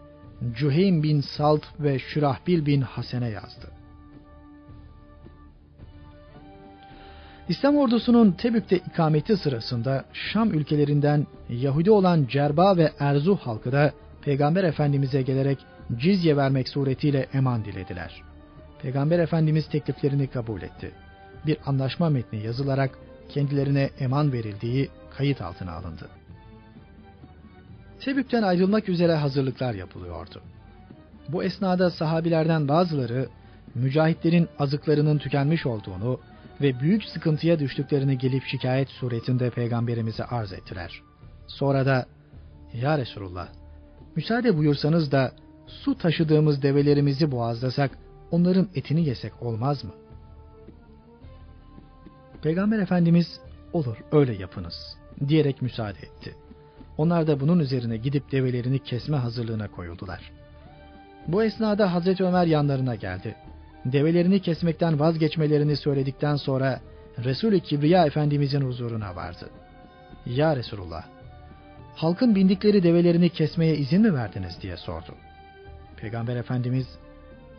Cüheym 0.54 1.02
bin 1.02 1.20
Salt 1.20 1.62
ve 1.80 1.98
Şürahbil 1.98 2.66
bin 2.66 2.80
Hasene 2.80 3.28
yazdı. 3.28 3.70
İslam 7.48 7.76
ordusunun 7.76 8.32
Tebük'te 8.32 8.76
ikameti 8.76 9.36
sırasında 9.36 10.04
Şam 10.12 10.54
ülkelerinden 10.54 11.26
Yahudi 11.48 11.90
olan 11.90 12.26
Cerba 12.28 12.76
ve 12.76 12.92
Erzuh 12.98 13.38
halkı 13.38 13.72
da 13.72 13.92
Peygamber 14.26 14.64
Efendimiz'e 14.64 15.22
gelerek 15.22 15.58
cizye 15.96 16.36
vermek 16.36 16.68
suretiyle 16.68 17.26
eman 17.32 17.64
dilediler. 17.64 18.22
Peygamber 18.82 19.18
Efendimiz 19.18 19.68
tekliflerini 19.68 20.26
kabul 20.26 20.62
etti. 20.62 20.92
Bir 21.46 21.58
anlaşma 21.66 22.10
metni 22.10 22.42
yazılarak 22.42 22.98
kendilerine 23.28 23.90
eman 24.00 24.32
verildiği 24.32 24.88
kayıt 25.16 25.40
altına 25.40 25.72
alındı. 25.72 26.08
Tebük'ten 28.00 28.42
ayrılmak 28.42 28.88
üzere 28.88 29.14
hazırlıklar 29.14 29.74
yapılıyordu. 29.74 30.42
Bu 31.28 31.44
esnada 31.44 31.90
sahabilerden 31.90 32.68
bazıları 32.68 33.28
mücahitlerin 33.74 34.48
azıklarının 34.58 35.18
tükenmiş 35.18 35.66
olduğunu 35.66 36.20
ve 36.60 36.80
büyük 36.80 37.04
sıkıntıya 37.04 37.58
düştüklerini 37.58 38.18
gelip 38.18 38.44
şikayet 38.44 38.88
suretinde 38.88 39.50
peygamberimize 39.50 40.24
arz 40.24 40.52
ettiler. 40.52 41.02
Sonra 41.46 41.86
da 41.86 42.06
Ya 42.74 42.98
Resulullah 42.98 43.48
müsaade 44.16 44.56
buyursanız 44.56 45.12
da 45.12 45.32
su 45.66 45.98
taşıdığımız 45.98 46.62
develerimizi 46.62 47.30
boğazlasak 47.30 47.90
onların 48.30 48.68
etini 48.74 49.04
yesek 49.04 49.42
olmaz 49.42 49.84
mı? 49.84 49.90
Peygamber 52.42 52.78
Efendimiz 52.78 53.40
olur 53.72 53.96
öyle 54.12 54.34
yapınız 54.34 54.74
diyerek 55.28 55.62
müsaade 55.62 55.98
etti. 55.98 56.34
Onlar 56.98 57.26
da 57.26 57.40
bunun 57.40 57.58
üzerine 57.58 57.96
gidip 57.96 58.32
develerini 58.32 58.78
kesme 58.78 59.16
hazırlığına 59.16 59.68
koyuldular. 59.68 60.32
Bu 61.28 61.44
esnada 61.44 61.94
Hazreti 61.94 62.24
Ömer 62.24 62.46
yanlarına 62.46 62.94
geldi. 62.94 63.36
Develerini 63.84 64.40
kesmekten 64.40 65.00
vazgeçmelerini 65.00 65.76
söyledikten 65.76 66.36
sonra 66.36 66.80
Resul-i 67.24 67.60
Kibriya 67.60 68.06
Efendimizin 68.06 68.60
huzuruna 68.60 69.16
vardı. 69.16 69.50
Ya 70.26 70.56
Resulullah, 70.56 71.04
halkın 71.96 72.34
bindikleri 72.34 72.82
develerini 72.82 73.28
kesmeye 73.28 73.76
izin 73.76 74.02
mi 74.02 74.14
verdiniz 74.14 74.62
diye 74.62 74.76
sordu. 74.76 75.14
Peygamber 75.96 76.36
Efendimiz, 76.36 76.86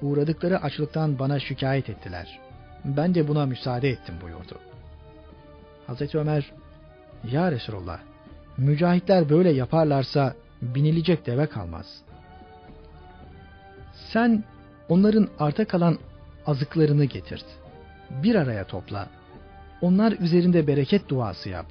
uğradıkları 0.02 0.62
açlıktan 0.62 1.20
bana 1.20 1.40
şikayet 1.40 1.90
ettiler. 1.90 2.40
Ben 2.86 3.16
de 3.16 3.28
buna 3.28 3.46
müsaade 3.46 3.90
ettim 3.90 4.16
buyurdu. 4.22 4.60
Hazreti 5.88 6.18
Ömer, 6.18 6.52
Ya 7.32 7.52
Resulullah, 7.52 8.00
mücahitler 8.58 9.30
böyle 9.30 9.50
yaparlarsa 9.50 10.34
binilecek 10.62 11.26
deve 11.26 11.48
kalmaz. 11.48 11.86
Sen 14.14 14.44
onların 14.90 15.28
arta 15.40 15.66
kalan 15.66 15.98
azıklarını 16.46 17.06
getirt. 17.06 17.46
Bir 18.24 18.36
araya 18.36 18.64
topla. 18.64 19.08
Onlar 19.82 20.12
üzerinde 20.12 20.68
bereket 20.68 21.10
duası 21.10 21.50
yap. 21.50 21.66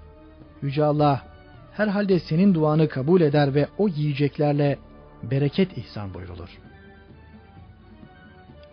Yüce 0.63 0.85
Allah 0.85 1.36
herhalde 1.77 2.21
senin 2.21 2.55
duanı 2.55 2.89
kabul 2.89 3.21
eder 3.21 3.55
ve 3.55 3.69
o 3.79 3.89
yiyeceklerle 3.89 4.79
bereket 5.23 5.79
ihsan 5.79 6.15
buyurulur. 6.15 6.49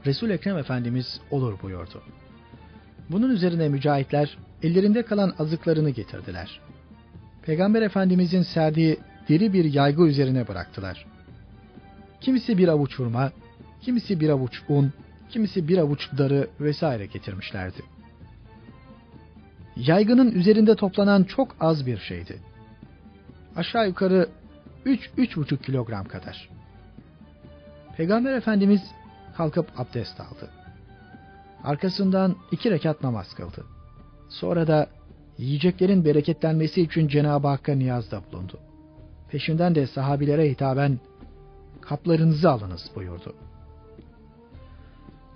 Resul 0.05 0.29
Ekrem 0.29 0.57
Efendimiz 0.57 1.21
olur 1.31 1.61
buyurdu. 1.61 2.01
Bunun 3.09 3.29
üzerine 3.29 3.69
mücahitler 3.69 4.37
ellerinde 4.63 5.03
kalan 5.03 5.33
azıklarını 5.39 5.89
getirdiler. 5.89 6.59
Peygamber 7.41 7.81
Efendimizin 7.81 8.41
serdiği 8.41 8.99
deri 9.29 9.53
bir 9.53 9.73
yaygı 9.73 10.03
üzerine 10.07 10.47
bıraktılar. 10.47 11.05
Kimisi 12.21 12.57
bir 12.57 12.67
avuç 12.67 12.99
hurma, 12.99 13.31
kimisi 13.81 14.19
bir 14.19 14.29
avuç 14.29 14.61
un, 14.69 14.93
kimisi 15.29 15.67
bir 15.67 15.77
avuç 15.77 16.09
darı 16.17 16.47
vesaire 16.59 17.05
getirmişlerdi. 17.05 17.81
Yaygının 19.75 20.31
üzerinde 20.31 20.75
toplanan 20.75 21.23
çok 21.23 21.55
az 21.59 21.85
bir 21.85 21.97
şeydi. 21.97 22.52
Aşağı 23.55 23.87
yukarı 23.87 24.29
3-3,5 24.85 25.57
kilogram 25.61 26.05
kadar. 26.05 26.49
Peygamber 27.97 28.33
Efendimiz 28.33 28.81
kalkıp 29.37 29.79
abdest 29.79 30.21
aldı. 30.21 30.49
Arkasından 31.63 32.35
iki 32.51 32.71
rekat 32.71 33.03
namaz 33.03 33.33
kıldı. 33.33 33.65
Sonra 34.29 34.67
da 34.67 34.87
yiyeceklerin 35.37 36.05
bereketlenmesi 36.05 36.81
için 36.81 37.07
Cenab-ı 37.07 37.47
Hakk'a 37.47 37.73
niyazda 37.73 38.21
bulundu. 38.31 38.59
Peşinden 39.29 39.75
de 39.75 39.87
sahabilere 39.87 40.49
hitaben 40.49 40.99
kaplarınızı 41.81 42.51
alınız 42.51 42.91
buyurdu. 42.95 43.35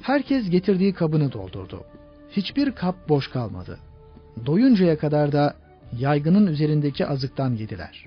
Herkes 0.01 0.49
getirdiği 0.49 0.93
kabını 0.93 1.33
doldurdu. 1.33 1.83
Hiçbir 2.31 2.71
kap 2.71 3.09
boş 3.09 3.27
kalmadı. 3.27 3.79
Doyuncaya 4.45 4.97
kadar 4.97 5.31
da 5.31 5.55
yaygının 5.99 6.47
üzerindeki 6.47 7.07
azıktan 7.07 7.51
yediler. 7.51 8.05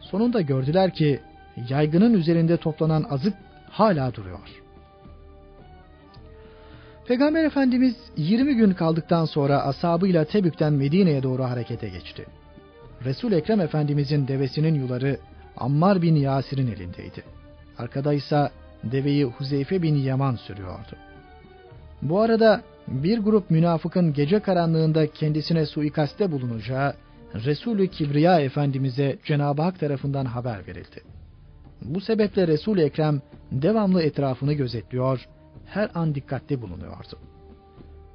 Sonunda 0.00 0.40
gördüler 0.40 0.94
ki 0.94 1.20
yaygının 1.68 2.14
üzerinde 2.14 2.56
toplanan 2.56 3.06
azık 3.10 3.34
hala 3.70 4.14
duruyor. 4.14 4.62
Peygamber 7.06 7.44
Efendimiz 7.44 7.94
20 8.16 8.54
gün 8.54 8.70
kaldıktan 8.70 9.24
sonra 9.24 9.62
ashabıyla 9.62 10.24
Tebük'ten 10.24 10.72
Medine'ye 10.72 11.22
doğru 11.22 11.44
harekete 11.44 11.88
geçti. 11.88 12.26
Resul 13.04 13.32
Ekrem 13.32 13.60
Efendimizin 13.60 14.28
devesinin 14.28 14.74
yuları 14.74 15.18
Ammar 15.56 16.02
bin 16.02 16.16
Yasir'in 16.16 16.66
elindeydi. 16.66 17.22
Arkada 17.78 18.12
ise 18.12 18.50
deveyi 18.84 19.24
Huzeyfe 19.24 19.82
bin 19.82 19.94
Yaman 19.94 20.36
sürüyordu. 20.36 20.96
Bu 22.02 22.20
arada 22.20 22.62
bir 22.88 23.18
grup 23.18 23.50
münafıkın 23.50 24.12
gece 24.12 24.40
karanlığında 24.40 25.06
kendisine 25.06 25.66
suikaste 25.66 26.32
bulunacağı 26.32 26.94
Resulü 27.34 27.88
Kibriya 27.88 28.40
Efendimiz'e 28.40 29.18
Cenab-ı 29.24 29.62
Hak 29.62 29.80
tarafından 29.80 30.24
haber 30.24 30.66
verildi. 30.66 31.00
Bu 31.82 32.00
sebeple 32.00 32.46
Resul-i 32.46 32.82
Ekrem 32.82 33.20
devamlı 33.52 34.02
etrafını 34.02 34.52
gözetliyor, 34.52 35.28
her 35.66 35.90
an 35.94 36.14
dikkatli 36.14 36.62
bulunuyordu. 36.62 37.18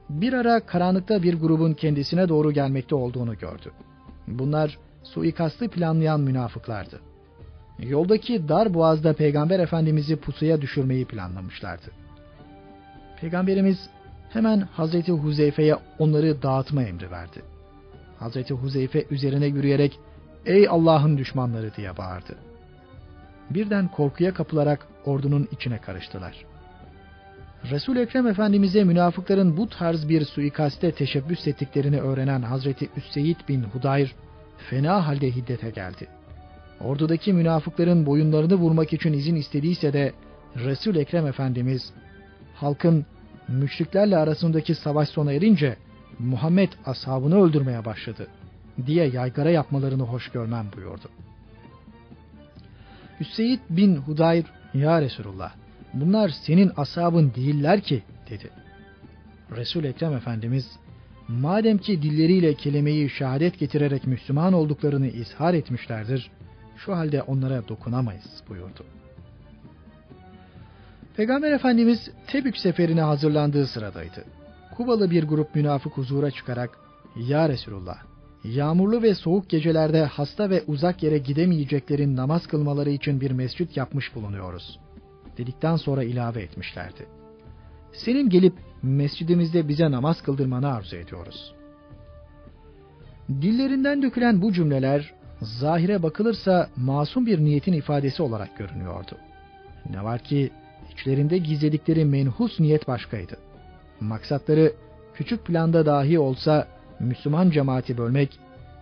Bir 0.09 0.33
ara 0.33 0.59
karanlıkta 0.59 1.23
bir 1.23 1.39
grubun 1.39 1.73
kendisine 1.73 2.29
doğru 2.29 2.51
gelmekte 2.51 2.95
olduğunu 2.95 3.37
gördü. 3.37 3.71
Bunlar 4.27 4.77
suikastı 5.03 5.67
planlayan 5.67 6.19
münafıklardı. 6.19 6.99
Yoldaki 7.79 8.49
dar 8.49 8.73
boğazda 8.73 9.13
Peygamber 9.13 9.59
Efendimiz'i 9.59 10.15
pusuya 10.15 10.61
düşürmeyi 10.61 11.05
planlamışlardı. 11.05 11.91
Peygamberimiz 13.21 13.77
hemen 14.29 14.59
Hazreti 14.59 15.11
Huzeyfe'ye 15.11 15.75
onları 15.99 16.41
dağıtma 16.41 16.83
emri 16.83 17.11
verdi. 17.11 17.41
Hazreti 18.19 18.53
Huzeyfe 18.53 19.05
üzerine 19.11 19.45
yürüyerek 19.45 19.99
''Ey 20.45 20.67
Allah'ın 20.67 21.17
düşmanları!'' 21.17 21.75
diye 21.75 21.97
bağırdı. 21.97 22.35
Birden 23.49 23.87
korkuya 23.87 24.33
kapılarak 24.33 24.87
ordunun 25.05 25.47
içine 25.51 25.77
karıştılar. 25.77 26.45
resul 27.71 27.95
Ekrem 27.95 28.27
Efendimiz'e 28.27 28.83
münafıkların 28.83 29.57
bu 29.57 29.69
tarz 29.69 30.09
bir 30.09 30.25
suikaste 30.25 30.91
teşebbüs 30.91 31.47
ettiklerini 31.47 32.01
öğrenen 32.01 32.41
Hazreti 32.41 32.89
Üseyd 32.97 33.35
bin 33.49 33.63
Hudayr 33.63 34.15
fena 34.69 35.07
halde 35.07 35.31
hiddete 35.31 35.69
geldi. 35.69 36.07
Ordudaki 36.81 37.33
münafıkların 37.33 38.05
boyunlarını 38.05 38.55
vurmak 38.55 38.93
için 38.93 39.13
izin 39.13 39.35
istediyse 39.35 39.93
de 39.93 40.13
resul 40.55 40.95
Ekrem 40.95 41.27
Efendimiz 41.27 41.93
halkın 42.55 43.05
müşriklerle 43.47 44.17
arasındaki 44.17 44.75
savaş 44.75 45.09
sona 45.09 45.33
erince 45.33 45.77
Muhammed 46.19 46.69
ashabını 46.85 47.43
öldürmeye 47.43 47.85
başladı 47.85 48.27
diye 48.85 49.07
yaygara 49.07 49.49
yapmalarını 49.49 50.03
hoş 50.03 50.29
görmem 50.29 50.65
buyurdu. 50.75 51.09
Hüseyin 53.19 53.59
bin 53.69 53.95
Hudayr 53.95 54.45
ya 54.73 55.01
Resulullah 55.01 55.53
bunlar 55.93 56.29
senin 56.29 56.71
ashabın 56.77 57.31
değiller 57.35 57.81
ki 57.81 58.03
dedi. 58.29 58.49
Resul 59.55 59.83
Ekrem 59.83 60.13
Efendimiz 60.13 60.65
madem 61.27 61.77
ki 61.77 62.01
dilleriyle 62.01 62.53
kelimeyi 62.53 63.09
şehadet 63.09 63.59
getirerek 63.59 64.07
Müslüman 64.07 64.53
olduklarını 64.53 65.07
izhar 65.07 65.53
etmişlerdir 65.53 66.31
şu 66.77 66.95
halde 66.95 67.21
onlara 67.21 67.67
dokunamayız 67.67 68.43
buyurdu. 68.49 68.85
Peygamber 71.15 71.51
Efendimiz 71.51 72.11
Tebük 72.27 72.57
seferine 72.57 73.01
hazırlandığı 73.01 73.67
sıradaydı. 73.67 74.36
Kubalı 74.77 75.11
bir 75.11 75.23
grup 75.23 75.55
münafık 75.55 75.97
huzura 75.97 76.31
çıkarak 76.31 76.79
Ya 77.15 77.49
Resulullah 77.49 77.97
yağmurlu 78.43 79.01
ve 79.01 79.15
soğuk 79.15 79.49
gecelerde 79.49 80.05
hasta 80.05 80.49
ve 80.49 80.63
uzak 80.67 81.03
yere 81.03 81.17
gidemeyeceklerin 81.17 82.15
namaz 82.15 82.47
kılmaları 82.47 82.89
için 82.89 83.21
bir 83.21 83.31
mescit 83.31 83.77
yapmış 83.77 84.15
bulunuyoruz. 84.15 84.79
Dedikten 85.37 85.75
sonra 85.75 86.03
ilave 86.03 86.41
etmişlerdi. 86.41 87.07
Senin 87.93 88.29
gelip 88.29 88.53
mescidimizde 88.83 89.67
bize 89.67 89.91
namaz 89.91 90.21
kıldırmanı 90.21 90.73
arzu 90.73 90.95
ediyoruz. 90.95 91.53
Dillerinden 93.29 94.01
dökülen 94.01 94.41
bu 94.41 94.53
cümleler 94.53 95.13
zahire 95.41 96.03
bakılırsa 96.03 96.69
masum 96.75 97.25
bir 97.25 97.39
niyetin 97.39 97.73
ifadesi 97.73 98.23
olarak 98.23 98.57
görünüyordu. 98.57 99.17
Ne 99.89 100.03
var 100.03 100.19
ki 100.19 100.51
içlerinde 100.91 101.37
gizledikleri 101.37 102.05
menhus 102.05 102.59
niyet 102.59 102.87
başkaydı. 102.87 103.46
Maksatları 103.99 104.73
küçük 105.13 105.45
planda 105.45 105.85
dahi 105.85 106.19
olsa 106.19 106.67
Müslüman 106.99 107.49
cemaati 107.49 107.97
bölmek, 107.97 108.39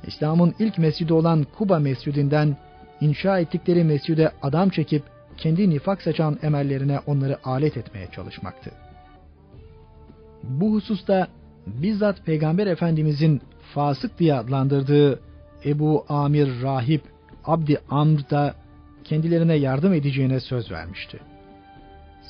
İslam'ın 0.07 0.55
ilk 0.59 0.77
mescidi 0.77 1.13
olan 1.13 1.45
Kuba 1.57 1.79
mescidinden 1.79 2.57
inşa 3.01 3.39
ettikleri 3.39 3.83
mescide 3.83 4.31
adam 4.41 4.69
çekip 4.69 5.03
kendi 5.37 5.69
nifak 5.69 6.01
saçan 6.01 6.39
emellerine 6.41 6.99
onları 6.99 7.37
alet 7.43 7.77
etmeye 7.77 8.07
çalışmaktı. 8.11 8.71
Bu 10.43 10.73
hususta 10.73 11.27
bizzat 11.67 12.25
Peygamber 12.25 12.67
Efendimizin 12.67 13.41
fasık 13.73 14.19
diye 14.19 14.33
adlandırdığı 14.33 15.19
Ebu 15.65 16.05
Amir 16.09 16.61
Rahip 16.61 17.01
Abdi 17.45 17.77
Amr 17.89 18.29
da 18.29 18.55
kendilerine 19.03 19.55
yardım 19.55 19.93
edeceğine 19.93 20.39
söz 20.39 20.71
vermişti. 20.71 21.19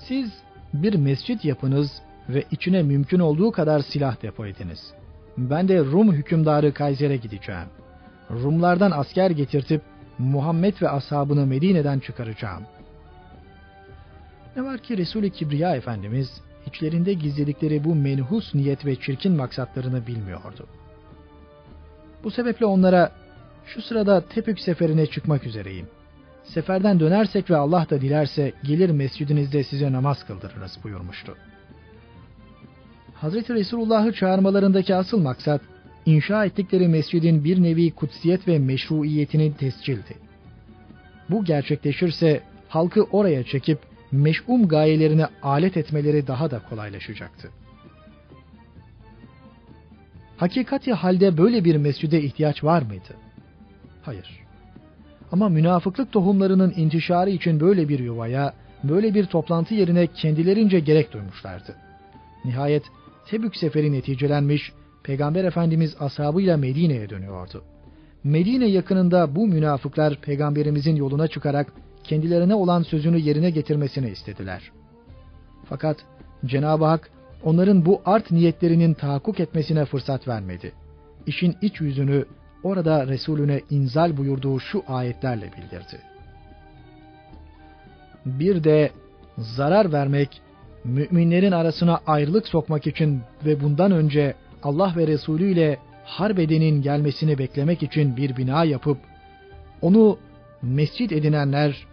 Siz 0.08 0.32
bir 0.74 0.96
mescit 0.96 1.46
yapınız 1.46 1.92
ve 2.30 2.44
içine 2.52 2.84
mümkün 2.84 3.20
olduğu 3.20 3.52
kadar 3.52 3.80
silah 3.80 4.22
depo 4.22 4.46
ediniz. 4.46 4.94
Ben 5.38 5.68
de 5.68 5.80
Rum 5.80 6.14
hükümdarı 6.14 6.74
Kayser'e 6.74 7.18
gideceğim. 7.18 7.68
Rumlardan 8.32 8.92
asker 8.92 9.30
getirtip 9.30 9.82
Muhammed 10.18 10.82
ve 10.82 10.90
ashabını 10.90 11.46
Medine'den 11.46 12.00
çıkaracağım. 12.00 12.64
Ne 14.56 14.64
var 14.64 14.78
ki 14.78 14.98
Resul-i 14.98 15.30
Kibriya 15.32 15.76
Efendimiz 15.76 16.42
içlerinde 16.66 17.14
gizledikleri 17.14 17.84
bu 17.84 17.96
menhus 17.96 18.56
niyet 18.56 18.86
ve 18.86 18.96
çirkin 18.96 19.34
maksatlarını 19.34 20.08
bilmiyordu. 20.08 20.68
Bu 22.24 22.32
sebeple 22.32 22.66
onlara 22.66 23.12
şu 23.66 23.82
sırada 23.82 24.22
Tepük 24.22 24.60
seferine 24.60 25.06
çıkmak 25.06 25.46
üzereyim. 25.46 25.88
Seferden 26.44 27.00
dönersek 27.00 27.50
ve 27.50 27.58
Allah 27.58 27.88
da 27.90 28.02
dilerse 28.02 28.54
gelir 28.64 28.90
mescidinizde 28.90 29.64
size 29.64 29.92
namaz 29.92 30.26
kıldırırız 30.28 30.78
buyurmuştu. 30.84 31.38
Hazreti 33.22 33.54
Resulullah'ı 33.54 34.14
çağırmalarındaki 34.14 34.96
asıl 34.96 35.22
maksat, 35.22 35.62
inşa 36.06 36.46
ettikleri 36.46 36.88
mescidin 36.88 37.44
bir 37.44 37.64
nevi 37.64 37.92
kutsiyet 37.92 38.48
ve 38.48 38.60
meşruiyetinin 38.60 39.52
tescildi. 39.52 40.16
Bu 41.30 41.46
gerçekleşirse 41.46 42.44
halkı 42.68 43.04
oraya 43.04 43.44
çekip 43.44 43.80
meş'um 44.12 44.68
gayelerine 44.68 45.28
alet 45.44 45.78
etmeleri 45.78 46.28
daha 46.28 46.52
da 46.52 46.62
kolaylaşacaktı. 46.70 47.50
Hakikati 50.38 50.94
halde 50.94 51.38
böyle 51.38 51.64
bir 51.64 51.76
mescide 51.76 52.22
ihtiyaç 52.22 52.64
var 52.64 52.82
mıydı? 52.82 53.14
Hayır. 54.02 54.46
Ama 55.32 55.50
münafıklık 55.50 56.12
tohumlarının 56.12 56.74
intişarı 56.78 57.30
için 57.30 57.60
böyle 57.60 57.90
bir 57.90 58.00
yuvaya, 58.00 58.54
böyle 58.84 59.14
bir 59.14 59.26
toplantı 59.26 59.74
yerine 59.74 60.08
kendilerince 60.08 60.80
gerek 60.80 61.14
duymuşlardı. 61.14 61.76
Nihayet 62.46 62.84
Tebük 63.28 63.56
seferi 63.56 63.92
neticelenmiş, 63.92 64.74
Peygamber 65.04 65.44
Efendimiz 65.44 65.96
ashabıyla 66.00 66.58
Medine'ye 66.58 67.10
dönüyordu. 67.10 67.64
Medine 68.24 68.66
yakınında 68.66 69.36
bu 69.36 69.48
münafıklar 69.48 70.22
peygamberimizin 70.22 70.96
yoluna 70.96 71.28
çıkarak 71.28 71.74
kendilerine 72.04 72.56
olan 72.56 72.84
sözünü 72.84 73.18
yerine 73.18 73.50
getirmesini 73.50 74.10
istediler. 74.10 74.72
Fakat 75.70 75.98
Cenab-ı 76.46 76.86
Hak 76.86 77.10
onların 77.44 77.86
bu 77.86 78.02
art 78.06 78.32
niyetlerinin 78.32 78.94
tahakkuk 78.94 79.40
etmesine 79.40 79.86
fırsat 79.86 80.28
vermedi. 80.28 80.74
İşin 81.28 81.56
iç 81.62 81.82
yüzünü 81.82 82.26
orada 82.64 83.08
Resulüne 83.08 83.62
inzal 83.70 84.18
buyurduğu 84.18 84.60
şu 84.60 84.84
ayetlerle 84.88 85.52
bildirdi. 85.58 86.00
Bir 88.26 88.64
de 88.64 88.92
zarar 89.38 89.92
vermek, 89.92 90.42
müminlerin 90.86 91.52
arasına 91.52 92.00
ayrılık 92.08 92.48
sokmak 92.48 92.88
için 92.88 93.22
ve 93.46 93.62
bundan 93.62 93.92
önce 93.92 94.36
Allah 94.64 94.94
ve 94.98 95.08
Resulü 95.08 95.52
ile 95.52 95.80
harbedenin 96.06 96.82
gelmesini 96.82 97.38
beklemek 97.38 97.84
için 97.84 98.18
bir 98.18 98.38
bina 98.38 98.64
yapıp, 98.64 98.98
onu 99.82 100.18
mescit 100.62 101.12
edinenler 101.12 101.88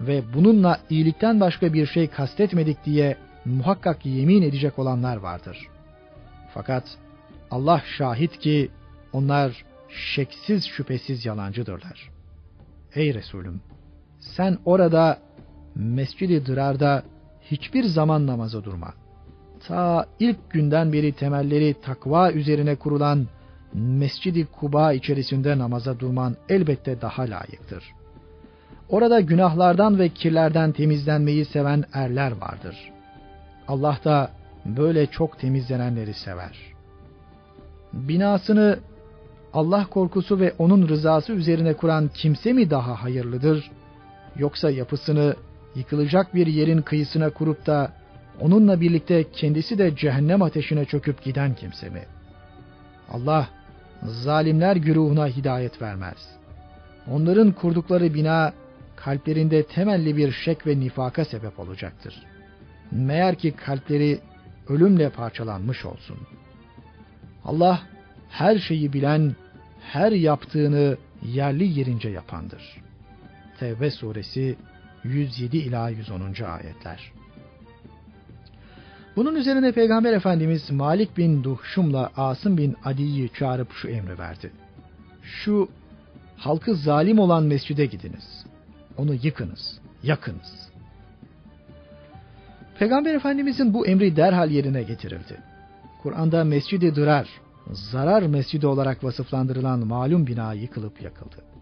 ve 0.00 0.22
bununla 0.34 0.80
iyilikten 0.90 1.40
başka 1.40 1.72
bir 1.72 1.86
şey 1.86 2.06
kastetmedik 2.08 2.84
diye 2.84 3.16
muhakkak 3.44 4.06
yemin 4.06 4.42
edecek 4.42 4.78
olanlar 4.78 5.16
vardır. 5.16 5.68
Fakat 6.54 6.84
Allah 7.50 7.82
şahit 7.98 8.38
ki 8.38 8.70
onlar 9.12 9.64
şeksiz 9.88 10.66
şüphesiz 10.66 11.26
yalancıdırlar. 11.26 12.10
Ey 12.94 13.14
Resulüm! 13.14 13.60
Sen 14.20 14.58
orada 14.64 15.18
Mescid-i 15.74 16.46
Dırar'da 16.46 17.02
hiçbir 17.50 17.84
zaman 17.84 18.26
namaza 18.26 18.64
durma. 18.64 18.94
Ta 19.66 20.06
ilk 20.20 20.50
günden 20.50 20.92
beri 20.92 21.12
temelleri 21.12 21.74
takva 21.82 22.32
üzerine 22.32 22.76
kurulan 22.76 23.26
Mescid-i 23.74 24.46
Kuba 24.46 24.92
içerisinde 24.92 25.58
namaza 25.58 26.00
durman 26.00 26.36
elbette 26.48 27.00
daha 27.00 27.22
layıktır. 27.22 27.84
Orada 28.88 29.20
günahlardan 29.20 29.98
ve 29.98 30.08
kirlerden 30.08 30.72
temizlenmeyi 30.72 31.44
seven 31.44 31.84
erler 31.92 32.32
vardır. 32.32 32.92
Allah 33.68 33.98
da 34.04 34.30
böyle 34.64 35.06
çok 35.06 35.38
temizlenenleri 35.38 36.14
sever. 36.14 36.58
Binasını 37.92 38.78
Allah 39.52 39.86
korkusu 39.90 40.40
ve 40.40 40.54
onun 40.58 40.88
rızası 40.88 41.32
üzerine 41.32 41.74
kuran 41.74 42.10
kimse 42.14 42.52
mi 42.52 42.70
daha 42.70 43.02
hayırlıdır? 43.02 43.70
Yoksa 44.36 44.70
yapısını 44.70 45.36
yıkılacak 45.74 46.34
bir 46.34 46.46
yerin 46.46 46.82
kıyısına 46.82 47.30
kurup 47.30 47.66
da 47.66 47.92
onunla 48.40 48.80
birlikte 48.80 49.30
kendisi 49.32 49.78
de 49.78 49.96
cehennem 49.96 50.42
ateşine 50.42 50.84
çöküp 50.84 51.22
giden 51.24 51.54
kimse 51.54 51.88
mi? 51.88 52.02
Allah 53.10 53.48
zalimler 54.02 54.76
güruhuna 54.76 55.26
hidayet 55.26 55.82
vermez. 55.82 56.36
Onların 57.10 57.52
kurdukları 57.52 58.14
bina 58.14 58.52
kalplerinde 58.96 59.62
temelli 59.66 60.16
bir 60.16 60.32
şek 60.32 60.66
ve 60.66 60.80
nifaka 60.80 61.24
sebep 61.24 61.60
olacaktır. 61.60 62.22
Meğer 62.90 63.34
ki 63.34 63.52
kalpleri 63.52 64.20
ölümle 64.68 65.10
parçalanmış 65.10 65.84
olsun. 65.84 66.16
Allah 67.44 67.82
her 68.30 68.58
şeyi 68.58 68.92
bilen, 68.92 69.36
her 69.80 70.12
yaptığını 70.12 70.96
yerli 71.22 71.78
yerince 71.78 72.08
yapandır. 72.08 72.82
Tevbe 73.58 73.90
suresi 73.90 74.56
107 75.04 75.56
ila 75.56 75.88
110. 75.88 76.20
ayetler. 76.44 77.12
Bunun 79.16 79.34
üzerine 79.34 79.72
Peygamber 79.72 80.12
Efendimiz 80.12 80.70
Malik 80.70 81.16
bin 81.16 81.44
Duhşum'la 81.44 82.10
Asım 82.16 82.58
bin 82.58 82.76
Adi'yi 82.84 83.30
çağırıp 83.38 83.72
şu 83.72 83.88
emri 83.88 84.18
verdi. 84.18 84.52
Şu 85.22 85.68
halkı 86.36 86.74
zalim 86.74 87.18
olan 87.18 87.42
mescide 87.44 87.86
gidiniz. 87.86 88.44
Onu 88.96 89.14
yıkınız, 89.14 89.80
yakınız. 90.02 90.70
Peygamber 92.78 93.14
Efendimizin 93.14 93.74
bu 93.74 93.86
emri 93.86 94.16
derhal 94.16 94.50
yerine 94.50 94.82
getirildi. 94.82 95.36
Kur'an'da 96.02 96.44
Mescid-i 96.44 96.94
Dırar, 96.94 97.28
zarar 97.72 98.22
mescidi 98.22 98.66
olarak 98.66 99.04
vasıflandırılan 99.04 99.86
malum 99.86 100.26
bina 100.26 100.52
yıkılıp 100.52 101.02
yakıldı. 101.02 101.53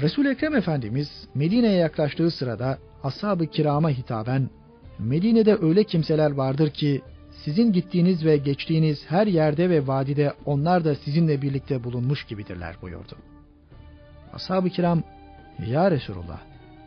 Resul 0.00 0.26
Ekrem 0.26 0.56
Efendimiz 0.56 1.08
Medine'ye 1.34 1.76
yaklaştığı 1.76 2.30
sırada 2.30 2.78
ashab-ı 3.02 3.46
kirama 3.46 3.90
hitaben 3.90 4.50
Medine'de 4.98 5.56
öyle 5.62 5.84
kimseler 5.84 6.30
vardır 6.30 6.70
ki 6.70 7.02
sizin 7.44 7.72
gittiğiniz 7.72 8.24
ve 8.24 8.36
geçtiğiniz 8.36 8.98
her 9.08 9.26
yerde 9.26 9.70
ve 9.70 9.86
vadide 9.86 10.32
onlar 10.46 10.84
da 10.84 10.94
sizinle 10.94 11.42
birlikte 11.42 11.84
bulunmuş 11.84 12.24
gibidirler 12.24 12.76
buyurdu. 12.82 13.16
Ashab-ı 14.32 14.70
kiram 14.70 15.02
ya 15.66 15.90
Resulullah 15.90 16.40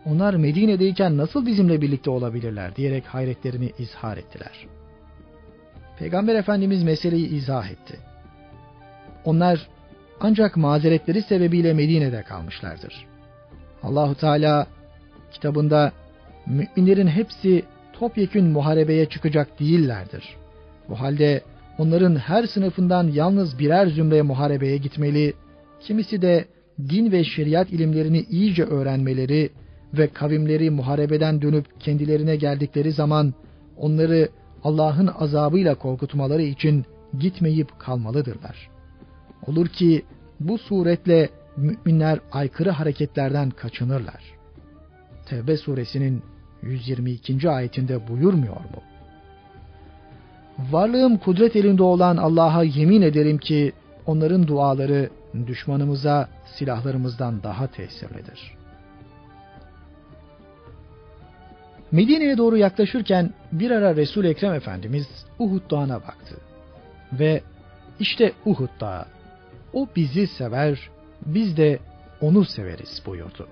onlar 0.05 0.33
Medine'deyken 0.33 1.17
nasıl 1.17 1.45
bizimle 1.45 1.81
birlikte 1.81 2.09
olabilirler 2.09 2.75
diyerek 2.75 3.05
hayretlerini 3.05 3.71
izhar 3.79 4.17
ettiler. 4.17 4.67
Peygamber 5.99 6.35
Efendimiz 6.35 6.83
meseleyi 6.83 7.27
izah 7.27 7.69
etti. 7.69 7.99
Onlar 9.25 9.67
ancak 10.23 10.57
mazeretleri 10.57 11.21
sebebiyle 11.21 11.73
Medine'de 11.73 12.23
kalmışlardır. 12.23 13.05
Allahu 13.83 14.15
Teala 14.15 14.67
kitabında 15.31 15.91
müminlerin 16.45 17.07
hepsi 17.07 17.63
topyekün 17.93 18.45
muharebeye 18.45 19.09
çıkacak 19.09 19.59
değillerdir. 19.59 20.35
Bu 20.89 20.99
halde 20.99 21.41
onların 21.77 22.15
her 22.15 22.43
sınıfından 22.43 23.07
yalnız 23.07 23.59
birer 23.59 23.87
zümre 23.87 24.21
muharebeye 24.21 24.77
gitmeli, 24.77 25.33
kimisi 25.81 26.21
de 26.21 26.45
din 26.89 27.11
ve 27.11 27.23
şeriat 27.23 27.69
ilimlerini 27.69 28.19
iyice 28.29 28.63
öğrenmeleri 28.63 29.49
ve 29.93 30.07
kavimleri 30.07 30.69
muharebeden 30.69 31.41
dönüp 31.41 31.81
kendilerine 31.81 32.35
geldikleri 32.35 32.91
zaman 32.91 33.33
onları 33.77 34.29
Allah'ın 34.63 35.07
azabıyla 35.07 35.75
korkutmaları 35.75 36.41
için 36.41 36.85
gitmeyip 37.19 37.79
kalmalıdırlar. 37.79 38.69
Olur 39.47 39.67
ki 39.67 40.03
bu 40.47 40.57
suretle 40.57 41.29
müminler 41.57 42.19
aykırı 42.31 42.69
hareketlerden 42.69 43.49
kaçınırlar. 43.49 44.23
Tevbe 45.25 45.57
suresinin 45.57 46.23
122. 46.61 47.49
ayetinde 47.49 48.07
buyurmuyor 48.07 48.55
mu? 48.55 48.83
Varlığım 50.71 51.17
kudret 51.17 51.55
elinde 51.55 51.83
olan 51.83 52.17
Allah'a 52.17 52.63
yemin 52.63 53.01
ederim 53.01 53.37
ki 53.37 53.73
onların 54.05 54.47
duaları 54.47 55.09
düşmanımıza 55.47 56.29
silahlarımızdan 56.45 57.43
daha 57.43 57.67
tesirlidir. 57.67 58.53
Medine'ye 61.91 62.37
doğru 62.37 62.57
yaklaşırken 62.57 63.33
bir 63.51 63.71
ara 63.71 63.95
Resul 63.95 64.25
Ekrem 64.25 64.53
Efendimiz 64.53 65.07
Uhud 65.39 65.71
Dağı'na 65.71 65.95
baktı 65.95 66.35
ve 67.13 67.41
işte 67.99 68.33
Uhud 68.45 68.69
Dağı 68.79 69.05
o 69.73 69.87
bizi 69.95 70.27
sever, 70.27 70.89
biz 71.25 71.57
de 71.57 71.79
onu 72.21 72.45
severiz 72.45 73.01
buyurdu. 73.05 73.47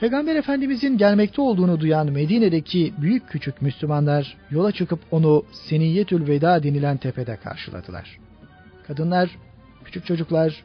Peygamber 0.00 0.36
Efendimizin 0.36 0.98
gelmekte 0.98 1.42
olduğunu 1.42 1.80
duyan 1.80 2.12
Medine'deki 2.12 2.94
büyük 2.98 3.28
küçük 3.28 3.62
Müslümanlar 3.62 4.36
yola 4.50 4.72
çıkıp 4.72 5.00
onu 5.10 5.44
Seniyetül 5.52 6.28
Veda 6.28 6.62
denilen 6.62 6.96
tepede 6.96 7.36
karşıladılar. 7.36 8.18
Kadınlar, 8.86 9.30
küçük 9.84 10.06
çocuklar 10.06 10.64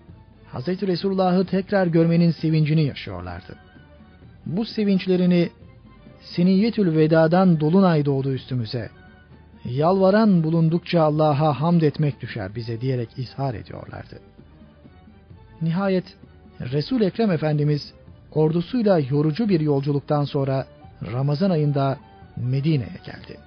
Hz. 0.54 0.68
Resulullah'ı 0.68 1.46
tekrar 1.46 1.88
görmenin 1.88 2.32
sevincini 2.32 2.84
yaşıyorlardı. 2.84 3.56
Bu 4.46 4.66
sevinçlerini 4.66 5.50
Seniyetül 6.22 6.98
Veda'dan 6.98 7.60
dolunay 7.60 8.06
doğdu 8.06 8.34
üstümüze. 8.34 8.90
Yalvaran 9.66 10.44
bulundukça 10.44 11.02
Allah'a 11.02 11.62
hamd 11.62 11.82
etmek 11.82 12.22
düşer 12.22 12.56
bize 12.56 12.82
diyerek 12.82 13.10
izhar 13.18 13.54
ediyorlardı. 13.54 14.20
Nihayet 15.62 16.06
Resul 16.60 17.02
Ekrem 17.02 17.32
Efendimiz 17.32 17.94
ordusuyla 18.32 19.00
yorucu 19.00 19.50
bir 19.50 19.60
yolculuktan 19.60 20.24
sonra 20.24 20.66
Ramazan 21.12 21.50
ayında 21.50 21.98
Medine'ye 22.38 23.00
geldi. 23.06 23.40